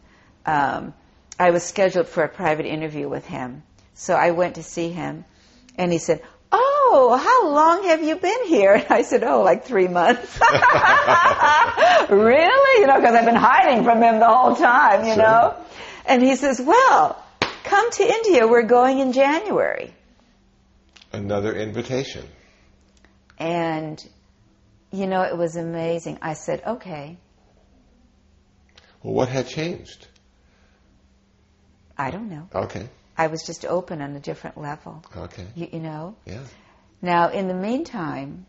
um, 0.45 0.93
I 1.37 1.51
was 1.51 1.63
scheduled 1.63 2.07
for 2.07 2.23
a 2.23 2.29
private 2.29 2.65
interview 2.65 3.09
with 3.09 3.25
him. 3.25 3.63
So 3.93 4.13
I 4.15 4.31
went 4.31 4.55
to 4.55 4.63
see 4.63 4.89
him, 4.89 5.25
and 5.77 5.91
he 5.91 5.97
said, 5.97 6.21
"Oh, 6.87 7.15
how 7.17 7.49
long 7.51 7.83
have 7.85 8.03
you 8.03 8.15
been 8.15 8.45
here?" 8.47 8.73
And 8.73 8.85
I 8.89 9.01
said, 9.03 9.23
"Oh, 9.23 9.41
like 9.41 9.65
three 9.65 9.87
months." 9.87 10.39
really? 12.09 12.81
You 12.81 12.87
know, 12.87 12.99
because 12.99 13.15
I've 13.15 13.25
been 13.25 13.35
hiding 13.35 13.83
from 13.83 14.01
him 14.01 14.19
the 14.19 14.27
whole 14.27 14.55
time. 14.55 15.05
You 15.05 15.13
Sure. 15.15 15.23
know. 15.23 15.55
And 16.05 16.21
he 16.21 16.35
says, 16.35 16.61
"Well, 16.61 17.21
come 17.63 17.91
to 17.91 18.03
India. 18.03 18.47
We're 18.47 18.63
going 18.63 18.99
in 18.99 19.11
January." 19.13 19.93
Another 21.11 21.53
invitation. 21.55 22.25
And, 23.39 24.03
you 24.91 25.07
know, 25.07 25.21
it 25.23 25.37
was 25.37 25.55
amazing. 25.55 26.19
I 26.21 26.33
said, 26.33 26.61
okay, 26.65 27.17
Well, 29.03 29.13
what 29.13 29.29
had 29.29 29.47
changed? 29.47 30.07
I 31.97 32.11
don't 32.11 32.29
know. 32.29 32.49
Okay. 32.53 32.89
I 33.17 33.27
was 33.27 33.43
just 33.43 33.65
open 33.65 34.01
on 34.01 34.15
a 34.15 34.19
different 34.19 34.57
level, 34.57 35.03
Okay. 35.15 35.45
you, 35.55 35.67
you 35.73 35.79
know. 35.79 36.15
Yeah. 36.25 36.43
Now, 37.01 37.29
in 37.29 37.47
the 37.47 37.53
meantime, 37.53 38.45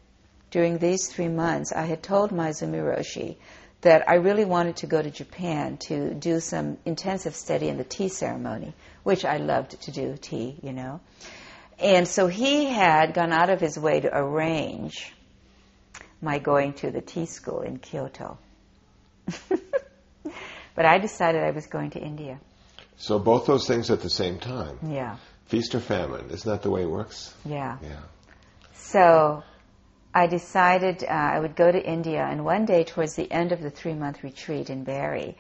during 0.51 0.79
these 0.79 1.09
three 1.09 1.29
months, 1.29 1.73
I 1.73 1.83
had 1.83 2.03
told 2.03 2.31
Maezumi 2.31 2.81
Roshi 2.81 3.37
that 3.83 4.09
I 4.09 4.15
really 4.15 4.45
wanted 4.45 4.77
to 4.79 4.87
go 4.87 5.03
to 5.03 5.11
Japan 5.11 5.77
to 5.89 6.15
do 6.15 6.41
some 6.41 6.79
intensive 6.85 7.35
study 7.35 7.69
in 7.69 7.77
the 7.77 7.85
tea 7.85 8.09
ceremony, 8.09 8.73
which 9.03 9.25
I 9.25 9.37
loved 9.37 9.81
to 9.83 9.91
do 9.91 10.17
tea, 10.21 10.57
you 10.63 10.73
know. 10.73 11.01
And 11.79 12.09
so 12.09 12.27
he 12.27 12.67
had 12.67 13.13
gone 13.13 13.33
out 13.33 13.51
of 13.51 13.61
his 13.61 13.79
way 13.79 14.01
to 14.01 14.17
arrange 14.17 15.13
my 16.23 16.39
going 16.39 16.73
to 16.75 16.91
the 16.91 17.03
tea 17.03 17.27
school 17.27 17.61
in 17.61 17.79
Kyoto. 17.79 18.39
but 19.49 20.87
I 20.87 20.99
decided 20.99 21.43
I 21.43 21.51
was 21.51 21.67
going 21.67 21.91
to 21.91 22.01
India. 22.01 22.41
So 22.97 23.19
both 23.19 23.47
those 23.47 23.67
things 23.67 23.91
at 23.91 24.01
the 24.01 24.09
same 24.09 24.39
time. 24.39 24.79
Yeah, 24.89 25.17
Feast 25.47 25.75
or 25.75 25.81
famine. 25.81 26.31
Isn't 26.31 26.51
that 26.51 26.63
the 26.63 26.71
way 26.71 26.83
it 26.83 26.91
works? 26.91 27.35
yeah. 27.45 27.79
Yeah. 27.83 28.01
So 28.79 29.43
I 30.15 30.27
decided 30.27 31.05
uh, 31.05 31.09
I 31.09 31.41
would 31.41 31.57
go 31.57 31.71
to 31.71 31.83
India, 31.83 32.25
and 32.25 32.45
one 32.45 32.65
day 32.65 32.85
towards 32.85 33.15
the 33.15 33.31
end 33.31 33.53
of 33.53 33.61
the 33.61 33.71
three 33.71 33.95
month 33.95 34.23
retreat 34.23 34.71
in 34.71 34.85
Barre, 34.85 35.37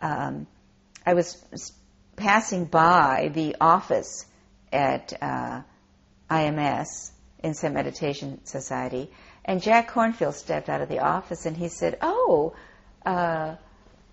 um, 0.00 0.46
I 1.04 1.14
was 1.14 1.44
passing 2.16 2.64
by 2.64 3.30
the 3.34 3.56
office 3.60 4.26
at 4.72 5.12
uh, 5.20 5.62
IMS, 6.30 7.10
Insight 7.42 7.72
Meditation 7.72 8.40
Society, 8.44 9.10
and 9.44 9.62
Jack 9.62 9.90
Kornfield 9.90 10.34
stepped 10.34 10.68
out 10.68 10.80
of 10.80 10.88
the 10.88 11.00
office 11.00 11.46
and 11.46 11.56
he 11.56 11.68
said, 11.68 11.98
Oh, 12.00 12.54
uh, 13.04 13.56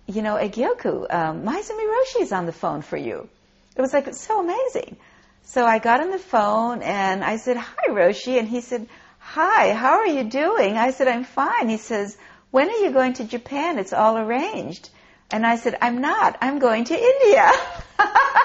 you 0.06 0.22
know, 0.22 0.36
Egyoku, 0.36 1.12
um, 1.12 1.42
Maezumi 1.44 1.86
Roshi 1.86 2.20
is 2.20 2.32
on 2.32 2.46
the 2.46 2.52
phone 2.52 2.82
for 2.82 2.96
you. 2.96 3.28
It 3.76 3.80
was 3.80 3.94
like 3.94 4.12
so 4.14 4.40
amazing. 4.40 4.96
So 5.44 5.66
I 5.66 5.78
got 5.78 6.00
on 6.00 6.10
the 6.10 6.18
phone 6.18 6.82
and 6.82 7.22
I 7.24 7.36
said, 7.36 7.56
Hi, 7.56 7.88
Roshi. 7.90 8.38
And 8.38 8.48
he 8.48 8.60
said, 8.60 8.88
Hi, 9.18 9.72
how 9.72 9.98
are 9.98 10.06
you 10.06 10.24
doing? 10.24 10.76
I 10.76 10.90
said, 10.90 11.08
I'm 11.08 11.24
fine. 11.24 11.68
He 11.68 11.76
says, 11.76 12.16
When 12.50 12.68
are 12.68 12.78
you 12.84 12.90
going 12.92 13.14
to 13.14 13.24
Japan? 13.24 13.78
It's 13.78 13.92
all 13.92 14.16
arranged. 14.16 14.90
And 15.30 15.46
I 15.46 15.56
said, 15.56 15.76
I'm 15.80 16.00
not. 16.00 16.36
I'm 16.40 16.58
going 16.58 16.84
to 16.84 16.94
India. 16.94 17.50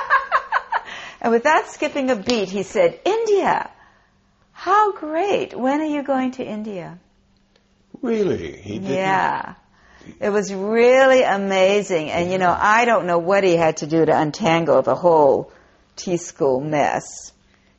and 1.22 1.32
without 1.32 1.68
skipping 1.68 2.10
a 2.10 2.16
beat, 2.16 2.50
he 2.50 2.64
said, 2.64 3.00
India. 3.04 3.70
How 4.54 4.94
great. 4.94 5.58
When 5.58 5.82
are 5.82 5.86
you 5.86 6.04
going 6.04 6.32
to 6.32 6.46
India? 6.46 6.98
Really? 8.02 8.54
He 8.58 8.80
didn't. 8.80 8.94
Yeah. 8.94 9.56
It 10.20 10.30
was 10.30 10.54
really 10.54 11.24
amazing. 11.24 12.10
And, 12.10 12.32
you 12.32 12.38
know, 12.38 12.56
I 12.58 12.86
don't 12.86 13.06
know 13.06 13.20
what 13.20 13.44
he 13.44 13.56
had 13.56 13.78
to 13.78 13.88
do 13.88 14.06
to 14.06 14.20
untangle 14.20 14.82
the 14.82 14.96
whole 14.96 15.52
tea 15.98 16.18
school 16.18 16.62
mess. 16.62 17.04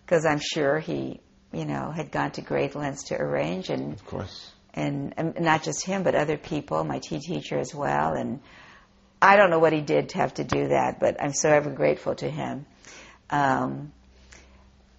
Because 0.04 0.26
I'm 0.26 0.40
sure 0.40 0.78
he, 0.78 1.20
you 1.52 1.64
know, 1.64 1.90
had 1.90 2.10
gone 2.10 2.32
to 2.32 2.42
great 2.42 2.74
lengths 2.74 3.04
to 3.04 3.14
arrange 3.14 3.70
and, 3.70 3.94
Of 3.94 4.04
course. 4.06 4.50
and, 4.74 5.14
and 5.16 5.40
not 5.40 5.62
just 5.62 5.84
him, 5.84 6.02
but 6.02 6.14
other 6.14 6.36
people, 6.36 6.84
my 6.84 6.98
tea 6.98 7.20
teacher 7.20 7.58
as 7.58 7.74
well. 7.74 8.12
And 8.14 8.40
I 9.20 9.36
don't 9.36 9.50
know 9.50 9.58
what 9.58 9.72
he 9.72 9.80
did 9.80 10.10
to 10.10 10.18
have 10.18 10.34
to 10.34 10.44
do 10.44 10.68
that, 10.68 10.98
but 11.00 11.22
I'm 11.22 11.32
so 11.32 11.50
ever 11.50 11.70
grateful 11.70 12.14
to 12.16 12.30
him. 12.30 12.66
Um, 13.30 13.92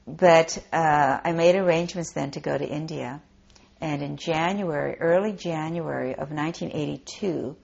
but 0.08 0.58
uh, 0.74 1.20
I 1.24 1.32
made 1.34 1.56
arrangements 1.56 2.14
then 2.14 2.32
to 2.32 2.40
go 2.40 2.58
to 2.58 2.66
India. 2.68 3.22
And 3.82 4.02
in 4.02 4.18
January, 4.18 4.98
early 5.00 5.34
January 5.34 6.12
of 6.14 6.32
1982, 6.32 7.56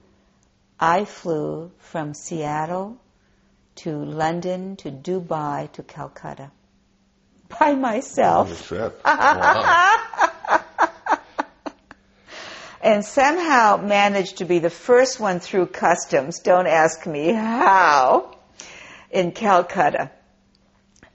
I 0.80 1.04
flew 1.04 1.70
from 1.78 2.14
Seattle 2.14 2.98
to 3.76 3.90
London 4.04 4.76
to 4.76 4.90
Dubai 4.90 5.70
to 5.72 5.82
Calcutta 5.82 6.50
by 7.48 7.72
On 7.72 7.80
myself. 7.80 8.48
the 8.48 8.64
trip. 8.64 9.00
Wow. 9.04 10.62
and 12.82 13.04
somehow 13.04 13.76
managed 13.78 14.38
to 14.38 14.44
be 14.44 14.58
the 14.60 14.70
first 14.70 15.18
one 15.18 15.40
through 15.40 15.66
customs. 15.66 16.40
Don't 16.40 16.66
ask 16.66 17.06
me 17.06 17.32
how. 17.32 18.36
In 19.10 19.32
Calcutta, 19.32 20.10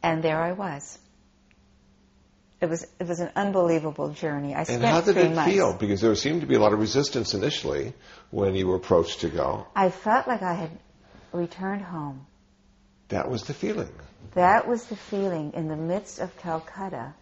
and 0.02 0.24
there 0.24 0.40
I 0.42 0.54
was. 0.54 0.98
It 2.62 2.70
was 2.70 2.86
it 3.00 3.08
was 3.08 3.20
an 3.20 3.32
unbelievable 3.36 4.10
journey. 4.10 4.56
I 4.56 4.64
spent 4.64 4.82
And 4.84 4.92
how 4.92 5.02
did 5.02 5.14
three 5.14 5.24
it 5.24 5.36
months. 5.36 5.52
feel? 5.52 5.74
Because 5.74 6.00
there 6.02 6.16
seemed 6.16 6.42
to 6.42 6.48
be 6.48 6.56
a 6.56 6.60
lot 6.60 6.74
of 6.74 6.80
resistance 6.80 7.34
initially 7.34 7.94
when 8.30 8.56
you 8.56 8.68
were 8.68 8.76
approached 8.76 9.22
to 9.22 9.30
go. 9.30 9.66
I 9.76 9.90
felt 9.90 10.28
like 10.28 10.42
I 10.42 10.54
had 10.54 10.72
returned 11.34 11.82
home. 11.82 12.26
That 13.12 13.30
was 13.30 13.44
the 13.44 13.54
feeling. 13.54 13.90
That 14.36 14.68
was 14.68 14.86
the 14.86 14.96
feeling 14.96 15.52
in 15.54 15.68
the 15.68 15.76
midst 15.76 16.20
of 16.20 16.36
Calcutta. 16.38 17.14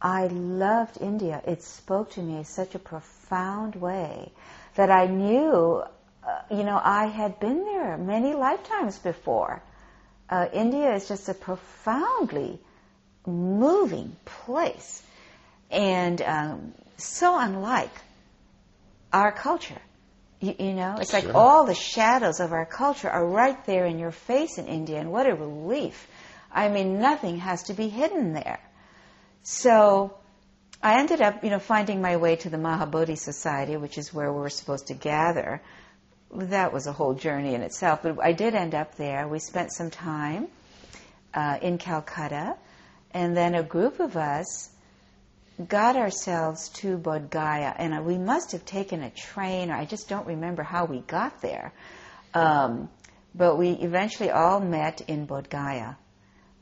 I 0.00 0.28
loved 0.28 0.98
India. 1.00 1.42
It 1.46 1.62
spoke 1.62 2.12
to 2.12 2.22
me 2.22 2.38
in 2.38 2.44
such 2.44 2.76
a 2.76 2.78
profound 2.78 3.74
way 3.74 4.30
that 4.76 4.88
I 4.90 5.06
knew, 5.06 5.82
uh, 5.82 6.42
you 6.50 6.62
know, 6.62 6.80
I 6.82 7.06
had 7.06 7.40
been 7.40 7.64
there 7.64 7.96
many 7.98 8.34
lifetimes 8.34 8.98
before. 8.98 9.60
Uh, 10.30 10.46
India 10.52 10.94
is 10.94 11.08
just 11.08 11.28
a 11.28 11.34
profoundly 11.34 12.60
moving 13.26 14.16
place 14.24 15.02
and 15.70 16.22
um, 16.22 16.74
so 16.98 17.36
unlike 17.36 17.94
our 19.12 19.32
culture. 19.32 19.80
You, 20.42 20.56
you 20.58 20.72
know, 20.74 20.96
it's 21.00 21.12
like 21.12 21.34
all 21.36 21.66
the 21.66 21.74
shadows 21.74 22.40
of 22.40 22.52
our 22.52 22.66
culture 22.66 23.08
are 23.08 23.24
right 23.24 23.64
there 23.64 23.86
in 23.86 24.00
your 24.00 24.10
face 24.10 24.58
in 24.58 24.66
India, 24.66 24.98
and 24.98 25.12
what 25.12 25.26
a 25.26 25.34
relief. 25.34 26.08
I 26.50 26.68
mean, 26.68 26.98
nothing 26.98 27.38
has 27.38 27.62
to 27.64 27.74
be 27.74 27.88
hidden 27.88 28.32
there. 28.32 28.58
So 29.44 30.18
I 30.82 30.98
ended 30.98 31.22
up, 31.22 31.44
you 31.44 31.50
know, 31.50 31.60
finding 31.60 32.02
my 32.02 32.16
way 32.16 32.34
to 32.36 32.50
the 32.50 32.56
Mahabodhi 32.56 33.16
Society, 33.16 33.76
which 33.76 33.96
is 33.96 34.12
where 34.12 34.32
we 34.32 34.40
were 34.40 34.50
supposed 34.50 34.88
to 34.88 34.94
gather. 34.94 35.62
That 36.34 36.72
was 36.72 36.88
a 36.88 36.92
whole 36.92 37.14
journey 37.14 37.54
in 37.54 37.62
itself, 37.62 38.00
but 38.02 38.16
I 38.20 38.32
did 38.32 38.56
end 38.56 38.74
up 38.74 38.96
there. 38.96 39.28
We 39.28 39.38
spent 39.38 39.72
some 39.72 39.90
time 39.90 40.48
uh, 41.34 41.58
in 41.62 41.78
Calcutta, 41.78 42.56
and 43.12 43.36
then 43.36 43.54
a 43.54 43.62
group 43.62 44.00
of 44.00 44.16
us 44.16 44.70
got 45.68 45.96
ourselves 45.96 46.68
to 46.70 46.98
Bodh 46.98 47.30
Gaya, 47.30 47.74
and 47.76 48.04
we 48.04 48.18
must 48.18 48.52
have 48.52 48.64
taken 48.64 49.02
a 49.02 49.10
train, 49.10 49.70
or 49.70 49.74
I 49.74 49.84
just 49.84 50.08
don't 50.08 50.26
remember 50.26 50.62
how 50.62 50.84
we 50.84 51.00
got 51.00 51.40
there. 51.40 51.72
Um, 52.34 52.88
but 53.34 53.56
we 53.56 53.70
eventually 53.70 54.30
all 54.30 54.60
met 54.60 55.00
in 55.02 55.26
Bodh 55.26 55.48
Gaya. 55.48 55.96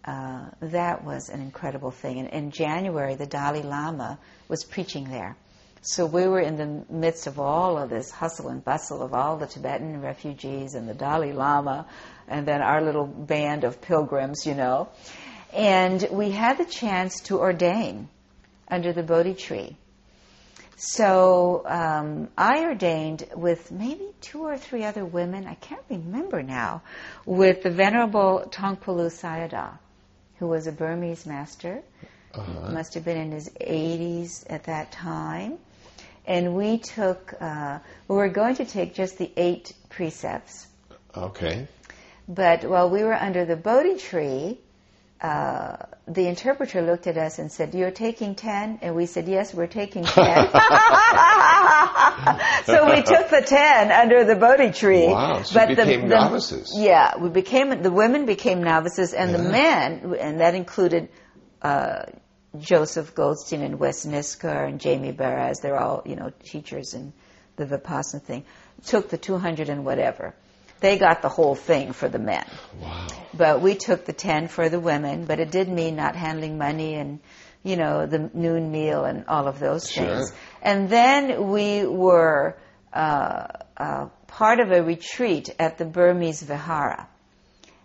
Uh, 0.04 0.46
that 0.62 1.04
was 1.04 1.28
an 1.28 1.40
incredible 1.40 1.90
thing. 1.90 2.18
And 2.18 2.28
in 2.28 2.50
January, 2.50 3.16
the 3.16 3.26
Dalai 3.26 3.62
Lama 3.62 4.18
was 4.48 4.64
preaching 4.64 5.10
there. 5.10 5.36
So 5.82 6.06
we 6.06 6.26
were 6.26 6.40
in 6.40 6.56
the 6.56 6.84
midst 6.92 7.26
of 7.26 7.38
all 7.38 7.78
of 7.78 7.88
this 7.88 8.10
hustle 8.10 8.48
and 8.48 8.62
bustle 8.62 9.02
of 9.02 9.14
all 9.14 9.38
the 9.38 9.46
Tibetan 9.46 10.00
refugees 10.02 10.74
and 10.74 10.88
the 10.88 10.94
Dalai 10.94 11.32
Lama, 11.32 11.86
and 12.28 12.46
then 12.46 12.60
our 12.60 12.82
little 12.82 13.06
band 13.06 13.64
of 13.64 13.80
pilgrims, 13.80 14.46
you 14.46 14.54
know. 14.54 14.88
And 15.52 16.06
we 16.10 16.30
had 16.30 16.58
the 16.58 16.64
chance 16.64 17.20
to 17.22 17.38
ordain 17.38 18.08
under 18.70 18.92
the 18.92 19.02
Bodhi 19.02 19.34
tree. 19.34 19.76
So 20.76 21.62
um, 21.66 22.28
I 22.38 22.64
ordained 22.64 23.28
with 23.36 23.70
maybe 23.70 24.08
two 24.22 24.42
or 24.42 24.56
three 24.56 24.84
other 24.84 25.04
women, 25.04 25.46
I 25.46 25.54
can't 25.54 25.82
remember 25.90 26.42
now, 26.42 26.82
with 27.26 27.62
the 27.62 27.70
Venerable 27.70 28.44
Taungpulu 28.50 29.10
Sayadaw, 29.10 29.76
who 30.38 30.46
was 30.46 30.66
a 30.66 30.72
Burmese 30.72 31.26
master, 31.26 31.82
Uh-huh. 32.32 32.70
must 32.72 32.94
have 32.94 33.04
been 33.04 33.18
in 33.18 33.32
his 33.32 33.50
80s 33.60 34.44
at 34.48 34.64
that 34.64 34.92
time. 34.92 35.58
And 36.26 36.54
we 36.54 36.78
took, 36.78 37.34
uh, 37.40 37.80
we 38.08 38.14
were 38.16 38.28
going 38.28 38.54
to 38.56 38.64
take 38.64 38.94
just 38.94 39.18
the 39.18 39.30
eight 39.36 39.72
precepts. 39.88 40.68
Okay. 41.16 41.66
But 42.28 42.62
while 42.64 42.88
we 42.88 43.02
were 43.02 43.14
under 43.14 43.44
the 43.44 43.56
Bodhi 43.56 43.96
tree, 43.98 44.60
uh, 45.20 45.76
the 46.08 46.26
interpreter 46.26 46.80
looked 46.80 47.06
at 47.06 47.18
us 47.18 47.38
and 47.38 47.52
said, 47.52 47.74
"You're 47.74 47.90
taking 47.90 48.34
10?" 48.34 48.78
And 48.80 48.94
we 48.94 49.04
said, 49.04 49.28
"Yes, 49.28 49.52
we're 49.52 49.66
taking 49.66 50.04
10." 50.06 50.14
so 52.64 52.90
we 52.90 53.02
took 53.02 53.28
the 53.28 53.44
10 53.46 53.92
under 53.92 54.24
the 54.24 54.36
Bodhi 54.36 54.70
tree. 54.70 55.06
Wow, 55.08 55.42
so 55.42 55.60
you 55.60 55.76
became 55.76 56.08
the, 56.08 56.14
novices. 56.14 56.72
Yeah, 56.74 57.18
we 57.18 57.28
became 57.28 57.82
the 57.82 57.92
women 57.92 58.24
became 58.24 58.62
novices, 58.62 59.12
and 59.12 59.34
the 59.34 59.42
men, 59.42 60.14
and 60.18 60.40
that 60.40 60.54
included 60.54 61.10
uh, 61.60 62.04
Joseph 62.58 63.14
Goldstein 63.14 63.62
and 63.62 63.78
Wes 63.78 64.06
Nisker 64.06 64.66
and 64.66 64.80
Jamie 64.80 65.12
Baraz. 65.12 65.60
They're 65.60 65.78
all 65.78 66.02
you 66.06 66.16
know 66.16 66.32
teachers 66.44 66.94
in 66.94 67.12
the 67.56 67.66
Vipassana 67.66 68.22
thing. 68.22 68.44
Took 68.86 69.10
the 69.10 69.18
200 69.18 69.68
and 69.68 69.84
whatever. 69.84 70.34
They 70.80 70.98
got 70.98 71.22
the 71.22 71.28
whole 71.28 71.54
thing 71.54 71.92
for 71.92 72.08
the 72.08 72.18
men. 72.18 72.46
Wow. 72.80 73.06
But 73.34 73.60
we 73.60 73.74
took 73.74 74.04
the 74.06 74.12
10 74.12 74.48
for 74.48 74.68
the 74.68 74.80
women, 74.80 75.26
but 75.26 75.38
it 75.38 75.50
did 75.50 75.68
mean 75.68 75.94
not 75.96 76.16
handling 76.16 76.58
money 76.58 76.94
and, 76.94 77.20
you 77.62 77.76
know, 77.76 78.06
the 78.06 78.30
noon 78.32 78.70
meal 78.72 79.04
and 79.04 79.26
all 79.28 79.46
of 79.46 79.58
those 79.58 79.88
Sure. 79.90 80.04
things. 80.04 80.32
And 80.62 80.88
then 80.88 81.50
we 81.50 81.86
were 81.86 82.56
uh, 82.92 83.46
uh, 83.76 84.06
part 84.26 84.58
of 84.60 84.72
a 84.72 84.82
retreat 84.82 85.50
at 85.58 85.78
the 85.78 85.84
Burmese 85.84 86.42
Vihara. 86.42 87.06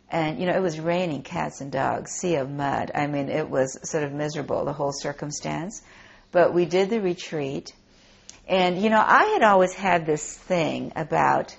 And, 0.10 0.39
you 0.39 0.46
know, 0.46 0.54
it 0.54 0.62
was 0.62 0.80
raining 0.80 1.24
cats 1.24 1.62
and 1.62 1.72
dogs, 1.72 2.12
sea 2.12 2.36
of 2.36 2.50
mud. 2.50 2.91
I 2.96 3.08
mean, 3.08 3.30
it 3.30 3.50
was 3.50 3.78
sort 3.89 4.04
of 4.04 4.14
miserable, 4.14 4.64
the 4.64 4.74
whole 4.74 4.93
circumstance. 4.93 5.82
But 6.32 6.54
we 6.54 6.66
did 6.66 6.89
the 6.89 7.02
retreat. 7.02 7.74
And, 8.48 8.82
you 8.82 8.89
know, 8.89 9.04
I 9.06 9.26
had 9.26 9.43
always 9.43 9.74
had 9.74 10.06
this 10.06 10.34
thing 10.34 10.93
about 10.96 11.56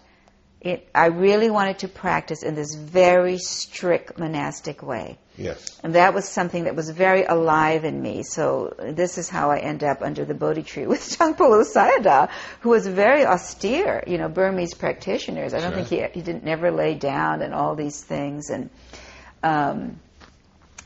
it. 0.66 0.88
I 0.94 1.06
really 1.06 1.50
wanted 1.50 1.78
to 1.80 1.88
practice 1.88 2.42
in 2.42 2.54
this 2.54 2.74
very 2.74 3.38
strict 3.38 4.18
monastic 4.18 4.82
way. 4.82 5.18
Yes. 5.36 5.78
And 5.82 5.94
that 5.94 6.14
was 6.14 6.28
something 6.28 6.64
that 6.64 6.74
was 6.74 6.90
very 6.90 7.24
alive 7.24 7.84
in 7.84 8.00
me. 8.00 8.22
So 8.22 8.74
this 8.78 9.18
is 9.18 9.28
how 9.28 9.50
I 9.50 9.58
end 9.58 9.84
up 9.84 10.02
under 10.02 10.24
the 10.24 10.34
Bodhi 10.34 10.62
tree 10.62 10.86
with 10.86 11.00
Taungpulu 11.18 11.64
Sayadaw, 11.64 12.30
who 12.60 12.70
was 12.70 12.86
very 12.86 13.24
austere, 13.26 14.02
you 14.06 14.18
know, 14.18 14.28
Burmese 14.28 14.74
practitioners. 14.74 15.52
I 15.54 15.60
don't 15.60 15.72
Sure. 15.72 15.84
think 15.84 16.12
he, 16.14 16.20
he 16.20 16.24
didn't 16.24 16.44
never 16.44 16.70
lay 16.70 16.94
down 16.94 17.42
and 17.42 17.52
all 17.54 17.74
these 17.74 18.02
things. 18.02 18.50
And, 18.50 18.70
um, 19.42 20.00